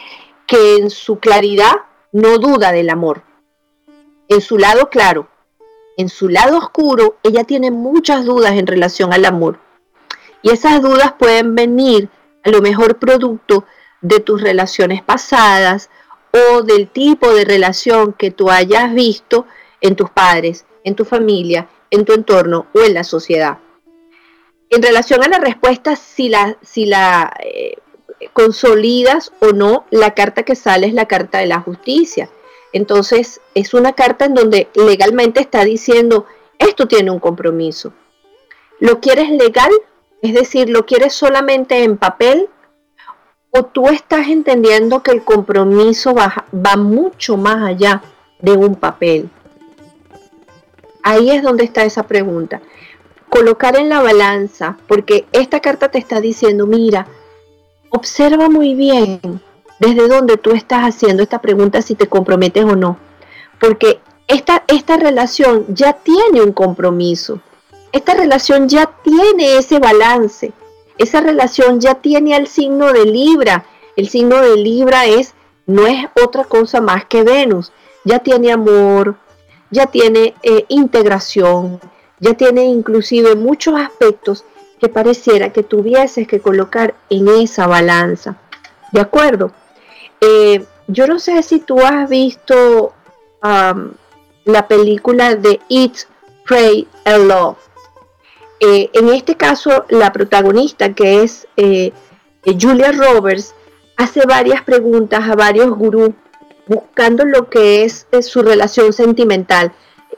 que 0.47 0.77
en 0.77 0.89
su 0.89 1.19
claridad 1.19 1.73
no 2.11 2.37
duda 2.37 2.71
del 2.71 2.89
amor. 2.89 3.23
En 4.27 4.41
su 4.41 4.57
lado 4.57 4.89
claro, 4.89 5.27
en 5.97 6.09
su 6.09 6.29
lado 6.29 6.57
oscuro, 6.57 7.17
ella 7.23 7.43
tiene 7.43 7.71
muchas 7.71 8.25
dudas 8.25 8.53
en 8.53 8.67
relación 8.67 9.13
al 9.13 9.25
amor. 9.25 9.59
Y 10.41 10.51
esas 10.51 10.81
dudas 10.81 11.13
pueden 11.17 11.55
venir 11.55 12.09
a 12.43 12.49
lo 12.49 12.61
mejor 12.61 12.97
producto 12.97 13.65
de 14.01 14.19
tus 14.19 14.41
relaciones 14.41 15.03
pasadas 15.03 15.89
o 16.31 16.63
del 16.63 16.87
tipo 16.87 17.31
de 17.33 17.45
relación 17.45 18.13
que 18.13 18.31
tú 18.31 18.49
hayas 18.49 18.93
visto 18.93 19.45
en 19.79 19.95
tus 19.95 20.09
padres, 20.09 20.65
en 20.83 20.95
tu 20.95 21.05
familia, 21.05 21.67
en 21.91 22.05
tu 22.05 22.13
entorno 22.13 22.67
o 22.73 22.81
en 22.81 22.93
la 22.93 23.03
sociedad. 23.03 23.59
En 24.69 24.81
relación 24.81 25.23
a 25.23 25.27
la 25.27 25.39
respuesta, 25.39 25.95
si 25.95 26.29
la, 26.29 26.57
si 26.61 26.85
la 26.85 27.33
eh, 27.43 27.77
consolidas 28.33 29.31
o 29.39 29.47
no, 29.47 29.85
la 29.89 30.13
carta 30.13 30.43
que 30.43 30.55
sale 30.55 30.87
es 30.87 30.93
la 30.93 31.07
carta 31.07 31.39
de 31.39 31.47
la 31.47 31.61
justicia. 31.61 32.29
Entonces, 32.73 33.41
es 33.53 33.73
una 33.73 33.93
carta 33.93 34.25
en 34.25 34.33
donde 34.33 34.69
legalmente 34.75 35.41
está 35.41 35.63
diciendo, 35.63 36.25
esto 36.57 36.87
tiene 36.87 37.11
un 37.11 37.19
compromiso. 37.19 37.93
¿Lo 38.79 38.99
quieres 38.99 39.29
legal 39.29 39.71
es 40.21 40.33
decir, 40.33 40.69
¿lo 40.69 40.85
quieres 40.85 41.13
solamente 41.13 41.83
en 41.83 41.97
papel? 41.97 42.47
¿O 43.49 43.63
tú 43.63 43.87
estás 43.87 44.27
entendiendo 44.27 45.01
que 45.01 45.11
el 45.11 45.23
compromiso 45.23 46.13
va, 46.13 46.45
va 46.53 46.77
mucho 46.77 47.37
más 47.37 47.63
allá 47.63 48.03
de 48.39 48.51
un 48.51 48.75
papel? 48.75 49.29
Ahí 51.03 51.31
es 51.31 51.41
donde 51.41 51.63
está 51.63 51.83
esa 51.83 52.03
pregunta. 52.03 52.61
Colocar 53.29 53.75
en 53.77 53.89
la 53.89 54.01
balanza, 54.01 54.77
porque 54.87 55.25
esta 55.31 55.59
carta 55.59 55.89
te 55.89 55.97
está 55.97 56.21
diciendo, 56.21 56.67
mira, 56.67 57.07
observa 57.91 58.49
muy 58.49 58.73
bien 58.73 59.21
desde 59.79 60.07
dónde 60.07 60.37
tú 60.37 60.51
estás 60.51 60.81
haciendo 60.81 61.21
esta 61.21 61.39
pregunta 61.39 61.81
si 61.81 61.95
te 61.95 62.07
comprometes 62.07 62.65
o 62.65 62.75
no. 62.75 62.97
Porque 63.59 63.99
esta, 64.27 64.63
esta 64.67 64.97
relación 64.97 65.65
ya 65.69 65.93
tiene 65.93 66.41
un 66.41 66.51
compromiso 66.51 67.39
esta 67.91 68.13
relación 68.13 68.69
ya 68.69 68.89
tiene 69.03 69.57
ese 69.57 69.79
balance, 69.79 70.53
esa 70.97 71.19
relación 71.19 71.81
ya 71.81 71.95
tiene 71.95 72.35
el 72.37 72.47
signo 72.47 72.93
de 72.93 73.05
Libra. 73.05 73.65
El 73.97 74.07
signo 74.07 74.37
de 74.37 74.55
Libra 74.55 75.05
es, 75.07 75.33
no 75.65 75.85
es 75.87 76.05
otra 76.23 76.45
cosa 76.45 76.79
más 76.79 77.05
que 77.05 77.23
Venus. 77.23 77.73
Ya 78.05 78.19
tiene 78.19 78.51
amor, 78.51 79.17
ya 79.71 79.87
tiene 79.87 80.33
eh, 80.41 80.65
integración, 80.69 81.81
ya 82.19 82.33
tiene 82.33 82.65
inclusive 82.65 83.35
muchos 83.35 83.79
aspectos 83.79 84.45
que 84.81 84.89
pareciera 84.89 85.53
que 85.53 85.61
tuvieses 85.61 86.27
que 86.27 86.39
colocar 86.39 86.95
en 87.09 87.27
esa 87.27 87.67
balanza. 87.67 88.35
¿De 88.91 88.99
acuerdo? 88.99 89.51
Eh, 90.19 90.65
yo 90.87 91.05
no 91.05 91.19
sé 91.19 91.43
si 91.43 91.59
tú 91.59 91.79
has 91.79 92.09
visto 92.09 92.93
la 93.41 94.67
película 94.67 95.35
de 95.35 95.59
Eat, 95.69 95.93
Pray 96.45 96.87
and 97.05 97.27
Love. 97.27 97.57
Eh, 98.59 98.89
en 98.93 99.09
este 99.09 99.35
caso, 99.35 99.85
la 99.89 100.11
protagonista, 100.11 100.93
que 100.93 101.23
es 101.23 101.47
eh, 101.57 101.91
Julia 102.45 102.91
Roberts, 102.91 103.55
hace 103.97 104.25
varias 104.25 104.63
preguntas 104.63 105.27
a 105.27 105.35
varios 105.35 105.69
gurús 105.71 106.11
buscando 106.67 107.25
lo 107.25 107.49
que 107.49 107.83
es, 107.83 108.07
su 108.21 108.41
relación 108.41 108.93
sentimental. 108.93 109.73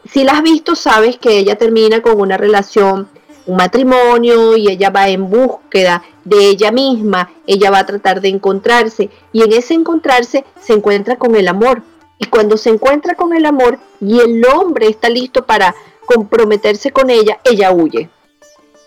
Si 0.09 0.24
la 0.24 0.34
has 0.34 0.43
visto, 0.43 0.76
sabes 0.76 1.18
que 1.18 1.38
ella 1.38 1.57
termina 1.57 2.01
con 2.01 2.20
una 2.20 2.38
relación, 2.38 3.07
un 3.45 3.57
matrimonio, 3.57 4.55
y 4.55 4.69
ella 4.69 4.89
va 4.89 5.09
en 5.09 5.29
búsqueda 5.29 6.03
de 6.23 6.49
ella 6.49 6.71
misma, 6.71 7.31
ella 7.47 7.71
va 7.71 7.79
a 7.79 7.85
tratar 7.85 8.21
de 8.21 8.29
encontrarse, 8.29 9.09
y 9.31 9.43
en 9.43 9.53
ese 9.53 9.73
encontrarse 9.73 10.45
se 10.61 10.73
encuentra 10.73 11.17
con 11.17 11.35
el 11.35 11.47
amor. 11.47 11.83
Y 12.19 12.25
cuando 12.25 12.57
se 12.57 12.69
encuentra 12.69 13.15
con 13.15 13.33
el 13.33 13.45
amor 13.45 13.79
y 13.99 14.19
el 14.19 14.45
hombre 14.45 14.87
está 14.87 15.09
listo 15.09 15.45
para 15.45 15.75
comprometerse 16.05 16.91
con 16.91 17.09
ella, 17.09 17.39
ella 17.43 17.71
huye. 17.71 18.09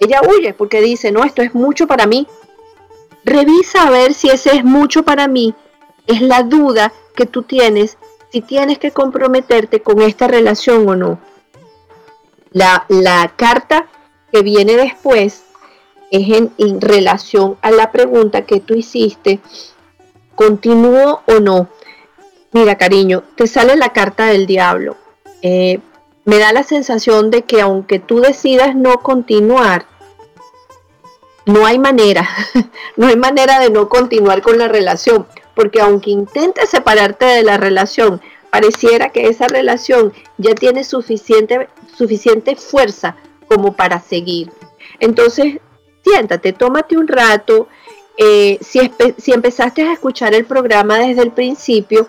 Ella 0.00 0.20
huye 0.22 0.54
porque 0.54 0.80
dice, 0.80 1.10
no, 1.10 1.24
esto 1.24 1.42
es 1.42 1.54
mucho 1.54 1.86
para 1.86 2.06
mí. 2.06 2.26
Revisa 3.24 3.82
a 3.82 3.90
ver 3.90 4.14
si 4.14 4.28
ese 4.28 4.56
es 4.56 4.64
mucho 4.64 5.02
para 5.02 5.26
mí. 5.26 5.54
Es 6.06 6.22
la 6.22 6.44
duda 6.44 6.92
que 7.14 7.26
tú 7.26 7.42
tienes 7.42 7.98
si 8.32 8.42
tienes 8.42 8.78
que 8.78 8.90
comprometerte 8.90 9.80
con 9.80 10.02
esta 10.02 10.28
relación 10.28 10.88
o 10.88 10.96
no. 10.96 11.18
La, 12.50 12.84
la 12.88 13.32
carta 13.36 13.86
que 14.36 14.42
viene 14.42 14.76
después 14.76 15.44
es 16.10 16.28
en, 16.58 16.80
relación 16.82 17.56
a 17.62 17.70
la 17.70 17.90
pregunta 17.90 18.42
que 18.42 18.60
tú 18.60 18.74
hiciste, 18.74 19.40
¿continúo 20.34 21.22
o 21.26 21.40
no? 21.40 21.70
Mira, 22.52 22.76
cariño, 22.76 23.22
te 23.34 23.46
sale 23.46 23.76
la 23.76 23.94
carta 23.94 24.26
del 24.26 24.46
diablo. 24.46 24.98
Eh, 25.40 25.80
me 26.26 26.38
da 26.38 26.52
la 26.52 26.64
sensación 26.64 27.30
de 27.30 27.44
que 27.44 27.62
aunque 27.62 27.98
tú 27.98 28.20
decidas 28.20 28.76
no 28.76 28.98
continuar, 28.98 29.86
no 31.46 31.64
hay 31.64 31.78
manera, 31.78 32.28
no 32.96 33.06
hay 33.06 33.16
manera 33.16 33.58
de 33.58 33.70
no 33.70 33.88
continuar 33.88 34.42
con 34.42 34.58
la 34.58 34.68
relación, 34.68 35.26
porque 35.54 35.80
aunque 35.80 36.10
intentes 36.10 36.68
separarte 36.68 37.24
de 37.24 37.42
la 37.42 37.56
relación, 37.56 38.20
pareciera 38.50 39.08
que 39.08 39.28
esa 39.28 39.48
relación 39.48 40.12
ya 40.36 40.54
tiene 40.54 40.84
suficiente, 40.84 41.70
suficiente 41.96 42.54
fuerza 42.54 43.16
como 43.48 43.72
para 43.72 44.00
seguir. 44.00 44.50
Entonces, 45.00 45.58
siéntate, 46.04 46.52
tómate 46.52 46.96
un 46.96 47.08
rato. 47.08 47.68
Eh, 48.18 48.58
si, 48.60 48.90
si, 49.18 49.32
empezaste 49.32 49.82
a 49.82 49.92
escuchar 49.92 50.34
el 50.34 50.44
programa 50.44 50.98
desde 50.98 51.22
el 51.22 51.32
principio, 51.32 52.08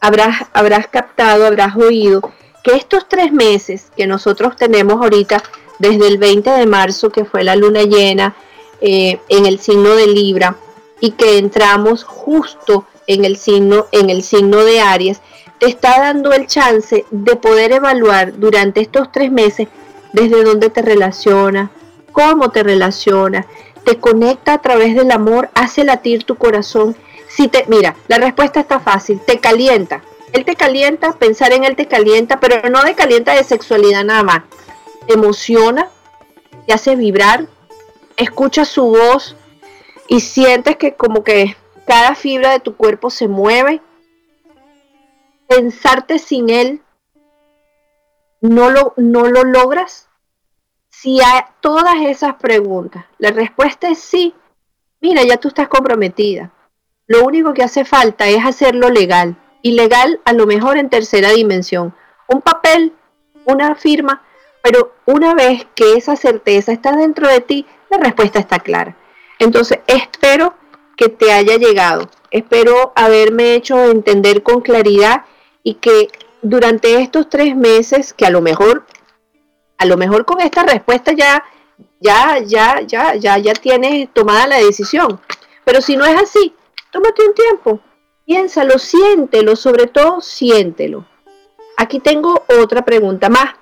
habrás, 0.00 0.46
habrás 0.52 0.86
captado, 0.86 1.46
habrás 1.46 1.76
oído 1.76 2.20
que 2.62 2.76
estos 2.76 3.08
tres 3.08 3.32
meses 3.32 3.90
que 3.96 4.06
nosotros 4.06 4.56
tenemos 4.56 5.00
ahorita, 5.02 5.42
desde 5.78 6.08
el 6.08 6.18
20 6.18 6.50
de 6.50 6.66
marzo, 6.66 7.10
que 7.10 7.24
fue 7.24 7.44
la 7.44 7.56
luna 7.56 7.82
llena 7.82 8.34
eh, 8.80 9.18
en 9.28 9.46
el 9.46 9.58
signo 9.58 9.94
de 9.94 10.06
Libra, 10.06 10.56
y 11.00 11.12
que 11.12 11.38
entramos 11.38 12.04
justo 12.04 12.86
en 13.06 13.24
el 13.24 13.36
signo, 13.36 13.86
en 13.92 14.10
el 14.10 14.22
signo 14.22 14.64
de 14.64 14.80
Aries, 14.80 15.20
te 15.58 15.66
está 15.66 15.98
dando 16.00 16.32
el 16.32 16.46
chance 16.46 17.04
de 17.10 17.36
poder 17.36 17.72
evaluar 17.72 18.38
durante 18.38 18.80
estos 18.80 19.10
tres 19.10 19.30
meses 19.30 19.68
desde 20.12 20.44
dónde 20.44 20.70
te 20.70 20.82
relaciona, 20.82 21.70
cómo 22.12 22.50
te 22.50 22.62
relaciona, 22.62 23.46
te 23.84 23.98
conecta 23.98 24.54
a 24.54 24.62
través 24.62 24.94
del 24.94 25.10
amor, 25.10 25.50
hace 25.54 25.84
latir 25.84 26.24
tu 26.24 26.36
corazón. 26.36 26.96
Si 27.28 27.48
te, 27.48 27.64
mira, 27.68 27.96
la 28.08 28.18
respuesta 28.18 28.60
está 28.60 28.80
fácil, 28.80 29.20
te 29.20 29.38
calienta. 29.38 30.02
Él 30.32 30.44
te 30.44 30.56
calienta, 30.56 31.12
pensar 31.12 31.52
en 31.52 31.64
él 31.64 31.76
te 31.76 31.86
calienta, 31.86 32.38
pero 32.40 32.68
no 32.68 32.82
de 32.82 32.94
calienta 32.94 33.34
de 33.34 33.44
sexualidad 33.44 34.04
nada 34.04 34.22
más. 34.22 34.42
Te 35.06 35.14
emociona, 35.14 35.88
te 36.66 36.74
hace 36.74 36.96
vibrar, 36.96 37.46
escucha 38.16 38.64
su 38.64 38.84
voz 38.84 39.36
y 40.06 40.20
sientes 40.20 40.76
que 40.76 40.94
como 40.94 41.24
que 41.24 41.56
cada 41.86 42.14
fibra 42.14 42.52
de 42.52 42.60
tu 42.60 42.76
cuerpo 42.76 43.08
se 43.08 43.28
mueve. 43.28 43.80
Pensarte 45.46 46.18
sin 46.18 46.50
él 46.50 46.82
no 48.40 48.70
lo, 48.70 48.94
no 48.96 49.26
lo 49.26 49.44
logras. 49.44 50.08
Si 50.88 51.20
hay 51.20 51.42
todas 51.60 51.96
esas 52.02 52.34
preguntas, 52.34 53.04
la 53.18 53.30
respuesta 53.30 53.88
es 53.88 53.98
sí. 53.98 54.34
Mira, 55.00 55.22
ya 55.22 55.36
tú 55.36 55.48
estás 55.48 55.68
comprometida. 55.68 56.50
Lo 57.06 57.24
único 57.24 57.54
que 57.54 57.62
hace 57.62 57.84
falta 57.84 58.28
es 58.28 58.44
hacerlo 58.44 58.90
legal. 58.90 59.36
Y 59.62 59.72
legal 59.72 60.20
a 60.24 60.32
lo 60.32 60.46
mejor 60.46 60.76
en 60.76 60.90
tercera 60.90 61.30
dimensión. 61.30 61.94
Un 62.28 62.42
papel, 62.42 62.92
una 63.44 63.74
firma, 63.74 64.22
pero 64.62 64.94
una 65.06 65.34
vez 65.34 65.66
que 65.74 65.94
esa 65.94 66.16
certeza 66.16 66.72
está 66.72 66.94
dentro 66.96 67.28
de 67.28 67.40
ti, 67.40 67.66
la 67.90 67.98
respuesta 67.98 68.38
está 68.38 68.58
clara. 68.58 68.96
Entonces, 69.38 69.80
espero 69.86 70.54
que 70.96 71.08
te 71.08 71.32
haya 71.32 71.56
llegado. 71.56 72.10
Espero 72.30 72.92
haberme 72.94 73.54
hecho 73.54 73.90
entender 73.90 74.42
con 74.42 74.60
claridad 74.60 75.24
y 75.62 75.74
que 75.74 76.08
durante 76.42 77.00
estos 77.00 77.28
tres 77.28 77.56
meses, 77.56 78.12
que 78.12 78.26
a 78.26 78.30
lo 78.30 78.40
mejor, 78.40 78.84
a 79.76 79.86
lo 79.86 79.96
mejor 79.96 80.24
con 80.24 80.40
esta 80.40 80.62
respuesta 80.62 81.12
ya, 81.12 81.44
ya, 82.00 82.38
ya, 82.38 82.80
ya, 82.80 83.14
ya, 83.14 83.38
ya 83.38 83.52
tienes 83.54 84.12
tomada 84.12 84.46
la 84.46 84.58
decisión. 84.58 85.20
Pero 85.64 85.80
si 85.80 85.96
no 85.96 86.04
es 86.04 86.16
así, 86.20 86.54
tómate 86.90 87.26
un 87.26 87.34
tiempo, 87.34 87.80
piénsalo, 88.24 88.78
siéntelo, 88.78 89.56
sobre 89.56 89.86
todo 89.86 90.20
siéntelo. 90.20 91.06
Aquí 91.76 92.00
tengo 92.00 92.42
otra 92.60 92.84
pregunta 92.84 93.28
más. 93.28 93.54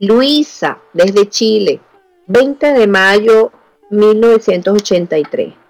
Luisa, 0.00 0.80
desde 0.92 1.28
Chile, 1.28 1.80
20 2.26 2.72
de 2.72 2.86
mayo 2.86 3.52
1983. 3.90 5.63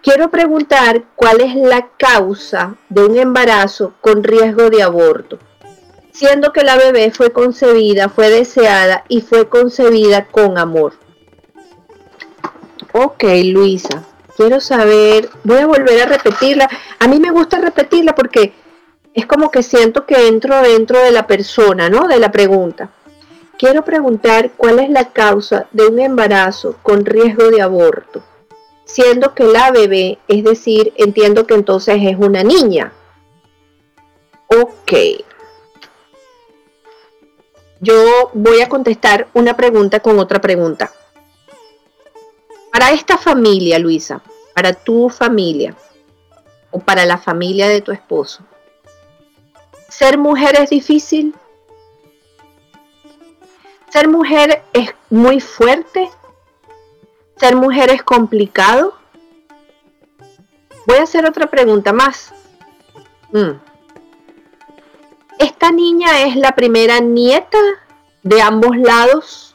Quiero 0.00 0.30
preguntar 0.30 1.02
cuál 1.16 1.40
es 1.40 1.56
la 1.56 1.88
causa 1.96 2.76
de 2.88 3.04
un 3.04 3.18
embarazo 3.18 3.94
con 4.00 4.22
riesgo 4.22 4.70
de 4.70 4.80
aborto, 4.80 5.40
siendo 6.12 6.52
que 6.52 6.62
la 6.62 6.76
bebé 6.76 7.10
fue 7.10 7.32
concebida, 7.32 8.08
fue 8.08 8.30
deseada 8.30 9.04
y 9.08 9.22
fue 9.22 9.48
concebida 9.48 10.26
con 10.26 10.56
amor. 10.56 10.92
Ok, 12.92 13.24
Luisa, 13.46 14.04
quiero 14.36 14.60
saber, 14.60 15.30
voy 15.42 15.58
a 15.58 15.66
volver 15.66 16.02
a 16.02 16.06
repetirla. 16.06 16.70
A 17.00 17.08
mí 17.08 17.18
me 17.18 17.32
gusta 17.32 17.58
repetirla 17.58 18.14
porque 18.14 18.52
es 19.14 19.26
como 19.26 19.50
que 19.50 19.64
siento 19.64 20.06
que 20.06 20.28
entro 20.28 20.62
dentro 20.62 21.00
de 21.00 21.10
la 21.10 21.26
persona, 21.26 21.90
¿no? 21.90 22.06
De 22.06 22.20
la 22.20 22.30
pregunta. 22.30 22.90
Quiero 23.58 23.84
preguntar 23.84 24.52
cuál 24.56 24.78
es 24.78 24.90
la 24.90 25.12
causa 25.12 25.66
de 25.72 25.88
un 25.88 25.98
embarazo 25.98 26.76
con 26.82 27.04
riesgo 27.04 27.50
de 27.50 27.62
aborto 27.62 28.22
siendo 28.88 29.34
que 29.34 29.44
la 29.44 29.70
bebé, 29.70 30.18
es 30.26 30.42
decir, 30.42 30.92
entiendo 30.96 31.46
que 31.46 31.54
entonces 31.54 31.98
es 32.02 32.16
una 32.18 32.42
niña. 32.42 32.92
Ok. 34.48 34.92
Yo 37.80 38.30
voy 38.32 38.60
a 38.60 38.68
contestar 38.68 39.28
una 39.34 39.56
pregunta 39.56 40.00
con 40.00 40.18
otra 40.18 40.40
pregunta. 40.40 40.90
Para 42.72 42.90
esta 42.90 43.18
familia, 43.18 43.78
Luisa, 43.78 44.22
para 44.54 44.72
tu 44.72 45.10
familia 45.10 45.76
o 46.70 46.80
para 46.80 47.04
la 47.04 47.18
familia 47.18 47.68
de 47.68 47.82
tu 47.82 47.92
esposo, 47.92 48.42
¿ser 49.88 50.18
mujer 50.18 50.56
es 50.60 50.70
difícil? 50.70 51.34
¿Ser 53.90 54.08
mujer 54.08 54.62
es 54.72 54.90
muy 55.10 55.40
fuerte? 55.40 56.10
¿Ser 57.38 57.54
mujer 57.54 57.90
es 57.90 58.02
complicado? 58.02 58.94
Voy 60.86 60.96
a 60.98 61.02
hacer 61.04 61.24
otra 61.24 61.46
pregunta 61.46 61.92
más. 61.92 62.32
Mm. 63.30 63.52
¿Esta 65.38 65.70
niña 65.70 66.26
es 66.26 66.34
la 66.34 66.52
primera 66.52 66.98
nieta 66.98 67.58
de 68.24 68.42
ambos 68.42 68.76
lados? 68.76 69.54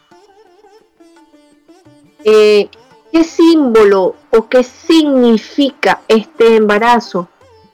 Eh, 2.24 2.70
¿Qué 3.12 3.24
símbolo 3.26 4.16
o 4.32 4.48
qué 4.48 4.64
significa 4.64 6.02
este 6.08 6.56
embarazo 6.56 7.28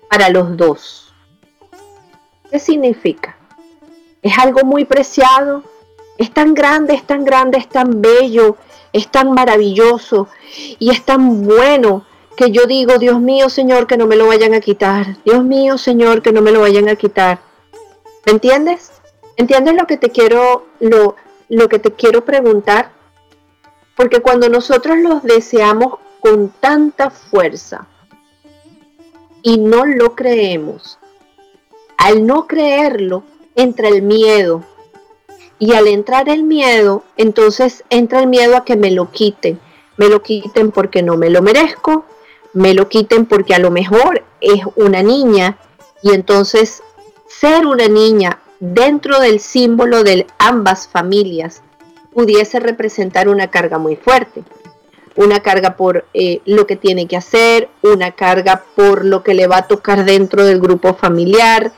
para 0.10 0.30
los 0.30 0.57
dos? 0.57 1.14
¿Qué 2.49 2.57
significa? 2.57 3.38
¿Es 4.24 4.38
algo 4.39 4.64
muy 4.64 4.86
preciado? 4.86 5.64
¿Es 6.20 6.34
tan 6.34 6.54
grande, 6.54 6.94
es 6.96 7.04
tan 7.04 7.24
grande, 7.24 7.58
es 7.58 7.70
tan 7.70 8.02
bello, 8.02 8.58
es 8.92 9.08
tan 9.08 9.32
maravilloso 9.32 10.28
y 10.78 10.90
es 10.90 11.04
tan 11.06 11.46
bueno 11.46 12.06
que 12.36 12.52
yo 12.52 12.66
digo, 12.66 12.98
Dios 12.98 13.22
mío, 13.22 13.50
Señor, 13.50 13.88
que 13.88 13.96
no 13.96 14.06
me 14.06 14.18
lo 14.18 14.28
vayan 14.28 14.54
a 14.54 14.60
quitar. 14.60 15.16
Dios 15.24 15.46
mío, 15.46 15.78
Señor, 15.78 16.22
que 16.22 16.34
no 16.34 16.42
me 16.42 16.52
lo 16.52 16.60
vayan 16.60 16.90
a 16.90 16.98
quitar. 16.98 17.40
¿Me 18.26 18.34
entiendes? 18.34 18.92
¿Entiendes 19.38 19.76
lo 19.76 19.88
que 19.88 19.96
te 19.96 20.10
quiero 20.10 20.66
lo, 20.82 21.16
lo 21.48 21.70
que 21.70 21.80
te 21.80 21.94
quiero 21.94 22.26
preguntar? 22.26 22.92
Porque 23.96 24.20
cuando 24.20 24.50
nosotros 24.50 24.98
los 24.98 25.24
deseamos 25.24 26.00
con 26.20 26.50
tanta 26.60 27.12
fuerza 27.12 27.88
y 29.42 29.58
no 29.58 29.86
lo 29.86 30.18
creemos, 30.18 31.00
al 31.98 32.28
no 32.28 32.46
creerlo 32.46 33.24
entra 33.56 33.88
el 33.88 34.02
miedo, 34.02 34.66
y 35.60 35.74
al 35.74 35.88
entrar 35.88 36.30
el 36.30 36.43
miedo, 36.43 37.03
entonces 37.18 37.84
entra 37.89 38.22
el 38.22 38.28
miedo 38.28 38.55
a 38.55 38.64
que 38.64 38.78
me 38.78 38.91
lo 38.91 39.12
quiten. 39.12 39.60
Me 39.97 40.07
lo 40.07 40.24
quiten 40.24 40.72
porque 40.72 41.03
no 41.03 41.18
me 41.18 41.30
lo 41.30 41.41
merezco, 41.41 42.05
me 42.53 42.74
lo 42.74 42.88
quiten 42.88 43.26
porque 43.26 43.53
a 43.53 43.60
lo 43.60 43.70
mejor 43.70 44.24
es 44.39 44.62
una 44.78 45.03
niña 45.03 45.57
y 46.01 46.14
entonces 46.14 46.82
ser 47.28 47.66
una 47.66 47.89
niña 47.89 48.39
dentro 48.62 49.20
del 49.20 49.41
símbolo 49.41 50.03
de 50.03 50.26
ambas 50.38 50.88
familias 50.88 51.62
pudiese 52.14 52.60
representar 52.60 53.30
una 53.30 53.49
carga 53.49 53.78
muy 53.78 53.95
fuerte. 53.95 54.43
Una 55.16 55.41
carga 55.41 55.76
por 55.76 56.05
eh, 56.14 56.41
lo 56.45 56.66
que 56.66 56.78
tiene 56.78 57.07
que 57.07 57.18
hacer, 57.18 57.70
una 57.82 58.12
carga 58.12 58.64
por 58.76 59.03
lo 59.03 59.22
que 59.22 59.34
le 59.34 59.47
va 59.47 59.57
a 59.57 59.68
tocar 59.68 60.05
dentro 60.05 60.45
del 60.45 60.62
grupo 60.62 60.93
familiar, 60.93 61.74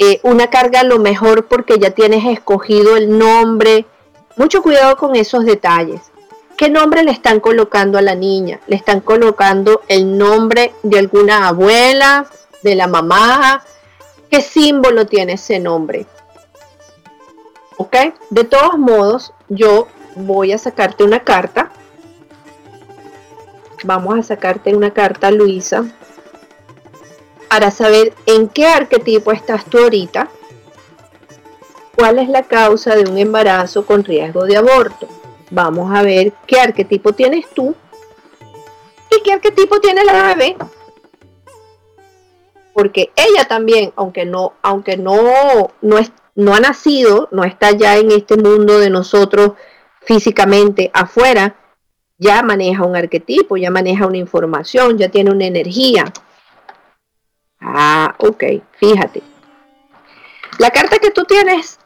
eh, 0.00 0.18
una 0.22 0.48
carga 0.48 0.80
a 0.80 0.84
lo 0.84 0.98
mejor 0.98 1.46
porque 1.46 1.78
ya 1.78 1.90
tienes 1.90 2.24
escogido 2.24 2.96
el 2.96 3.18
nombre. 3.18 3.84
Mucho 4.36 4.62
cuidado 4.62 4.96
con 4.96 5.14
esos 5.14 5.44
detalles. 5.44 6.00
¿Qué 6.56 6.70
nombre 6.70 7.04
le 7.04 7.10
están 7.10 7.38
colocando 7.38 7.98
a 7.98 8.02
la 8.02 8.14
niña? 8.14 8.60
Le 8.66 8.76
están 8.76 9.00
colocando 9.00 9.82
el 9.88 10.18
nombre 10.18 10.72
de 10.82 10.98
alguna 10.98 11.48
abuela, 11.48 12.26
de 12.62 12.74
la 12.74 12.86
mamá, 12.86 13.62
¿Qué 14.30 14.42
símbolo 14.42 15.06
tiene 15.06 15.32
ese 15.32 15.58
nombre? 15.58 16.06
¿Ok? 17.76 17.96
De 18.30 18.44
todos 18.44 18.78
modos, 18.78 19.34
yo 19.48 19.88
voy 20.14 20.52
a 20.52 20.58
sacarte 20.58 21.02
una 21.02 21.24
carta. 21.24 21.70
Vamos 23.82 24.18
a 24.18 24.22
sacarte 24.22 24.76
una 24.76 24.92
carta, 24.92 25.32
Luisa, 25.32 25.84
para 27.50 27.72
saber 27.72 28.14
en 28.26 28.48
qué 28.48 28.68
arquetipo 28.68 29.32
estás 29.32 29.64
tú 29.64 29.78
ahorita. 29.78 30.30
¿Cuál 31.96 32.20
es 32.20 32.28
la 32.28 32.44
causa 32.44 32.94
de 32.94 33.10
un 33.10 33.18
embarazo 33.18 33.84
con 33.84 34.04
riesgo 34.04 34.44
de 34.44 34.56
aborto? 34.56 35.08
Vamos 35.50 35.92
a 35.92 36.04
ver 36.04 36.32
qué 36.46 36.60
arquetipo 36.60 37.12
tienes 37.12 37.50
tú 37.52 37.74
y 39.10 39.20
qué 39.22 39.32
arquetipo 39.32 39.80
tiene 39.80 40.04
la 40.04 40.28
bebé. 40.28 40.56
Porque 42.72 43.10
ella 43.16 43.48
también, 43.48 43.92
aunque 43.96 44.24
no, 44.24 44.52
aunque 44.62 44.96
no, 44.96 45.72
no, 45.82 45.98
es, 45.98 46.12
no 46.36 46.54
ha 46.54 46.60
nacido, 46.60 47.28
no 47.32 47.42
está 47.42 47.72
ya 47.72 47.96
en 47.96 48.12
este 48.12 48.36
mundo 48.36 48.78
de 48.78 48.90
nosotros 48.90 49.54
físicamente 50.02 50.92
afuera, 50.94 51.56
ya 52.16 52.44
maneja 52.44 52.84
un 52.84 52.94
arquetipo, 52.94 53.56
ya 53.56 53.72
maneja 53.72 54.06
una 54.06 54.18
información, 54.18 54.98
ya 54.98 55.08
tiene 55.08 55.32
una 55.32 55.46
energía. 55.46 56.04
Ah, 57.60 58.14
ok, 58.18 58.44
fíjate. 58.72 59.22
La 60.58 60.70
carta 60.70 60.98
que 60.98 61.10
tú 61.10 61.24
tienes, 61.24 61.78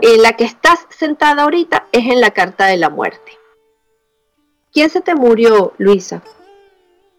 en 0.00 0.22
la 0.22 0.34
que 0.34 0.44
estás 0.44 0.86
sentada 0.90 1.42
ahorita, 1.42 1.86
es 1.92 2.04
en 2.04 2.20
la 2.20 2.30
carta 2.30 2.66
de 2.66 2.76
la 2.76 2.90
muerte. 2.90 3.32
¿Quién 4.72 4.90
se 4.90 5.00
te 5.00 5.14
murió, 5.14 5.74
Luisa? 5.78 6.22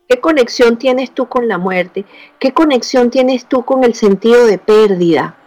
¿Qué 0.07 0.20
conexión 0.20 0.78
tienes 0.78 1.11
tú 1.11 1.28
con 1.28 1.47
la 1.47 1.57
muerte? 1.57 2.05
¿Qué 2.39 2.51
conexión 2.51 3.09
tienes 3.09 3.45
tú 3.45 3.64
con 3.64 3.84
el 3.84 3.93
sentido 3.93 4.45
de 4.45 4.57
pérdida? 4.57 5.38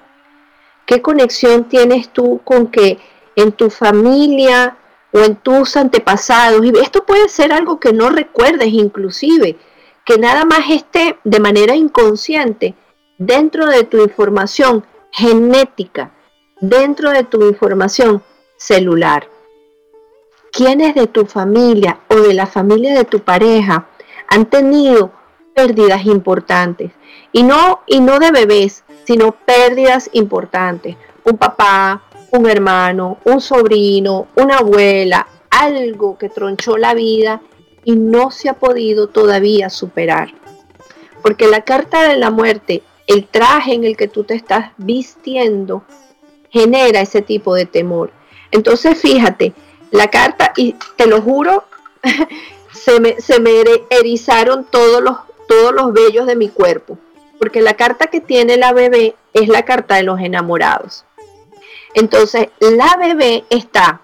¿Qué 0.86 1.02
conexión 1.02 1.64
tienes 1.64 2.08
tú 2.10 2.40
con 2.44 2.68
que 2.68 2.98
en 3.34 3.52
tu 3.52 3.70
familia 3.70 4.78
o 5.12 5.20
en 5.20 5.36
tus 5.36 5.76
antepasados, 5.76 6.64
y 6.64 6.72
esto 6.78 7.04
puede 7.04 7.28
ser 7.28 7.52
algo 7.52 7.78
que 7.78 7.92
no 7.92 8.08
recuerdes 8.10 8.68
inclusive, 8.68 9.56
que 10.06 10.18
nada 10.18 10.44
más 10.44 10.70
esté 10.70 11.18
de 11.24 11.40
manera 11.40 11.74
inconsciente 11.74 12.74
dentro 13.18 13.66
de 13.66 13.82
tu 13.82 14.00
información 14.00 14.84
genética, 15.10 16.12
dentro 16.60 17.10
de 17.10 17.24
tu 17.24 17.44
información 17.44 18.22
celular. 18.56 19.28
¿Quiénes 20.52 20.94
de 20.94 21.08
tu 21.08 21.26
familia 21.26 21.98
o 22.08 22.14
de 22.14 22.34
la 22.34 22.46
familia 22.46 22.94
de 22.96 23.04
tu 23.04 23.18
pareja 23.18 23.88
han 24.28 24.46
tenido 24.46 25.10
pérdidas 25.54 26.06
importantes? 26.06 26.92
Y 27.32 27.42
no, 27.42 27.80
y 27.86 28.00
no 28.00 28.20
de 28.20 28.30
bebés, 28.30 28.84
sino 29.04 29.32
pérdidas 29.32 30.08
importantes. 30.12 30.96
Un 31.24 31.36
papá, 31.36 32.04
un 32.30 32.48
hermano, 32.48 33.18
un 33.24 33.40
sobrino, 33.40 34.28
una 34.36 34.58
abuela, 34.58 35.26
algo 35.50 36.16
que 36.16 36.28
tronchó 36.28 36.76
la 36.76 36.94
vida 36.94 37.40
y 37.86 37.94
no 37.94 38.32
se 38.32 38.48
ha 38.48 38.54
podido 38.54 39.06
todavía 39.06 39.70
superar. 39.70 40.34
Porque 41.22 41.46
la 41.46 41.60
carta 41.60 42.08
de 42.08 42.16
la 42.16 42.30
muerte, 42.30 42.82
el 43.06 43.28
traje 43.28 43.74
en 43.74 43.84
el 43.84 43.96
que 43.96 44.08
tú 44.08 44.24
te 44.24 44.34
estás 44.34 44.72
vistiendo, 44.76 45.84
genera 46.50 47.00
ese 47.00 47.22
tipo 47.22 47.54
de 47.54 47.64
temor. 47.64 48.10
Entonces 48.50 49.00
fíjate, 49.00 49.52
la 49.92 50.08
carta, 50.08 50.52
y 50.56 50.74
te 50.96 51.06
lo 51.06 51.22
juro, 51.22 51.64
se 52.72 52.98
me, 52.98 53.20
se 53.20 53.38
me 53.38 53.52
erizaron 53.90 54.64
todos 54.68 55.00
los, 55.00 55.18
todos 55.46 55.72
los 55.72 55.92
vellos 55.92 56.26
de 56.26 56.34
mi 56.34 56.48
cuerpo. 56.48 56.98
Porque 57.38 57.60
la 57.60 57.74
carta 57.74 58.08
que 58.08 58.20
tiene 58.20 58.56
la 58.56 58.72
bebé 58.72 59.14
es 59.32 59.46
la 59.46 59.64
carta 59.64 59.94
de 59.94 60.02
los 60.02 60.18
enamorados. 60.18 61.04
Entonces 61.94 62.48
la 62.58 62.96
bebé 62.96 63.44
está 63.48 64.00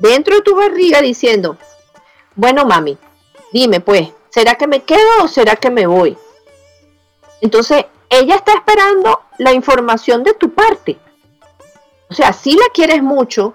dentro 0.00 0.34
de 0.34 0.42
tu 0.42 0.56
barriga 0.56 1.00
diciendo, 1.00 1.56
bueno 2.34 2.64
mami, 2.64 2.98
dime 3.52 3.80
pues, 3.80 4.08
¿será 4.30 4.54
que 4.54 4.66
me 4.66 4.82
quedo 4.82 5.24
o 5.24 5.28
será 5.28 5.56
que 5.56 5.70
me 5.70 5.86
voy? 5.86 6.16
Entonces, 7.40 7.84
ella 8.08 8.36
está 8.36 8.52
esperando 8.52 9.20
la 9.38 9.52
información 9.52 10.22
de 10.22 10.34
tu 10.34 10.50
parte. 10.50 10.98
O 12.10 12.14
sea, 12.14 12.32
sí 12.32 12.52
la 12.52 12.66
quieres 12.72 13.02
mucho, 13.02 13.54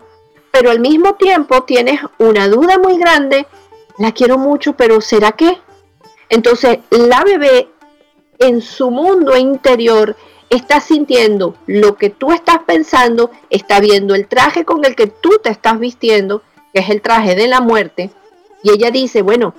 pero 0.51 0.71
al 0.71 0.79
mismo 0.79 1.13
tiempo 1.15 1.63
tienes 1.63 2.01
una 2.17 2.47
duda 2.47 2.79
muy 2.79 2.97
grande, 2.97 3.47
la 3.97 4.11
quiero 4.11 4.37
mucho, 4.37 4.73
pero 4.73 4.99
¿será 5.01 5.31
que? 5.31 5.59
Entonces, 6.29 6.79
la 6.89 7.23
bebé 7.23 7.69
en 8.39 8.61
su 8.61 8.91
mundo 8.91 9.37
interior 9.37 10.15
está 10.49 10.79
sintiendo 10.79 11.55
lo 11.65 11.95
que 11.95 12.09
tú 12.09 12.31
estás 12.31 12.59
pensando, 12.65 13.31
está 13.49 13.79
viendo 13.79 14.15
el 14.15 14.27
traje 14.27 14.65
con 14.65 14.85
el 14.85 14.95
que 14.95 15.07
tú 15.07 15.39
te 15.43 15.49
estás 15.49 15.79
vistiendo, 15.79 16.41
que 16.73 16.79
es 16.79 16.89
el 16.89 17.01
traje 17.01 17.35
de 17.35 17.47
la 17.47 17.61
muerte, 17.61 18.11
y 18.63 18.71
ella 18.71 18.91
dice, 18.91 19.21
bueno, 19.21 19.53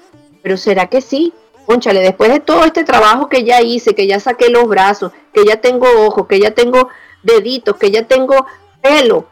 pero 0.49 0.57
¿será 0.57 0.87
que 0.87 1.03
sí? 1.03 1.35
Conchale, 1.67 2.01
después 2.01 2.33
de 2.33 2.41
todo 2.41 2.65
este 2.65 2.83
trabajo 2.83 3.29
que 3.29 3.45
ya 3.45 3.61
hice, 3.61 3.95
que 3.95 4.07
ya 4.07 4.19
saqué 4.19 4.49
los 4.49 4.67
brazos, 4.67 5.13
que 5.31 5.45
ya 5.45 5.61
tengo 5.61 5.87
ojos, 6.07 6.27
que 6.27 6.41
ya 6.41 6.55
tengo 6.55 6.89
deditos, 7.23 7.77
que 7.77 7.91
ya 7.91 8.09
tengo 8.09 8.47
pelo, 8.81 9.27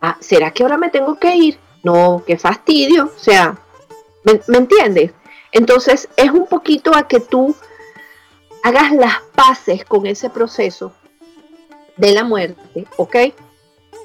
ah, 0.00 0.16
¿será 0.18 0.50
que 0.50 0.64
ahora 0.64 0.76
me 0.76 0.90
tengo 0.90 1.20
que 1.20 1.36
ir? 1.36 1.58
No, 1.84 2.24
qué 2.26 2.36
fastidio. 2.36 3.12
O 3.14 3.18
sea, 3.20 3.56
¿me, 4.24 4.40
¿me 4.48 4.58
entiendes? 4.58 5.12
Entonces 5.52 6.08
es 6.16 6.32
un 6.32 6.48
poquito 6.48 6.96
a 6.96 7.06
que 7.06 7.20
tú 7.20 7.54
hagas 8.64 8.92
las 8.92 9.20
paces 9.36 9.84
con 9.84 10.04
ese 10.04 10.30
proceso 10.30 10.90
de 11.96 12.10
la 12.10 12.24
muerte, 12.24 12.88
¿ok? 12.96 13.16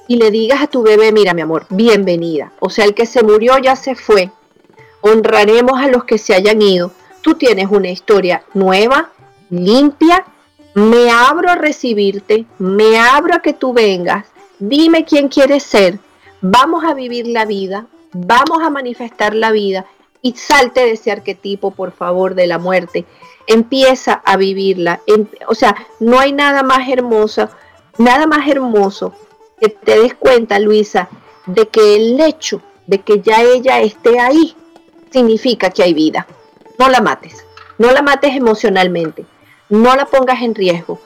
Y 0.08 0.18
le 0.18 0.30
digas 0.30 0.62
a 0.62 0.68
tu 0.68 0.84
bebé, 0.84 1.12
mira 1.12 1.34
mi 1.34 1.42
amor, 1.42 1.66
bienvenida. 1.70 2.52
O 2.60 2.70
sea, 2.70 2.86
el 2.86 2.94
que 2.94 3.08
se 3.08 3.24
murió 3.24 3.58
ya 3.58 3.76
se 3.76 3.96
fue, 3.96 4.30
honraremos 5.02 5.82
a 5.82 5.88
los 5.88 6.06
que 6.06 6.18
se 6.18 6.34
hayan 6.34 6.62
ido. 6.62 6.92
Tú 7.22 7.36
tienes 7.36 7.68
una 7.70 7.90
historia 7.90 8.44
nueva, 8.54 9.12
limpia. 9.50 10.26
Me 10.74 11.12
abro 11.12 11.50
a 11.50 11.56
recibirte, 11.56 12.46
me 12.58 12.98
abro 12.98 13.36
a 13.36 13.42
que 13.42 13.54
tú 13.54 13.74
vengas. 13.74 14.26
Dime 14.60 15.06
quién 15.06 15.28
quieres 15.28 15.64
ser. 15.64 16.00
Vamos 16.42 16.84
a 16.86 16.94
vivir 16.94 17.28
la 17.28 17.46
vida, 17.46 17.88
vamos 18.14 18.64
a 18.64 18.70
manifestar 18.70 19.36
la 19.36 19.52
vida 19.52 19.86
y 20.22 20.34
salte 20.34 20.82
de 20.82 20.92
ese 20.92 21.12
arquetipo, 21.12 21.72
por 21.72 21.92
favor, 21.92 22.36
de 22.36 22.48
la 22.48 22.58
muerte. 22.58 23.06
Empieza 23.48 24.14
a 24.14 24.38
vivirla. 24.38 25.02
O 25.48 25.56
sea, 25.56 25.76
no 26.00 26.20
hay 26.20 26.32
nada 26.32 26.64
más 26.64 26.88
hermoso, 26.90 27.50
nada 27.98 28.28
más 28.28 28.48
hermoso 28.48 29.14
que 29.60 29.70
te 29.70 30.00
des 30.00 30.14
cuenta, 30.16 30.58
Luisa, 30.58 31.10
de 31.46 31.68
que 31.68 31.96
el 31.96 32.20
hecho 32.20 32.62
de 32.88 33.00
que 33.00 33.22
ya 33.22 33.42
ella 33.42 33.82
esté 33.82 34.20
ahí 34.20 34.56
significa 35.12 35.70
que 35.70 35.84
hay 35.84 35.94
vida. 35.94 36.26
No 36.80 36.90
la 36.90 37.02
mates, 37.02 37.46
no 37.78 37.92
la 37.92 38.02
mates 38.02 38.36
emocionalmente, 38.36 39.26
no 39.70 39.96
la 39.96 40.06
pongas 40.06 40.42
en 40.42 40.56
riesgo. 40.56 41.00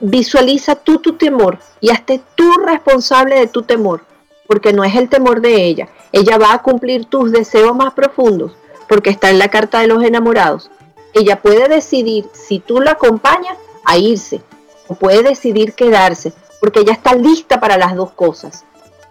Visualiza 0.00 0.76
tú 0.76 0.98
tu 0.98 1.14
temor 1.14 1.58
y 1.80 1.90
hazte 1.90 2.20
tú 2.34 2.52
responsable 2.64 3.38
de 3.38 3.48
tu 3.48 3.62
temor, 3.62 4.04
porque 4.46 4.72
no 4.72 4.84
es 4.84 4.94
el 4.94 5.08
temor 5.08 5.40
de 5.40 5.64
ella. 5.64 5.88
Ella 6.12 6.38
va 6.38 6.52
a 6.52 6.62
cumplir 6.62 7.06
tus 7.06 7.32
deseos 7.32 7.74
más 7.74 7.92
profundos, 7.94 8.52
porque 8.88 9.10
está 9.10 9.30
en 9.30 9.38
la 9.38 9.48
carta 9.48 9.80
de 9.80 9.88
los 9.88 10.02
enamorados. 10.04 10.70
Ella 11.14 11.42
puede 11.42 11.68
decidir 11.68 12.26
si 12.32 12.58
tú 12.60 12.80
la 12.80 12.92
acompañas 12.92 13.56
a 13.84 13.98
irse, 13.98 14.40
o 14.88 14.94
puede 14.94 15.22
decidir 15.22 15.74
quedarse, 15.74 16.32
porque 16.60 16.80
ella 16.80 16.92
está 16.92 17.14
lista 17.14 17.60
para 17.60 17.76
las 17.76 17.96
dos 17.96 18.12
cosas. 18.12 18.64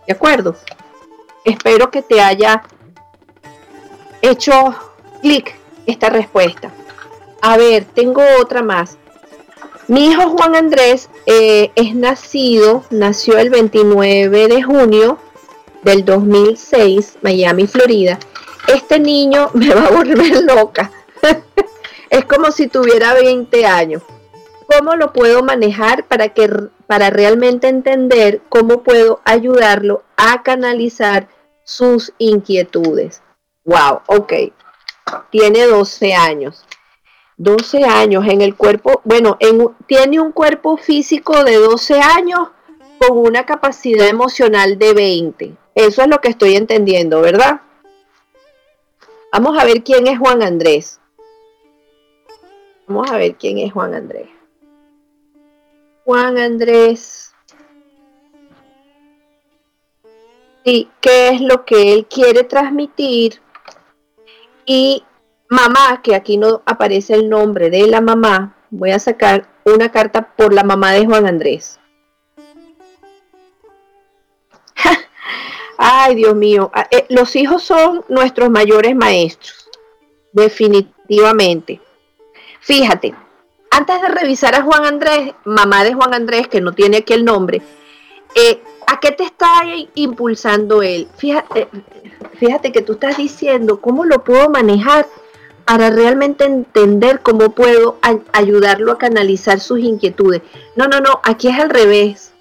¿De 0.08 0.14
acuerdo? 0.14 0.56
Espero 1.44 1.92
que 1.92 2.02
te 2.02 2.22
haya 2.22 2.64
hecho 4.22 4.76
clic 5.22 5.56
esta 5.86 6.10
respuesta. 6.10 6.72
A 7.42 7.58
ver, 7.58 7.86
tengo 7.86 8.22
otra 8.40 8.62
más. 8.62 8.98
Mi 9.88 10.08
hijo 10.08 10.30
Juan 10.30 10.56
Andrés 10.56 11.10
eh, 11.26 11.72
es 11.76 11.96
nacido, 11.96 12.84
nació 12.92 13.38
el 13.40 13.50
29 13.50 14.48
de 14.48 14.62
junio 14.62 15.18
del 15.84 16.06
2006, 16.06 17.18
Miami, 17.22 17.68
Florida. 17.68 18.20
Este 18.68 19.00
niño 19.00 19.50
me 19.54 19.74
va 19.74 19.88
a 19.88 19.92
volver 19.92 20.44
loca. 20.44 20.92
es 22.10 22.26
como 22.26 22.52
si 22.52 22.68
tuviera 22.68 23.14
20 23.14 23.66
años. 23.66 24.04
¿Cómo 24.68 24.96
lo 24.96 25.12
puedo 25.12 25.44
manejar 25.44 26.06
para 26.08 26.30
que 26.30 26.50
para 26.88 27.10
realmente 27.10 27.68
entender 27.68 28.42
cómo 28.48 28.84
puedo 28.84 29.20
ayudarlo 29.26 30.04
a 30.16 30.44
canalizar 30.44 31.28
sus 31.64 32.14
inquietudes? 32.18 33.22
Wow, 33.64 34.02
ok. 34.08 34.34
Tiene 35.30 35.66
12 35.66 36.14
años. 36.14 36.66
12 37.38 37.84
años 37.86 38.26
en 38.28 38.42
el 38.42 38.56
cuerpo, 38.56 39.02
bueno, 39.04 39.38
tiene 39.88 40.20
un 40.20 40.32
cuerpo 40.32 40.78
físico 40.78 41.44
de 41.44 41.56
12 41.56 42.00
años 42.00 42.50
con 43.00 43.18
una 43.18 43.46
capacidad 43.46 44.08
emocional 44.08 44.78
de 44.78 44.94
20. 44.94 45.58
Eso 45.74 46.02
es 46.04 46.08
lo 46.08 46.22
que 46.22 46.30
estoy 46.30 46.56
entendiendo, 46.56 47.20
¿verdad? 47.22 47.62
Vamos 49.32 49.58
a 49.58 49.66
ver 49.66 49.84
quién 49.84 50.06
es 50.06 50.20
Juan 50.20 50.44
Andrés. 50.44 51.00
Vamos 52.86 53.10
a 53.10 53.18
ver 53.18 53.36
quién 53.36 53.58
es 53.58 53.74
Juan 53.74 53.96
Andrés. 53.96 54.28
Juan 56.04 56.38
Andrés. 56.38 57.32
y 60.64 60.90
qué 61.00 61.30
es 61.30 61.42
lo 61.42 61.66
que 61.66 61.94
él 61.94 62.06
quiere 62.08 62.44
transmitir. 62.44 63.42
Y 64.66 65.04
mamá, 65.50 66.02
que 66.02 66.16
aquí 66.16 66.38
no 66.38 66.62
aparece 66.66 67.14
el 67.16 67.30
nombre 67.30 67.70
de 67.70 67.88
la 67.88 68.02
mamá, 68.02 68.56
voy 68.70 68.92
a 68.92 69.00
sacar 69.00 69.48
una 69.66 69.92
carta 69.92 70.34
por 70.36 70.54
la 70.54 70.64
mamá 70.64 70.94
de 70.94 71.06
Juan 71.06 71.28
Andrés. 71.28 71.80
Ay, 75.78 76.16
Dios 76.16 76.36
mío, 76.36 76.72
ah, 76.74 76.88
eh, 76.92 77.06
los 77.10 77.36
hijos 77.36 77.64
son 77.64 78.06
nuestros 78.08 78.50
mayores 78.50 78.96
maestros, 78.96 79.70
definitivamente. 80.32 81.82
Fíjate, 82.62 83.14
antes 83.72 84.02
de 84.02 84.08
revisar 84.10 84.56
a 84.56 84.62
Juan 84.64 84.86
Andrés, 84.86 85.34
mamá 85.44 85.84
de 85.84 85.94
Juan 85.94 86.14
Andrés, 86.14 86.48
que 86.48 86.62
no 86.62 86.74
tiene 86.74 86.98
aquí 86.98 87.14
el 87.14 87.26
nombre, 87.26 87.62
eh, 88.36 88.62
¿a 88.92 89.00
qué 89.00 89.12
te 89.12 89.24
está 89.24 89.62
impulsando 89.96 90.82
él? 90.82 91.08
Fíjate, 91.18 91.68
fíjate 92.40 92.72
que 92.72 92.82
tú 92.82 92.94
estás 92.94 93.18
diciendo 93.18 93.80
cómo 93.80 94.06
lo 94.06 94.24
puedo 94.24 94.50
manejar 94.50 95.08
para 95.66 95.90
realmente 95.90 96.46
entender 96.46 97.22
cómo 97.22 97.52
puedo 97.52 97.98
ayudarlo 98.34 98.92
a 98.92 98.98
canalizar 98.98 99.60
sus 99.60 99.80
inquietudes. 99.80 100.42
No, 100.76 100.88
no, 100.88 101.00
no, 101.00 101.22
aquí 101.24 101.48
es 101.48 101.60
al 101.60 101.70
revés. 101.70 102.34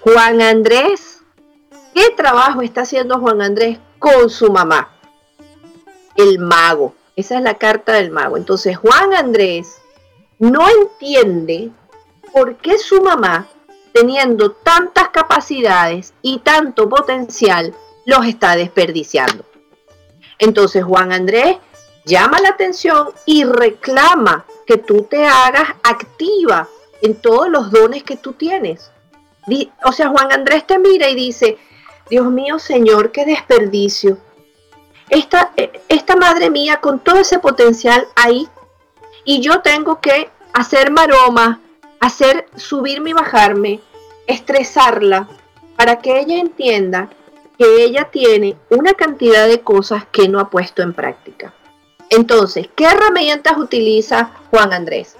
Juan 0.00 0.42
Andrés 0.42 1.14
¿Qué 1.94 2.10
trabajo 2.16 2.60
está 2.60 2.80
haciendo 2.80 3.20
Juan 3.20 3.40
Andrés 3.40 3.78
con 4.00 4.28
su 4.28 4.50
mamá? 4.50 4.90
El 6.16 6.40
mago. 6.40 6.92
Esa 7.14 7.36
es 7.36 7.42
la 7.42 7.54
carta 7.54 7.92
del 7.92 8.10
mago. 8.10 8.36
Entonces 8.36 8.76
Juan 8.76 9.14
Andrés 9.14 9.76
no 10.40 10.66
entiende 10.68 11.70
por 12.32 12.56
qué 12.56 12.78
su 12.78 13.00
mamá, 13.00 13.46
teniendo 13.94 14.50
tantas 14.50 15.10
capacidades 15.10 16.14
y 16.20 16.40
tanto 16.40 16.88
potencial, 16.88 17.72
los 18.04 18.26
está 18.26 18.56
desperdiciando. 18.56 19.44
Entonces 20.40 20.82
Juan 20.82 21.12
Andrés 21.12 21.58
llama 22.04 22.40
la 22.40 22.48
atención 22.48 23.10
y 23.24 23.44
reclama 23.44 24.46
que 24.66 24.78
tú 24.78 25.04
te 25.04 25.24
hagas 25.24 25.68
activa 25.84 26.68
en 27.02 27.14
todos 27.14 27.48
los 27.48 27.70
dones 27.70 28.02
que 28.02 28.16
tú 28.16 28.32
tienes. 28.32 28.90
O 29.84 29.92
sea, 29.92 30.08
Juan 30.08 30.32
Andrés 30.32 30.66
te 30.66 30.76
mira 30.80 31.08
y 31.08 31.14
dice, 31.14 31.56
Dios 32.10 32.26
mío, 32.26 32.58
Señor, 32.58 33.12
qué 33.12 33.24
desperdicio. 33.24 34.18
Esta, 35.08 35.52
eh, 35.56 35.70
esta 35.88 36.16
madre 36.16 36.50
mía 36.50 36.80
con 36.80 36.98
todo 36.98 37.18
ese 37.18 37.38
potencial 37.38 38.08
ahí 38.16 38.48
y 39.24 39.40
yo 39.40 39.60
tengo 39.60 40.00
que 40.00 40.30
hacer 40.52 40.90
maroma, 40.90 41.60
hacer 42.04 42.46
subirme 42.56 43.10
y 43.10 43.14
bajarme, 43.14 43.80
estresarla 44.26 45.28
para 45.76 46.00
que 46.00 46.20
ella 46.20 46.38
entienda 46.38 47.08
que 47.58 47.84
ella 47.84 48.08
tiene 48.10 48.56
una 48.68 48.94
cantidad 48.94 49.48
de 49.48 49.60
cosas 49.60 50.04
que 50.12 50.28
no 50.28 50.38
ha 50.38 50.50
puesto 50.50 50.82
en 50.82 50.92
práctica. 50.92 51.54
Entonces, 52.10 52.68
¿qué 52.76 52.84
herramientas 52.84 53.56
utiliza 53.56 54.32
Juan 54.50 54.72
Andrés? 54.72 55.16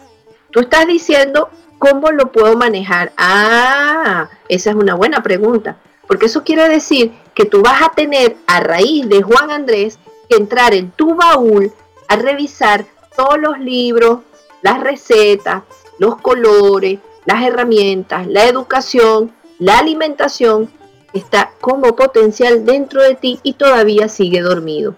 Tú 0.51 0.61
estás 0.61 0.87
diciendo 0.87 1.49
cómo 1.79 2.11
lo 2.11 2.31
puedo 2.31 2.57
manejar. 2.57 3.13
Ah, 3.17 4.29
esa 4.49 4.71
es 4.71 4.77
una 4.77 4.95
buena 4.95 5.23
pregunta. 5.23 5.77
Porque 6.07 6.27
eso 6.27 6.45
quiere 6.45 6.69
decir 6.69 7.13
que 7.35 7.47
tú 7.47 7.63
vas 7.63 7.83
a 7.83 7.93
tener 7.93 8.37
a 8.47 8.61
raíz 8.61 9.09
de 9.09 9.23
Juan 9.23 9.51
Andrés 9.51 9.99
que 10.29 10.37
entrar 10.37 10.75
en 10.75 10.91
tu 10.91 11.15
baúl 11.15 11.73
a 12.09 12.17
revisar 12.17 12.85
todos 13.17 13.39
los 13.39 13.59
libros, 13.59 14.21
las 14.61 14.81
recetas, 14.81 15.63
los 15.99 16.17
colores, 16.21 16.99
las 17.25 17.43
herramientas, 17.45 18.27
la 18.27 18.45
educación, 18.47 19.33
la 19.59 19.79
alimentación, 19.79 20.71
está 21.13 21.53
como 21.61 21.95
potencial 21.95 22.65
dentro 22.65 23.03
de 23.03 23.15
ti 23.15 23.41
y 23.43 23.55
todavía 23.55 24.09
sigue 24.09 24.41
dormido. 24.41 24.95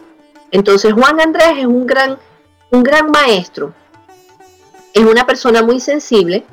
Entonces 0.51 0.93
Juan 0.93 1.21
Andrés 1.21 1.59
es 1.59 1.67
un 1.67 1.87
gran, 1.87 2.19
un 2.71 2.83
gran 2.83 3.11
maestro. 3.11 3.75
Es 4.95 5.05
una 5.05 5.27
persona 5.27 5.63
muy 5.63 5.81
sensible. 5.81 6.45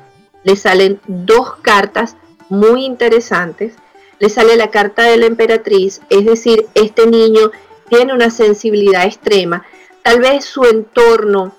Le 0.42 0.56
salen 0.56 1.00
dos 1.06 1.56
cartas 1.62 2.16
muy 2.50 2.84
interesantes 2.84 3.74
le 4.18 4.30
sale 4.30 4.56
la 4.56 4.70
carta 4.70 5.02
de 5.02 5.16
la 5.16 5.26
emperatriz, 5.26 6.00
es 6.08 6.24
decir, 6.24 6.66
este 6.74 7.06
niño 7.06 7.50
tiene 7.88 8.14
una 8.14 8.30
sensibilidad 8.30 9.04
extrema, 9.04 9.64
tal 10.02 10.20
vez 10.20 10.44
su 10.44 10.64
entorno. 10.64 11.52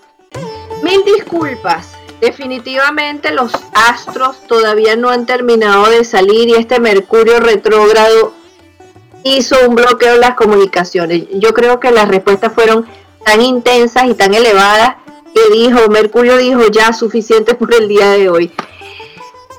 Mil 0.82 1.04
disculpas, 1.06 1.95
definitivamente 2.22 3.32
los 3.32 3.52
astros 3.74 4.38
todavía 4.48 4.96
no 4.96 5.10
han 5.10 5.26
terminado 5.26 5.90
de 5.90 6.04
salir 6.04 6.50
y 6.50 6.54
este 6.54 6.80
Mercurio 6.80 7.40
retrógrado 7.40 8.34
hizo 9.24 9.56
un 9.68 9.76
bloqueo 9.76 10.16
en 10.16 10.22
las 10.22 10.36
comunicaciones. 10.36 11.26
Yo 11.34 11.54
creo 11.54 11.80
que 11.80 11.92
las 11.92 12.08
respuestas 12.08 12.54
fueron 12.54 12.86
tan 13.26 13.42
intensas 13.42 14.06
y 14.06 14.14
tan 14.14 14.34
elevadas 14.34 14.96
que 15.34 15.54
dijo, 15.54 15.90
Mercurio 15.90 16.38
dijo 16.38 16.68
ya 16.68 16.94
suficiente 16.94 17.56
por 17.56 17.74
el 17.74 17.88
día 17.88 18.12
de 18.12 18.30
hoy. 18.30 18.52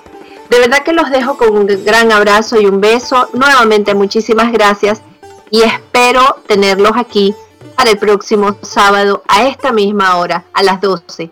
De 0.49 0.59
verdad 0.59 0.83
que 0.83 0.93
los 0.93 1.09
dejo 1.09 1.37
con 1.37 1.55
un 1.55 1.65
gran 1.85 2.11
abrazo 2.11 2.59
y 2.59 2.65
un 2.65 2.81
beso. 2.81 3.29
Nuevamente 3.33 3.93
muchísimas 3.93 4.51
gracias 4.51 5.01
y 5.49 5.61
espero 5.61 6.41
tenerlos 6.47 6.91
aquí 6.95 7.33
para 7.75 7.91
el 7.91 7.97
próximo 7.97 8.57
sábado 8.61 9.23
a 9.27 9.47
esta 9.47 9.71
misma 9.71 10.17
hora, 10.17 10.43
a 10.53 10.63
las 10.63 10.81
12. 10.81 11.31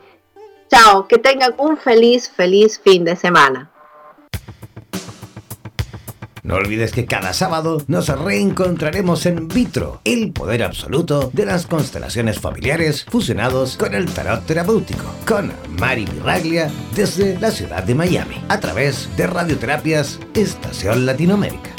Chao, 0.70 1.08
que 1.08 1.18
tengan 1.18 1.56
un 1.58 1.78
feliz, 1.78 2.30
feliz 2.30 2.80
fin 2.80 3.04
de 3.04 3.16
semana. 3.16 3.72
No 6.44 6.56
olvides 6.56 6.92
que 6.92 7.06
cada 7.06 7.34
sábado 7.34 7.84
nos 7.88 8.08
reencontraremos 8.08 9.28
en 9.28 9.48
Vitro, 9.48 10.02
el 10.04 10.32
poder 10.32 10.64
absoluto 10.64 11.30
de 11.32 11.46
las 11.46 11.68
constelaciones 11.68 12.40
familiares 12.40 13.06
fusionados 13.08 13.78
con 13.78 13.94
el 13.94 14.12
tarot 14.12 14.46
terapéutico, 14.46 15.04
con 15.28 15.52
Mari 15.80 16.06
Viraglia 16.06 16.72
desde 16.96 17.38
la 17.40 17.52
ciudad 17.52 17.84
de 17.84 17.94
Miami, 17.94 18.44
a 18.48 18.60
través 18.60 19.16
de 19.16 19.28
Radioterapias 19.28 20.20
Estación 20.34 21.06
Latinoamérica. 21.06 21.79